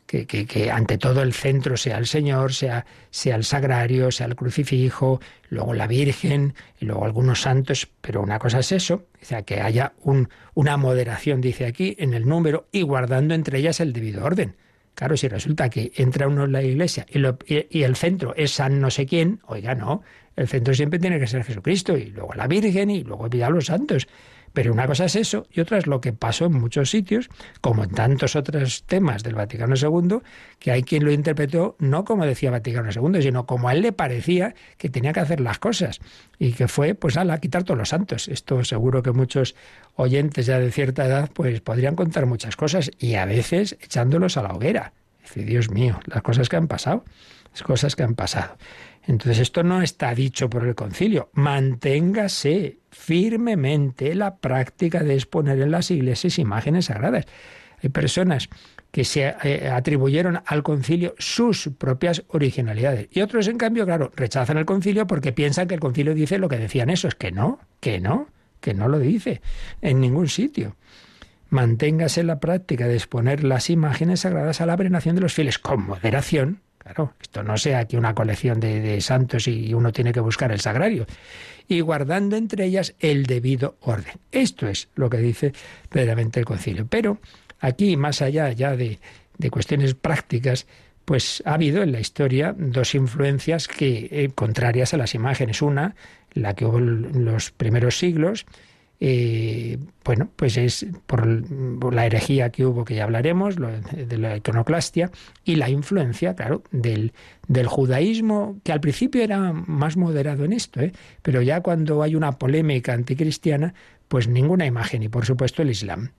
que, 0.08 0.26
que, 0.26 0.70
ante 0.70 0.96
todo 0.96 1.20
el 1.20 1.34
centro 1.34 1.76
sea 1.76 1.98
el 1.98 2.06
Señor, 2.06 2.54
sea, 2.54 2.86
sea 3.10 3.36
el 3.36 3.44
sagrario, 3.44 4.10
sea 4.10 4.26
el 4.26 4.36
crucifijo, 4.36 5.20
luego 5.50 5.74
la 5.74 5.86
Virgen, 5.86 6.54
y 6.80 6.86
luego 6.86 7.04
algunos 7.04 7.42
santos, 7.42 7.88
pero 8.00 8.22
una 8.22 8.38
cosa 8.38 8.60
es 8.60 8.72
eso, 8.72 9.04
o 9.20 9.24
sea, 9.24 9.42
que 9.42 9.60
haya 9.60 9.92
un, 10.00 10.30
una 10.54 10.78
moderación, 10.78 11.42
dice 11.42 11.66
aquí, 11.66 11.94
en 11.98 12.14
el 12.14 12.26
número 12.26 12.68
y 12.72 12.82
guardando 12.82 13.34
entre 13.34 13.58
ellas 13.58 13.80
el 13.80 13.92
debido 13.92 14.24
orden. 14.24 14.56
Claro, 14.94 15.16
si 15.16 15.28
resulta 15.28 15.68
que 15.68 15.92
entra 15.94 16.26
uno 16.26 16.44
en 16.44 16.52
la 16.52 16.62
iglesia 16.62 17.06
y, 17.10 17.82
el 17.82 17.94
centro 17.94 18.34
es 18.34 18.52
San 18.52 18.80
no 18.80 18.90
sé 18.90 19.04
quién, 19.04 19.40
oiga, 19.46 19.74
no, 19.74 20.02
el 20.36 20.48
centro 20.48 20.72
siempre 20.72 20.98
tiene 20.98 21.20
que 21.20 21.26
ser 21.26 21.44
Jesucristo 21.44 21.98
y 21.98 22.06
luego 22.06 22.32
la 22.34 22.46
Virgen 22.46 22.90
y 22.90 23.04
luego 23.04 23.28
ya 23.28 23.50
los 23.50 23.66
santos. 23.66 24.08
Pero 24.52 24.72
una 24.72 24.86
cosa 24.86 25.04
es 25.04 25.16
eso 25.16 25.46
y 25.52 25.60
otra 25.60 25.78
es 25.78 25.86
lo 25.86 26.00
que 26.00 26.12
pasó 26.12 26.46
en 26.46 26.52
muchos 26.52 26.90
sitios, 26.90 27.28
como 27.60 27.84
en 27.84 27.90
tantos 27.90 28.36
otros 28.36 28.84
temas 28.84 29.22
del 29.22 29.34
Vaticano 29.34 29.74
II, 29.76 30.18
que 30.58 30.72
hay 30.72 30.82
quien 30.82 31.04
lo 31.04 31.12
interpretó 31.12 31.76
no 31.78 32.04
como 32.04 32.24
decía 32.26 32.50
Vaticano 32.50 32.90
II, 32.90 33.22
sino 33.22 33.46
como 33.46 33.68
a 33.68 33.72
él 33.72 33.82
le 33.82 33.92
parecía 33.92 34.54
que 34.76 34.88
tenía 34.88 35.12
que 35.12 35.20
hacer 35.20 35.40
las 35.40 35.58
cosas 35.58 36.00
y 36.38 36.52
que 36.52 36.68
fue, 36.68 36.94
pues, 36.94 37.16
a 37.16 37.38
quitar 37.38 37.64
todos 37.64 37.78
los 37.78 37.88
santos. 37.90 38.28
Esto 38.28 38.64
seguro 38.64 39.02
que 39.02 39.12
muchos 39.12 39.54
oyentes 39.96 40.46
ya 40.46 40.58
de 40.58 40.70
cierta 40.70 41.06
edad, 41.06 41.30
pues, 41.32 41.60
podrían 41.60 41.96
contar 41.96 42.26
muchas 42.26 42.56
cosas 42.56 42.90
y 42.98 43.14
a 43.14 43.24
veces 43.24 43.76
echándolos 43.80 44.36
a 44.36 44.42
la 44.42 44.50
hoguera. 44.50 44.92
Dice, 45.22 45.44
Dios 45.44 45.70
mío, 45.70 46.00
las 46.06 46.22
cosas 46.22 46.48
que 46.48 46.56
han 46.56 46.68
pasado, 46.68 47.04
las 47.52 47.62
cosas 47.62 47.96
que 47.96 48.02
han 48.02 48.14
pasado. 48.14 48.56
Entonces 49.08 49.38
esto 49.38 49.62
no 49.62 49.80
está 49.80 50.14
dicho 50.14 50.50
por 50.50 50.66
el 50.66 50.74
concilio. 50.74 51.30
Manténgase 51.32 52.76
firmemente 52.90 54.14
la 54.14 54.36
práctica 54.36 55.02
de 55.02 55.14
exponer 55.14 55.58
en 55.62 55.70
las 55.70 55.90
iglesias 55.90 56.38
imágenes 56.38 56.84
sagradas. 56.84 57.24
Hay 57.82 57.88
personas 57.88 58.50
que 58.90 59.04
se 59.04 59.34
eh, 59.44 59.70
atribuyeron 59.70 60.42
al 60.44 60.62
concilio 60.62 61.14
sus 61.18 61.70
propias 61.78 62.22
originalidades. 62.28 63.08
Y 63.10 63.22
otros, 63.22 63.48
en 63.48 63.56
cambio, 63.56 63.86
claro, 63.86 64.12
rechazan 64.14 64.58
el 64.58 64.66
concilio 64.66 65.06
porque 65.06 65.32
piensan 65.32 65.68
que 65.68 65.74
el 65.74 65.80
concilio 65.80 66.14
dice 66.14 66.36
lo 66.36 66.50
que 66.50 66.58
decían 66.58 66.90
esos. 66.90 67.14
Que 67.14 67.32
no, 67.32 67.60
que 67.80 68.00
no, 68.00 68.28
que 68.60 68.74
no 68.74 68.88
lo 68.88 68.98
dice 68.98 69.40
en 69.80 70.02
ningún 70.02 70.28
sitio. 70.28 70.76
Manténgase 71.48 72.24
la 72.24 72.40
práctica 72.40 72.86
de 72.86 72.96
exponer 72.96 73.42
las 73.42 73.70
imágenes 73.70 74.20
sagradas 74.20 74.60
a 74.60 74.66
la 74.66 74.76
veneración 74.76 75.14
de 75.14 75.22
los 75.22 75.32
fieles 75.32 75.58
con 75.58 75.86
moderación, 75.86 76.60
Claro, 76.88 77.12
esto 77.20 77.42
no 77.42 77.58
sea 77.58 77.80
aquí 77.80 77.98
una 77.98 78.14
colección 78.14 78.60
de, 78.60 78.98
santos 79.02 79.46
y 79.46 79.74
uno 79.74 79.92
tiene 79.92 80.10
que 80.10 80.20
buscar 80.20 80.52
el 80.52 80.60
sagrario. 80.60 81.04
Y 81.68 81.80
guardando 81.80 82.34
entre 82.36 82.64
ellas 82.64 82.94
el 82.98 83.26
debido 83.26 83.76
orden. 83.82 84.14
Esto 84.32 84.66
es 84.68 84.88
lo 84.94 85.10
que 85.10 85.18
dice 85.18 85.52
verdaderamente 85.90 86.40
el 86.40 86.46
concilio. 86.46 86.86
Pero 86.88 87.18
aquí, 87.60 87.98
más 87.98 88.22
allá 88.22 88.50
ya 88.52 88.74
de, 88.74 88.98
cuestiones 89.50 89.92
prácticas, 89.92 90.66
pues 91.04 91.42
ha 91.44 91.54
habido 91.54 91.82
en 91.82 91.92
la 91.92 92.00
historia 92.00 92.54
dos 92.56 92.94
influencias 92.94 93.68
que 93.68 94.08
eh, 94.10 94.30
contrarias 94.34 94.94
a 94.94 94.96
las 94.96 95.14
imágenes. 95.14 95.60
Una, 95.60 95.94
la 96.32 96.54
que 96.54 96.64
hubo 96.64 96.78
en 96.78 97.26
los 97.26 97.50
primeros 97.50 97.98
siglos, 97.98 98.46
eh, 99.00 99.78
bueno, 100.04 100.28
pues 100.34 100.56
es 100.56 100.86
por 101.06 101.94
la 101.94 102.06
herejía 102.06 102.50
que 102.50 102.66
hubo, 102.66 102.84
que 102.84 102.96
ya 102.96 103.04
hablaremos, 103.04 103.56
de 103.56 104.18
la 104.18 104.36
iconoclastia, 104.36 105.10
y 105.44 105.56
la 105.56 105.70
influencia, 105.70 106.34
claro, 106.34 106.64
del, 106.72 107.12
del 107.46 107.66
judaísmo, 107.66 108.58
que 108.64 108.72
al 108.72 108.80
principio 108.80 109.22
era 109.22 109.52
más 109.52 109.96
moderado 109.96 110.44
en 110.44 110.52
esto, 110.52 110.80
¿eh? 110.80 110.92
pero 111.22 111.42
ya 111.42 111.60
cuando 111.60 112.02
hay 112.02 112.14
una 112.14 112.32
polémica 112.32 112.92
anticristiana, 112.92 113.74
pues 114.08 114.26
ninguna 114.26 114.66
imagen, 114.66 115.02
y 115.02 115.08
por 115.08 115.26
supuesto 115.26 115.62
el 115.62 115.70
Islam. 115.70 116.10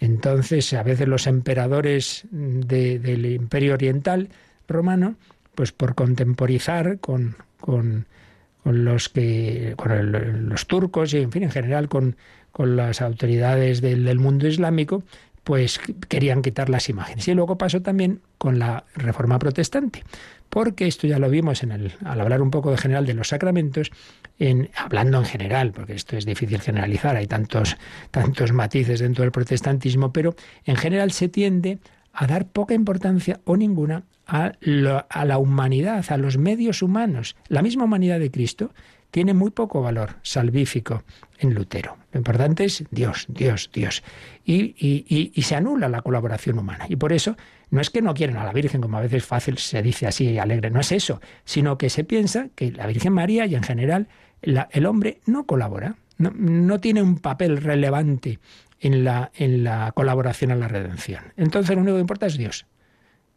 Entonces, 0.00 0.72
a 0.72 0.82
veces 0.82 1.06
los 1.06 1.26
emperadores 1.26 2.26
del 2.30 3.26
imperio 3.26 3.74
oriental 3.74 4.28
romano, 4.66 5.14
pues 5.54 5.70
por 5.70 5.94
contemporizar 5.94 6.98
con, 6.98 7.36
con 7.60 8.06
con 8.64 8.84
los 8.84 9.10
que 9.10 9.74
con 9.76 10.48
los 10.48 10.66
turcos 10.66 11.12
y 11.12 11.18
en 11.18 11.30
fin 11.30 11.44
en 11.44 11.50
general 11.50 11.88
con, 11.88 12.16
con 12.50 12.76
las 12.76 13.02
autoridades 13.02 13.82
del, 13.82 14.18
mundo 14.18 14.48
islámico 14.48 15.04
pues 15.44 15.78
querían 16.08 16.40
quitar 16.40 16.70
las 16.70 16.88
imágenes. 16.88 17.28
Y 17.28 17.34
luego 17.34 17.58
pasó 17.58 17.82
también 17.82 18.22
con 18.38 18.58
la 18.58 18.84
reforma 18.94 19.38
protestante, 19.38 20.02
porque 20.48 20.86
esto 20.86 21.06
ya 21.06 21.18
lo 21.18 21.28
vimos 21.28 21.62
en 21.62 21.72
el, 21.72 21.92
al 22.02 22.18
hablar 22.22 22.40
un 22.40 22.50
poco 22.50 22.70
de 22.70 22.78
general 22.78 23.04
de 23.04 23.12
los 23.12 23.28
sacramentos, 23.28 23.92
en, 24.38 24.70
hablando 24.74 25.18
en 25.18 25.26
general, 25.26 25.72
porque 25.72 25.92
esto 25.92 26.16
es 26.16 26.24
difícil 26.24 26.62
generalizar, 26.62 27.16
hay 27.16 27.26
tantos, 27.26 27.76
tantos 28.10 28.52
matices 28.52 29.00
dentro 29.00 29.20
del 29.20 29.32
protestantismo, 29.32 30.14
pero 30.14 30.34
en 30.64 30.76
general 30.76 31.12
se 31.12 31.28
tiende 31.28 31.78
a 32.14 32.26
dar 32.26 32.46
poca 32.46 32.72
importancia 32.72 33.40
o 33.44 33.58
ninguna 33.58 34.04
a, 34.26 34.52
la 34.62 35.38
humanidad, 35.38 36.04
a 36.08 36.16
los 36.16 36.38
medios 36.38 36.82
humanos. 36.82 37.36
La 37.48 37.62
misma 37.62 37.84
humanidad 37.84 38.18
de 38.18 38.30
Cristo 38.30 38.72
tiene 39.10 39.34
muy 39.34 39.50
poco 39.50 39.80
valor 39.80 40.16
salvífico 40.22 41.04
en 41.38 41.54
Lutero. 41.54 41.96
Lo 42.12 42.18
importante 42.18 42.64
es 42.64 42.84
Dios, 42.90 43.26
Dios, 43.28 43.70
Dios. 43.72 44.02
Y, 44.44 45.32
se 45.40 45.54
anula 45.54 45.88
la 45.88 46.02
colaboración 46.02 46.58
humana. 46.58 46.86
Y 46.88 46.96
por 46.96 47.12
eso 47.12 47.36
no 47.70 47.80
es 47.80 47.90
que 47.90 48.02
no 48.02 48.14
quieren 48.14 48.36
a 48.36 48.44
la 48.44 48.52
Virgen, 48.52 48.80
como 48.80 48.98
a 48.98 49.02
veces 49.02 49.24
fácil 49.24 49.58
se 49.58 49.82
dice 49.82 50.06
así 50.06 50.30
y 50.30 50.38
alegre, 50.38 50.70
no 50.70 50.80
es 50.80 50.90
eso, 50.90 51.20
sino 51.44 51.78
que 51.78 51.90
se 51.90 52.04
piensa 52.04 52.48
que 52.54 52.72
la 52.72 52.86
Virgen 52.86 53.12
María 53.12 53.46
y 53.46 53.54
en 53.54 53.62
general 53.62 54.08
el 54.42 54.86
hombre 54.86 55.20
no 55.26 55.46
colabora, 55.46 55.96
no, 56.18 56.32
no 56.34 56.80
tiene 56.80 57.02
un 57.02 57.18
papel 57.18 57.58
relevante 57.58 58.38
en 58.80 59.04
la, 59.04 59.30
en 59.34 59.64
la 59.64 59.92
colaboración 59.92 60.50
a 60.50 60.56
la 60.56 60.68
redención. 60.68 61.32
Entonces 61.36 61.74
lo 61.74 61.82
único 61.82 61.96
que 61.96 62.02
importa 62.02 62.26
es 62.26 62.36
Dios. 62.36 62.66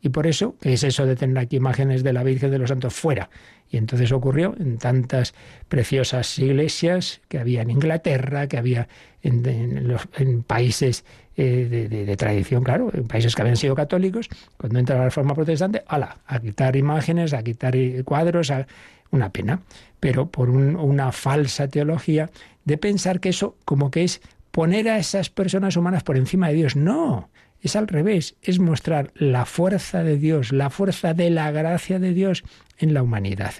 Y 0.01 0.09
por 0.09 0.27
eso, 0.27 0.55
¿qué 0.61 0.73
es 0.73 0.83
eso 0.83 1.05
de 1.05 1.15
tener 1.15 1.37
aquí 1.37 1.55
imágenes 1.55 2.03
de 2.03 2.13
la 2.13 2.23
Virgen 2.23 2.51
de 2.51 2.59
los 2.59 2.69
Santos 2.69 2.93
fuera? 2.93 3.29
Y 3.69 3.77
entonces 3.77 4.11
ocurrió 4.11 4.55
en 4.59 4.77
tantas 4.77 5.33
preciosas 5.67 6.37
iglesias 6.39 7.21
que 7.27 7.39
había 7.39 7.61
en 7.63 7.71
Inglaterra, 7.71 8.47
que 8.47 8.57
había 8.57 8.87
en, 9.23 10.43
países 10.45 11.03
eh, 11.35 11.87
de, 11.89 12.17
tradición, 12.17 12.63
claro, 12.63 12.91
en 12.93 13.07
países 13.07 13.35
que 13.35 13.41
habían 13.41 13.57
sido 13.57 13.75
católicos, 13.75 14.29
cuando 14.57 14.79
entra 14.79 14.97
la 14.97 15.05
reforma 15.05 15.35
protestante, 15.35 15.83
ala, 15.87 16.19
a 16.27 16.39
quitar 16.39 16.75
imágenes, 16.75 17.33
a 17.33 17.43
quitar 17.43 17.75
cuadros, 18.05 18.51
a, 18.51 18.67
una 19.11 19.31
pena, 19.31 19.61
pero 19.99 20.29
por 20.29 20.49
una 20.49 21.11
falsa 21.11 21.67
teología 21.67 22.29
de 22.65 22.77
pensar 22.77 23.19
que 23.19 23.29
eso 23.29 23.55
como 23.65 23.91
que 23.91 24.03
es 24.03 24.21
poner 24.51 24.89
a 24.89 24.97
esas 24.97 25.29
personas 25.29 25.77
humanas 25.77 26.03
por 26.03 26.17
encima 26.17 26.49
de 26.49 26.55
Dios. 26.55 26.75
No, 26.75 27.29
es 27.67 27.75
al 27.75 27.87
revés, 27.87 28.35
es 28.41 28.59
mostrar 28.59 29.11
la 29.15 29.45
fuerza 29.45 30.03
de 30.03 30.17
Dios, 30.17 30.51
la 30.51 30.69
fuerza 30.69 31.13
de 31.13 31.29
la 31.29 31.51
gracia 31.51 31.99
de 31.99 32.13
Dios 32.13 32.43
en 32.77 32.93
la 32.93 33.03
humanidad, 33.03 33.53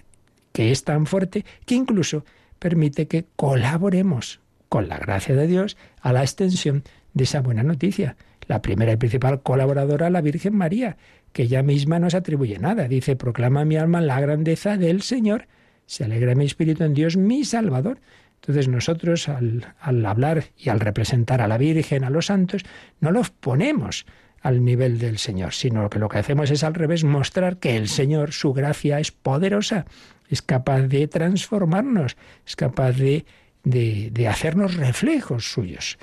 que 0.52 0.72
es 0.72 0.84
tan 0.84 1.06
fuerte 1.06 1.46
que 1.66 1.76
incluso 1.76 2.26
permite 2.60 3.08
que 3.08 3.26
colaboremos 3.36 4.40
con 4.70 4.88
la 4.88 4.98
gracia 4.98 5.36
de 5.36 5.48
Dios 5.48 5.78
a 6.02 6.14
la 6.14 6.22
extensión 6.22 6.84
de 7.14 7.24
esa 7.26 7.42
buena 7.42 7.64
noticia. 7.64 8.18
La 8.48 8.62
primera 8.62 8.94
y 8.94 8.98
principal 8.98 9.42
colaboradora, 9.42 10.10
la 10.10 10.22
Virgen 10.22 10.56
María, 10.56 10.98
que 11.34 11.44
ella 11.44 11.64
misma 11.64 12.00
no 12.00 12.10
se 12.10 12.18
atribuye 12.18 12.60
nada. 12.60 12.88
Dice, 12.88 13.16
proclama 13.16 13.66
mi 13.66 13.76
alma 13.76 14.02
la 14.02 14.20
grandeza 14.22 14.78
del 14.78 15.02
Señor, 15.02 15.48
se 15.86 16.04
alegra 16.04 16.36
mi 16.36 16.46
espíritu 16.46 16.84
en 16.84 16.94
Dios 16.94 17.18
mi 17.18 17.44
Salvador. 17.46 18.00
Entonces 18.42 18.68
nosotros 18.68 19.28
al, 19.30 20.06
hablar 20.06 20.46
y 20.58 20.70
al 20.70 20.80
representar 20.80 21.42
a 21.42 21.48
la 21.48 21.58
Virgen, 21.58 22.04
a 22.04 22.10
los 22.10 22.28
santos, 22.28 22.64
no 23.00 23.12
los 23.12 23.30
ponemos 23.30 24.06
al 24.42 24.64
nivel 24.64 25.00
del 25.00 25.18
Señor, 25.18 25.54
sino 25.54 25.90
que 25.90 26.00
lo 26.00 26.08
que 26.10 26.20
hacemos 26.20 26.52
es 26.52 26.64
al 26.64 26.74
revés, 26.74 27.04
mostrar 27.04 27.58
que 27.58 27.76
el 27.76 27.90
Señor, 27.90 28.32
su 28.32 28.54
gracia 28.54 29.00
es 29.00 29.12
poderosa, 29.12 29.86
es 30.30 30.42
capaz 30.42 30.84
de 30.84 31.08
transformarnos, 31.08 32.16
es 32.46 32.56
capaz 32.56 32.94
de, 32.94 33.26
de, 33.64 34.28
hacernos 34.28 34.76
reflejos 34.76 35.52
suyos. 35.52 35.98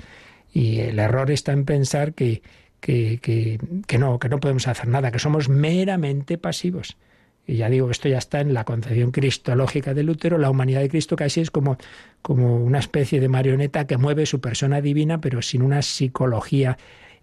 Y 0.53 0.79
el 0.79 0.99
error 0.99 1.31
está 1.31 1.51
en 1.53 1.65
pensar 1.65 2.13
que, 2.13 2.41
que, 2.79 3.19
que, 3.87 3.97
no, 3.97 4.19
que 4.19 4.29
no 4.29 4.39
podemos 4.39 4.67
hacer 4.67 4.87
nada, 4.87 5.11
que 5.11 5.19
somos 5.19 5.49
meramente 5.49 6.37
pasivos. 6.37 6.97
Y 7.47 7.57
ya 7.57 7.69
digo 7.69 7.91
esto 7.91 8.09
ya 8.09 8.17
está 8.17 8.41
en 8.41 8.53
la 8.53 8.63
concepción 8.63 9.11
cristológica 9.11 9.93
de 9.93 10.03
Lutero, 10.03 10.37
la 10.37 10.49
humanidad 10.49 10.81
de 10.81 10.89
Cristo 10.89 11.15
casi 11.15 11.41
es 11.41 11.51
como, 11.51 11.77
como 12.21 12.57
una 12.57 12.79
especie 12.79 13.19
de 13.19 13.29
marioneta 13.29 13.85
que 13.85 13.97
mueve 13.97 14.25
su 14.25 14.41
persona 14.41 14.81
divina, 14.81 15.21
pero 15.21 15.41
sin 15.41 15.61
una 15.61 15.81
psicología 15.81 16.77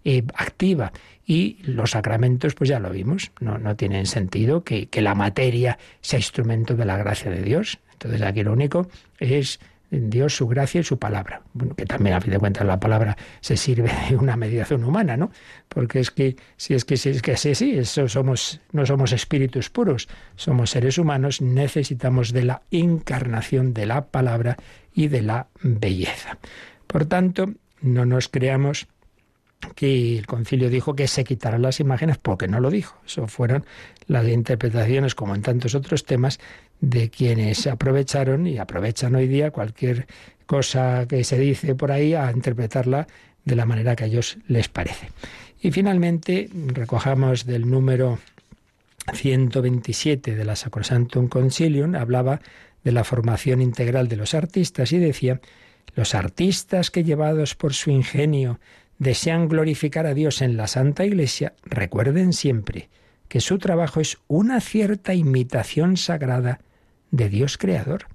eh, 0.05 0.23
activa. 0.35 0.91
Y 1.25 1.57
los 1.63 1.91
sacramentos, 1.91 2.55
pues 2.55 2.69
ya 2.69 2.79
lo 2.79 2.89
vimos, 2.89 3.31
no, 3.39 3.57
no 3.57 3.75
tienen 3.75 4.05
sentido 4.05 4.63
que, 4.63 4.87
que 4.87 5.01
la 5.01 5.15
materia 5.15 5.77
sea 6.01 6.19
instrumento 6.19 6.75
de 6.75 6.85
la 6.85 6.97
gracia 6.97 7.31
de 7.31 7.41
Dios. 7.41 7.79
Entonces 7.93 8.21
aquí 8.21 8.43
lo 8.43 8.51
único 8.51 8.87
es 9.19 9.59
Dios, 9.99 10.35
su 10.35 10.47
gracia 10.47 10.81
y 10.81 10.83
su 10.83 10.97
palabra. 10.97 11.41
Bueno, 11.53 11.75
que 11.75 11.85
también 11.85 12.15
a 12.15 12.21
fin 12.21 12.31
de 12.31 12.39
cuentas 12.39 12.65
la 12.65 12.79
palabra 12.79 13.17
se 13.41 13.57
sirve 13.57 13.91
de 14.09 14.15
una 14.15 14.35
mediación 14.35 14.83
humana, 14.83 15.17
¿no? 15.17 15.31
Porque 15.67 15.99
es 15.99 16.11
que 16.11 16.35
si 16.57 16.73
es 16.73 16.85
que 16.85 16.97
si 16.97 17.09
es 17.09 17.21
que 17.21 17.37
sí, 17.37 17.55
sí, 17.55 17.77
eso 17.77 18.07
somos 18.07 18.61
no 18.71 18.85
somos 18.85 19.11
espíritus 19.11 19.69
puros, 19.69 20.07
somos 20.35 20.71
seres 20.71 20.97
humanos, 20.97 21.41
necesitamos 21.41 22.33
de 22.33 22.43
la 22.43 22.61
encarnación 22.71 23.73
de 23.73 23.85
la 23.85 24.05
palabra 24.07 24.57
y 24.93 25.07
de 25.07 25.21
la 25.21 25.47
belleza. 25.61 26.37
Por 26.87 27.05
tanto, 27.05 27.53
no 27.81 28.05
nos 28.05 28.29
creamos 28.29 28.87
que 29.75 30.17
el 30.17 30.27
concilio 30.27 30.69
dijo 30.69 30.95
que 30.95 31.07
se 31.07 31.23
quitaran 31.23 31.61
las 31.61 31.79
imágenes 31.79 32.17
porque 32.17 32.47
no 32.47 32.59
lo 32.59 32.69
dijo. 32.69 32.97
Eso 33.05 33.27
fueron 33.27 33.65
las 34.07 34.27
interpretaciones, 34.27 35.15
como 35.15 35.35
en 35.35 35.41
tantos 35.41 35.75
otros 35.75 36.03
temas, 36.03 36.39
de 36.83 37.09
quienes 37.09 37.65
aprovecharon 37.65 38.45
y 38.45 38.57
aprovechan 38.57 39.15
hoy 39.15 39.29
día 39.29 39.51
cualquier 39.51 40.05
cosa 40.45 41.05
que 41.07 41.23
se 41.23 41.39
dice 41.39 41.75
por 41.75 41.93
ahí 41.93 42.13
a 42.13 42.29
interpretarla 42.29 43.07
de 43.45 43.55
la 43.55 43.65
manera 43.65 43.95
que 43.95 44.03
a 44.03 44.07
ellos 44.07 44.37
les 44.49 44.67
parece. 44.67 45.07
Y 45.61 45.71
finalmente 45.71 46.49
recojamos 46.67 47.45
del 47.45 47.69
número 47.69 48.19
127 49.13 50.35
de 50.35 50.43
la 50.43 50.57
Sacrosantum 50.57 51.29
Concilium, 51.29 51.95
hablaba 51.95 52.41
de 52.83 52.91
la 52.91 53.05
formación 53.05 53.61
integral 53.61 54.09
de 54.09 54.17
los 54.17 54.33
artistas 54.33 54.91
y 54.91 54.97
decía, 54.97 55.39
los 55.95 56.13
artistas 56.13 56.91
que 56.91 57.05
llevados 57.05 57.55
por 57.55 57.73
su 57.73 57.91
ingenio 57.91 58.59
desean 58.99 59.47
glorificar 59.47 60.05
a 60.05 60.13
Dios 60.13 60.41
en 60.41 60.57
la 60.57 60.67
Santa 60.67 61.05
Iglesia, 61.05 61.53
recuerden 61.63 62.33
siempre 62.33 62.89
que 63.29 63.39
su 63.39 63.57
trabajo 63.57 64.01
es 64.01 64.17
una 64.27 64.59
cierta 64.59 65.13
imitación 65.13 65.95
sagrada 65.95 66.59
de 67.13 67.29
Dios 67.29 67.57
Creador 67.57 68.07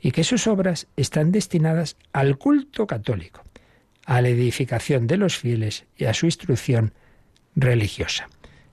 y 0.00 0.12
que 0.12 0.24
sus 0.24 0.46
obras 0.46 0.86
están 0.96 1.32
destinadas 1.32 1.96
al 2.12 2.38
culto 2.38 2.86
católico, 2.86 3.42
a 4.06 4.22
la 4.22 4.28
edificación 4.28 5.06
de 5.06 5.16
los 5.16 5.36
fieles 5.36 5.84
y 5.96 6.04
a 6.04 6.14
su 6.14 6.26
instrucción 6.26 6.94
religiosa. 7.56 8.28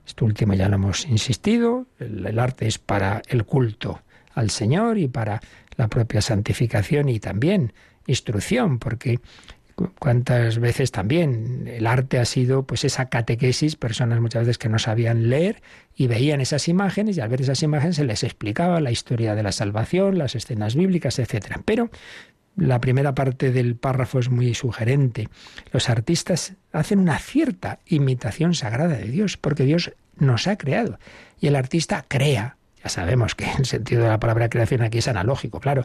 Esto 0.06 0.26
último 0.26 0.54
ya 0.54 0.68
lo 0.68 0.76
hemos 0.76 1.06
insistido, 1.06 1.88
el, 1.98 2.24
el 2.24 2.38
arte 2.38 2.68
es 2.68 2.78
para 2.78 3.20
el 3.28 3.44
culto 3.44 4.00
al 4.34 4.50
Señor 4.50 4.96
y 4.96 5.08
para 5.08 5.40
la 5.76 5.88
propia 5.88 6.20
santificación 6.20 7.08
y 7.08 7.18
también 7.18 7.72
instrucción, 8.06 8.78
porque 8.78 9.18
cuántas 9.98 10.58
veces 10.58 10.92
también 10.92 11.66
el 11.66 11.86
arte 11.86 12.18
ha 12.18 12.24
sido 12.24 12.64
pues 12.64 12.84
esa 12.84 13.06
catequesis, 13.08 13.76
personas 13.76 14.20
muchas 14.20 14.42
veces 14.42 14.58
que 14.58 14.68
no 14.68 14.78
sabían 14.78 15.28
leer 15.28 15.62
y 15.94 16.06
veían 16.06 16.40
esas 16.40 16.68
imágenes 16.68 17.16
y 17.16 17.20
al 17.20 17.28
ver 17.28 17.40
esas 17.40 17.62
imágenes 17.62 17.96
se 17.96 18.04
les 18.04 18.22
explicaba 18.22 18.80
la 18.80 18.90
historia 18.90 19.34
de 19.34 19.42
la 19.42 19.52
salvación, 19.52 20.18
las 20.18 20.34
escenas 20.34 20.74
bíblicas, 20.76 21.18
etcétera. 21.18 21.60
Pero 21.64 21.90
la 22.56 22.80
primera 22.80 23.14
parte 23.14 23.50
del 23.50 23.76
párrafo 23.76 24.18
es 24.20 24.30
muy 24.30 24.54
sugerente. 24.54 25.28
Los 25.72 25.90
artistas 25.90 26.54
hacen 26.72 27.00
una 27.00 27.18
cierta 27.18 27.80
imitación 27.86 28.54
sagrada 28.54 28.96
de 28.96 29.08
Dios, 29.08 29.36
porque 29.36 29.64
Dios 29.64 29.92
nos 30.16 30.46
ha 30.46 30.56
creado 30.56 30.98
y 31.40 31.48
el 31.48 31.56
artista 31.56 32.04
crea. 32.06 32.56
Ya 32.82 32.88
sabemos 32.90 33.34
que 33.34 33.46
el 33.58 33.66
sentido 33.66 34.04
de 34.04 34.10
la 34.10 34.20
palabra 34.20 34.48
creación 34.48 34.82
aquí 34.82 34.98
es 34.98 35.08
analógico, 35.08 35.58
claro, 35.58 35.84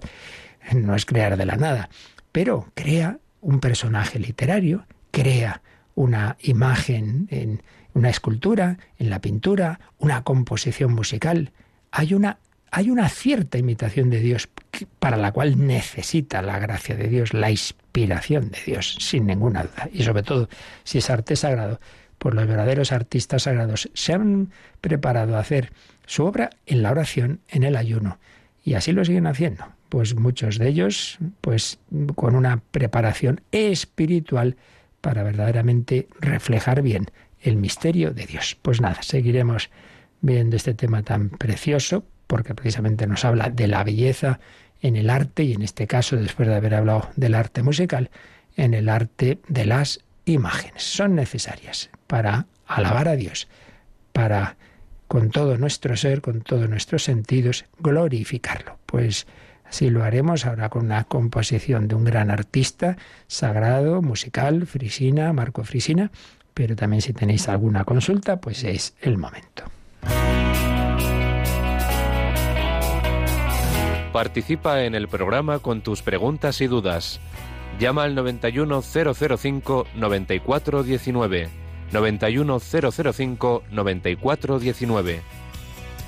no 0.73 0.95
es 0.95 1.05
crear 1.05 1.37
de 1.37 1.45
la 1.45 1.55
nada, 1.55 1.89
pero 2.31 2.67
crea 2.75 3.19
un 3.41 3.59
personaje 3.59 4.19
literario, 4.19 4.85
crea 5.11 5.61
una 5.95 6.37
imagen 6.41 7.27
en 7.29 7.61
una 7.93 8.09
escultura, 8.09 8.77
en 8.97 9.09
la 9.09 9.19
pintura, 9.19 9.79
una 9.97 10.23
composición 10.23 10.93
musical. 10.93 11.51
Hay 11.91 12.13
una, 12.13 12.37
hay 12.71 12.89
una 12.89 13.09
cierta 13.09 13.57
imitación 13.57 14.09
de 14.09 14.19
Dios 14.19 14.47
para 14.99 15.17
la 15.17 15.31
cual 15.31 15.65
necesita 15.65 16.41
la 16.41 16.59
gracia 16.59 16.95
de 16.95 17.07
Dios, 17.07 17.33
la 17.33 17.51
inspiración 17.51 18.51
de 18.51 18.59
Dios, 18.65 18.95
sin 18.99 19.25
ninguna 19.25 19.63
duda. 19.63 19.89
Y 19.91 20.03
sobre 20.03 20.23
todo, 20.23 20.47
si 20.83 20.99
es 20.99 21.09
arte 21.09 21.35
sagrado, 21.35 21.79
pues 22.17 22.35
los 22.35 22.47
verdaderos 22.47 22.91
artistas 22.91 23.43
sagrados 23.43 23.89
se 23.93 24.13
han 24.13 24.51
preparado 24.81 25.35
a 25.35 25.39
hacer 25.39 25.73
su 26.05 26.25
obra 26.25 26.49
en 26.65 26.83
la 26.83 26.91
oración, 26.91 27.39
en 27.49 27.63
el 27.63 27.75
ayuno, 27.75 28.19
y 28.63 28.73
así 28.75 28.91
lo 28.91 29.03
siguen 29.03 29.27
haciendo 29.27 29.65
pues 29.89 30.15
muchos 30.15 30.57
de 30.57 30.69
ellos 30.69 31.17
pues 31.41 31.79
con 32.15 32.35
una 32.35 32.61
preparación 32.71 33.41
espiritual 33.51 34.55
para 35.01 35.23
verdaderamente 35.23 36.07
reflejar 36.19 36.81
bien 36.81 37.07
el 37.41 37.57
misterio 37.57 38.11
de 38.11 38.25
Dios. 38.25 38.57
Pues 38.61 38.81
nada, 38.81 39.01
seguiremos 39.01 39.69
viendo 40.21 40.55
este 40.55 40.73
tema 40.73 41.03
tan 41.03 41.29
precioso 41.29 42.05
porque 42.27 42.53
precisamente 42.53 43.07
nos 43.07 43.25
habla 43.25 43.49
de 43.49 43.67
la 43.67 43.83
belleza 43.83 44.39
en 44.81 44.95
el 44.95 45.09
arte 45.09 45.43
y 45.43 45.53
en 45.53 45.61
este 45.61 45.87
caso, 45.87 46.15
después 46.15 46.47
de 46.47 46.55
haber 46.55 46.75
hablado 46.75 47.09
del 47.15 47.35
arte 47.35 47.63
musical, 47.63 48.11
en 48.55 48.73
el 48.73 48.89
arte 48.89 49.39
de 49.47 49.65
las 49.65 50.01
imágenes. 50.25 50.83
Son 50.83 51.15
necesarias 51.15 51.89
para 52.07 52.45
alabar 52.67 53.07
a 53.07 53.15
Dios, 53.15 53.47
para 54.13 54.57
con 55.07 55.31
todo 55.31 55.57
nuestro 55.57 55.97
ser, 55.97 56.21
con 56.21 56.41
todos 56.41 56.69
nuestros 56.69 57.03
sentidos, 57.03 57.65
glorificarlo. 57.79 58.77
Pues 58.85 59.25
Así 59.69 59.89
lo 59.91 60.03
haremos 60.03 60.45
ahora 60.45 60.69
con 60.69 60.85
una 60.85 61.03
composición 61.03 61.87
de 61.87 61.95
un 61.95 62.03
gran 62.03 62.31
artista 62.31 62.97
sagrado, 63.27 64.01
musical, 64.01 64.65
Frisina, 64.65 65.31
Marco 65.31 65.63
Frisina, 65.63 66.09
pero 66.55 66.75
también 66.75 67.03
si 67.03 67.13
tenéis 67.13 67.47
alguna 67.47 67.85
consulta, 67.85 68.41
pues 68.41 68.63
es 68.63 68.95
el 69.01 69.19
momento. 69.19 69.63
Participa 74.11 74.83
en 74.83 74.95
el 74.95 75.07
programa 75.07 75.59
con 75.59 75.81
tus 75.81 76.01
preguntas 76.01 76.61
y 76.61 76.67
dudas. 76.67 77.19
Llama 77.79 78.03
al 78.03 78.15
91005 78.15 79.87
9419. 83.71 85.21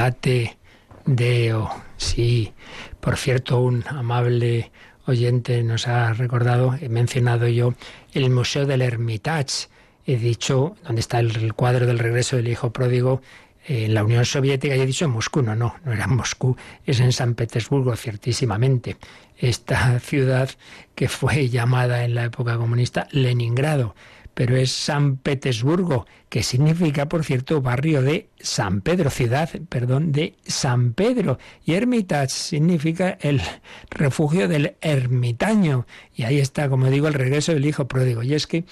Jubilate 0.00 0.56
Deo. 1.04 1.68
Sí, 1.98 2.54
por 3.00 3.18
cierto, 3.18 3.60
un 3.60 3.84
amable 3.86 4.72
oyente 5.04 5.62
nos 5.62 5.88
ha 5.88 6.14
recordado, 6.14 6.74
he 6.80 6.88
mencionado 6.88 7.48
yo 7.48 7.74
el 8.14 8.30
Museo 8.30 8.64
del 8.64 8.80
Hermitage. 8.80 9.68
He 10.06 10.16
dicho, 10.16 10.74
donde 10.84 11.00
está 11.00 11.18
el, 11.20 11.52
cuadro 11.52 11.84
del 11.84 11.98
regreso 11.98 12.36
del 12.36 12.48
hijo 12.48 12.72
pródigo, 12.72 13.20
en 13.66 13.92
la 13.92 14.02
Unión 14.02 14.24
Soviética, 14.24 14.74
y 14.74 14.80
he 14.80 14.86
dicho 14.86 15.04
en 15.04 15.10
Moscú, 15.10 15.42
no, 15.42 15.54
no, 15.54 15.76
no 15.84 15.92
era 15.92 16.04
en 16.04 16.16
Moscú, 16.16 16.56
es 16.86 16.98
en 17.00 17.12
San 17.12 17.34
Petersburgo, 17.34 17.94
ciertísimamente. 17.94 18.96
Esta 19.36 20.00
ciudad 20.00 20.48
que 20.94 21.08
fue 21.08 21.50
llamada 21.50 22.04
en 22.04 22.14
la 22.14 22.24
época 22.24 22.56
comunista 22.56 23.06
Leningrado 23.10 23.94
pero 24.40 24.56
es 24.56 24.72
San 24.72 25.18
Petersburgo, 25.18 26.06
que 26.30 26.42
significa, 26.42 27.10
por 27.10 27.26
cierto, 27.26 27.60
barrio 27.60 28.00
de 28.00 28.30
San 28.38 28.80
Pedro, 28.80 29.10
ciudad, 29.10 29.50
perdón, 29.68 30.12
de 30.12 30.34
San 30.46 30.94
Pedro. 30.94 31.38
Y 31.66 31.74
Hermitage 31.74 32.30
significa 32.30 33.18
el 33.20 33.42
refugio 33.90 34.48
del 34.48 34.76
ermitaño. 34.80 35.86
Y 36.16 36.22
ahí 36.22 36.38
está, 36.38 36.70
como 36.70 36.88
digo, 36.88 37.06
el 37.06 37.12
regreso 37.12 37.52
del 37.52 37.66
hijo 37.66 37.86
pródigo. 37.86 38.22
Y 38.22 38.32
es 38.32 38.46
que 38.46 38.64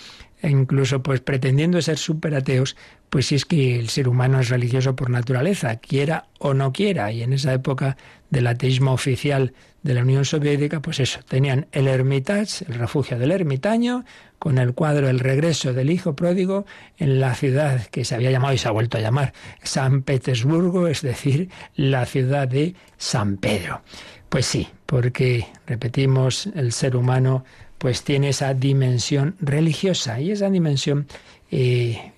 incluso 0.42 1.02
pues 1.02 1.20
pretendiendo 1.20 1.80
ser 1.82 1.98
súper 1.98 2.34
ateos, 2.34 2.76
pues 3.10 3.26
si 3.26 3.34
es 3.34 3.44
que 3.44 3.78
el 3.78 3.88
ser 3.88 4.08
humano 4.08 4.40
es 4.40 4.48
religioso 4.48 4.94
por 4.94 5.10
naturaleza, 5.10 5.76
quiera 5.76 6.26
o 6.38 6.54
no 6.54 6.72
quiera. 6.72 7.10
Y 7.12 7.22
en 7.22 7.32
esa 7.32 7.52
época 7.52 7.96
del 8.30 8.46
ateísmo 8.46 8.92
oficial 8.92 9.52
de 9.82 9.94
la 9.94 10.02
Unión 10.02 10.24
Soviética, 10.24 10.80
pues 10.80 11.00
eso, 11.00 11.20
tenían 11.26 11.66
el 11.72 11.88
Hermitage, 11.88 12.64
el 12.68 12.74
refugio 12.74 13.18
del 13.18 13.30
ermitaño, 13.30 14.04
con 14.38 14.58
el 14.58 14.74
cuadro 14.74 15.08
El 15.08 15.18
regreso 15.18 15.72
del 15.72 15.90
hijo 15.90 16.14
pródigo 16.14 16.64
en 16.96 17.20
la 17.20 17.34
ciudad 17.34 17.86
que 17.86 18.04
se 18.04 18.14
había 18.14 18.30
llamado 18.30 18.54
y 18.54 18.58
se 18.58 18.68
ha 18.68 18.72
vuelto 18.72 18.98
a 18.98 19.00
llamar 19.00 19.32
San 19.62 20.02
Petersburgo, 20.02 20.86
es 20.86 21.02
decir, 21.02 21.48
la 21.74 22.06
ciudad 22.06 22.46
de 22.46 22.74
San 22.96 23.36
Pedro. 23.36 23.82
Pues 24.28 24.46
sí, 24.46 24.68
porque, 24.86 25.46
repetimos, 25.66 26.48
el 26.54 26.72
ser 26.72 26.96
humano 26.96 27.44
pues 27.78 28.02
tiene 28.02 28.30
esa 28.30 28.54
dimensión 28.54 29.36
religiosa 29.40 30.20
y 30.20 30.32
esa 30.32 30.50
dimensión 30.50 31.06
eh, 31.50 32.12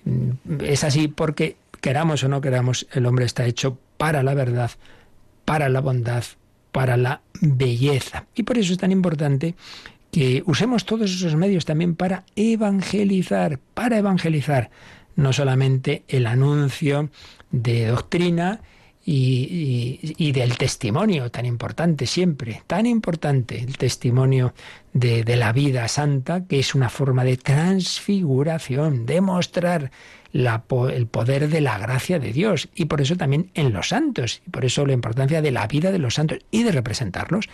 es 0.59 0.83
así 0.83 1.07
porque 1.07 1.55
queramos 1.79 2.23
o 2.23 2.29
no 2.29 2.41
queramos, 2.41 2.87
el 2.91 3.05
hombre 3.05 3.25
está 3.25 3.45
hecho 3.45 3.77
para 3.97 4.23
la 4.23 4.33
verdad, 4.33 4.71
para 5.45 5.69
la 5.69 5.81
bondad, 5.81 6.23
para 6.71 6.97
la 6.97 7.21
belleza. 7.41 8.25
Y 8.35 8.43
por 8.43 8.57
eso 8.57 8.73
es 8.73 8.79
tan 8.79 8.91
importante 8.91 9.55
que 10.11 10.43
usemos 10.45 10.85
todos 10.85 11.11
esos 11.11 11.35
medios 11.35 11.65
también 11.65 11.95
para 11.95 12.25
evangelizar, 12.35 13.59
para 13.73 13.97
evangelizar, 13.97 14.69
no 15.15 15.33
solamente 15.33 16.03
el 16.07 16.27
anuncio 16.27 17.09
de 17.51 17.87
doctrina, 17.87 18.61
y, 19.03 20.31
del 20.31 20.57
testimonio 20.57 21.31
tan 21.31 21.45
importante 21.45 22.05
siempre, 22.05 22.63
tan 22.67 22.85
importante 22.85 23.59
el 23.59 23.77
testimonio 23.77 24.53
de, 24.93 25.23
de, 25.23 25.35
la 25.35 25.53
vida 25.53 25.87
santa, 25.87 26.45
que 26.45 26.59
es 26.59 26.75
una 26.75 26.89
forma 26.89 27.23
de 27.23 27.37
transfiguración, 27.37 29.05
de 29.05 29.21
mostrar 29.21 29.91
la, 30.33 30.63
el 30.93 31.07
poder 31.07 31.49
de 31.49 31.61
la 31.61 31.77
gracia 31.77 32.19
de 32.19 32.31
Dios 32.31 32.69
y 32.75 32.85
por 32.85 33.01
eso 33.01 33.15
también 33.17 33.51
en 33.53 33.73
los 33.73 33.89
santos, 33.89 34.41
y 34.45 34.49
por 34.49 34.65
eso 34.65 34.85
la 34.85 34.93
importancia 34.93 35.41
de 35.41 35.51
la 35.51 35.67
vida 35.67 35.91
de 35.91 35.99
los 35.99 36.15
santos 36.15 36.39
y 36.51 36.63
de 36.63 36.71
representarlos. 36.71 37.49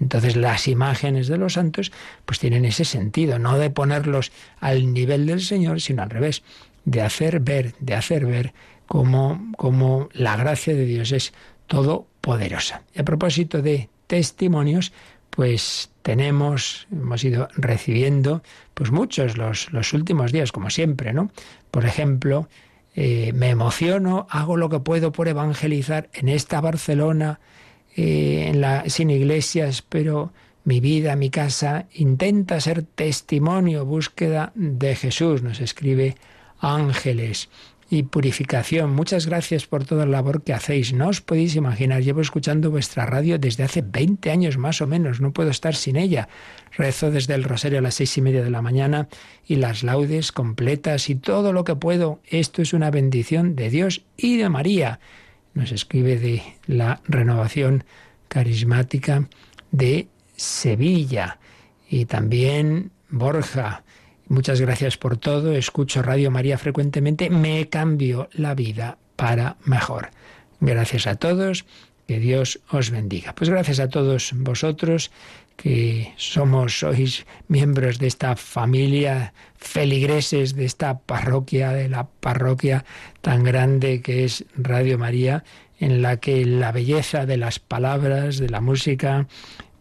Entonces 0.00 0.36
las 0.36 0.68
imágenes 0.68 1.28
de 1.28 1.38
los 1.38 1.54
santos 1.54 1.92
pues 2.24 2.38
tienen 2.38 2.64
ese 2.64 2.84
sentido, 2.84 3.38
no 3.38 3.58
de 3.58 3.70
ponerlos 3.70 4.32
al 4.60 4.92
nivel 4.92 5.26
del 5.26 5.40
Señor, 5.40 5.80
sino 5.80 6.02
al 6.02 6.10
revés, 6.10 6.42
de 6.84 7.02
hacer 7.02 7.40
ver, 7.40 7.74
de 7.80 7.94
hacer 7.94 8.26
ver 8.26 8.54
como, 8.90 10.08
la 10.14 10.36
gracia 10.36 10.74
de 10.74 10.84
Dios 10.84 11.12
es 11.12 11.32
todopoderosa. 11.68 12.82
Y 12.92 13.00
a 13.00 13.04
propósito 13.04 13.62
de 13.62 13.88
testimonios, 14.08 14.92
pues 15.30 15.92
tenemos, 16.02 16.88
hemos 16.90 17.22
ido 17.22 17.46
recibiendo, 17.54 18.42
pues 18.74 18.90
muchos 18.90 19.38
los, 19.38 19.72
los 19.72 19.92
últimos 19.92 20.32
días, 20.32 20.50
como 20.50 20.70
siempre, 20.70 21.12
¿no? 21.12 21.30
Por 21.70 21.84
ejemplo, 21.84 22.48
eh, 22.96 23.32
me 23.32 23.50
emociono, 23.50 24.26
hago 24.28 24.56
lo 24.56 24.68
que 24.68 24.80
puedo 24.80 25.12
por 25.12 25.28
evangelizar 25.28 26.10
en 26.12 26.28
esta 26.28 26.60
Barcelona, 26.60 27.38
eh, 27.94 28.48
en 28.48 28.60
la, 28.60 28.88
sin 28.88 29.10
iglesias, 29.10 29.82
pero 29.88 30.32
mi 30.64 30.80
vida, 30.80 31.14
mi 31.14 31.30
casa, 31.30 31.86
intenta 31.94 32.60
ser 32.60 32.82
testimonio, 32.82 33.84
búsqueda 33.84 34.50
de 34.56 34.96
Jesús, 34.96 35.42
nos 35.42 35.60
escribe 35.60 36.16
Ángeles 36.58 37.48
y 37.90 38.04
purificación. 38.04 38.94
Muchas 38.94 39.26
gracias 39.26 39.66
por 39.66 39.84
toda 39.84 40.06
la 40.06 40.12
labor 40.12 40.42
que 40.42 40.54
hacéis. 40.54 40.92
No 40.92 41.08
os 41.08 41.20
podéis 41.20 41.56
imaginar, 41.56 42.02
llevo 42.02 42.20
escuchando 42.20 42.70
vuestra 42.70 43.04
radio 43.04 43.36
desde 43.38 43.64
hace 43.64 43.82
20 43.82 44.30
años 44.30 44.56
más 44.56 44.80
o 44.80 44.86
menos, 44.86 45.20
no 45.20 45.32
puedo 45.32 45.50
estar 45.50 45.74
sin 45.74 45.96
ella. 45.96 46.28
Rezo 46.76 47.10
desde 47.10 47.34
el 47.34 47.42
rosario 47.42 47.80
a 47.80 47.82
las 47.82 47.94
seis 47.94 48.16
y 48.16 48.22
media 48.22 48.44
de 48.44 48.50
la 48.50 48.62
mañana 48.62 49.08
y 49.44 49.56
las 49.56 49.82
laudes 49.82 50.30
completas 50.30 51.10
y 51.10 51.16
todo 51.16 51.52
lo 51.52 51.64
que 51.64 51.74
puedo. 51.74 52.20
Esto 52.26 52.62
es 52.62 52.72
una 52.72 52.92
bendición 52.92 53.56
de 53.56 53.70
Dios 53.70 54.02
y 54.16 54.36
de 54.36 54.48
María. 54.48 55.00
Nos 55.54 55.72
escribe 55.72 56.16
de 56.16 56.42
la 56.66 57.00
renovación 57.08 57.82
carismática 58.28 59.28
de 59.72 60.06
Sevilla. 60.36 61.38
y 61.88 62.04
también 62.04 62.92
Borja. 63.08 63.82
Muchas 64.30 64.60
gracias 64.60 64.96
por 64.96 65.16
todo. 65.16 65.56
Escucho 65.56 66.02
Radio 66.02 66.30
María 66.30 66.56
frecuentemente. 66.56 67.30
Me 67.30 67.68
cambio 67.68 68.28
la 68.32 68.54
vida 68.54 68.96
para 69.16 69.56
mejor. 69.64 70.10
Gracias 70.60 71.08
a 71.08 71.16
todos. 71.16 71.64
Que 72.06 72.20
Dios 72.20 72.60
os 72.70 72.90
bendiga. 72.90 73.34
Pues 73.34 73.50
gracias 73.50 73.80
a 73.80 73.88
todos 73.88 74.30
vosotros 74.36 75.10
que 75.56 76.14
somos, 76.16 76.78
sois 76.78 77.26
miembros 77.48 77.98
de 77.98 78.06
esta 78.06 78.36
familia, 78.36 79.34
feligreses 79.56 80.54
de 80.54 80.64
esta 80.64 81.00
parroquia, 81.00 81.72
de 81.72 81.88
la 81.88 82.06
parroquia 82.06 82.84
tan 83.22 83.42
grande 83.42 84.00
que 84.00 84.24
es 84.24 84.44
Radio 84.56 84.96
María, 84.96 85.42
en 85.80 86.02
la 86.02 86.18
que 86.18 86.44
la 86.46 86.70
belleza 86.70 87.26
de 87.26 87.36
las 87.36 87.58
palabras, 87.58 88.38
de 88.38 88.48
la 88.48 88.60
música, 88.60 89.26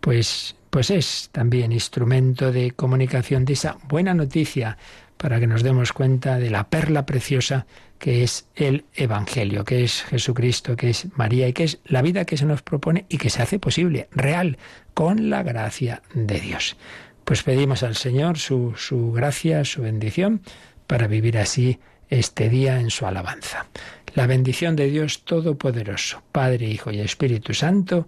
pues, 0.01 0.55
pues 0.69 0.89
es 0.91 1.29
también 1.31 1.71
instrumento 1.71 2.51
de 2.51 2.71
comunicación 2.71 3.45
de 3.45 3.53
esa 3.53 3.77
buena 3.87 4.13
noticia 4.13 4.77
para 5.17 5.39
que 5.39 5.47
nos 5.47 5.63
demos 5.63 5.91
cuenta 5.91 6.39
de 6.39 6.49
la 6.49 6.69
perla 6.69 7.05
preciosa 7.05 7.65
que 7.97 8.23
es 8.23 8.47
el 8.55 8.85
Evangelio, 8.95 9.65
que 9.65 9.83
es 9.83 10.03
Jesucristo, 10.03 10.77
que 10.77 10.91
es 10.91 11.07
María 11.17 11.47
y 11.49 11.53
que 11.53 11.65
es 11.65 11.79
la 11.83 12.01
vida 12.01 12.23
que 12.23 12.37
se 12.37 12.45
nos 12.45 12.61
propone 12.61 13.05
y 13.09 13.17
que 13.17 13.29
se 13.29 13.41
hace 13.41 13.59
posible, 13.59 14.07
real, 14.11 14.57
con 14.93 15.29
la 15.29 15.43
gracia 15.43 16.01
de 16.13 16.39
Dios. 16.39 16.77
Pues 17.25 17.43
pedimos 17.43 17.83
al 17.83 17.95
Señor 17.95 18.37
su, 18.37 18.73
su 18.77 19.11
gracia, 19.11 19.65
su 19.65 19.81
bendición, 19.81 20.41
para 20.87 21.07
vivir 21.07 21.37
así 21.37 21.79
este 22.09 22.49
día 22.49 22.79
en 22.79 22.89
su 22.89 23.05
alabanza. 23.05 23.67
La 24.15 24.25
bendición 24.25 24.75
de 24.75 24.89
Dios 24.89 25.23
Todopoderoso, 25.23 26.23
Padre, 26.31 26.67
Hijo 26.67 26.91
y 26.91 26.99
Espíritu 26.99 27.53
Santo, 27.53 28.07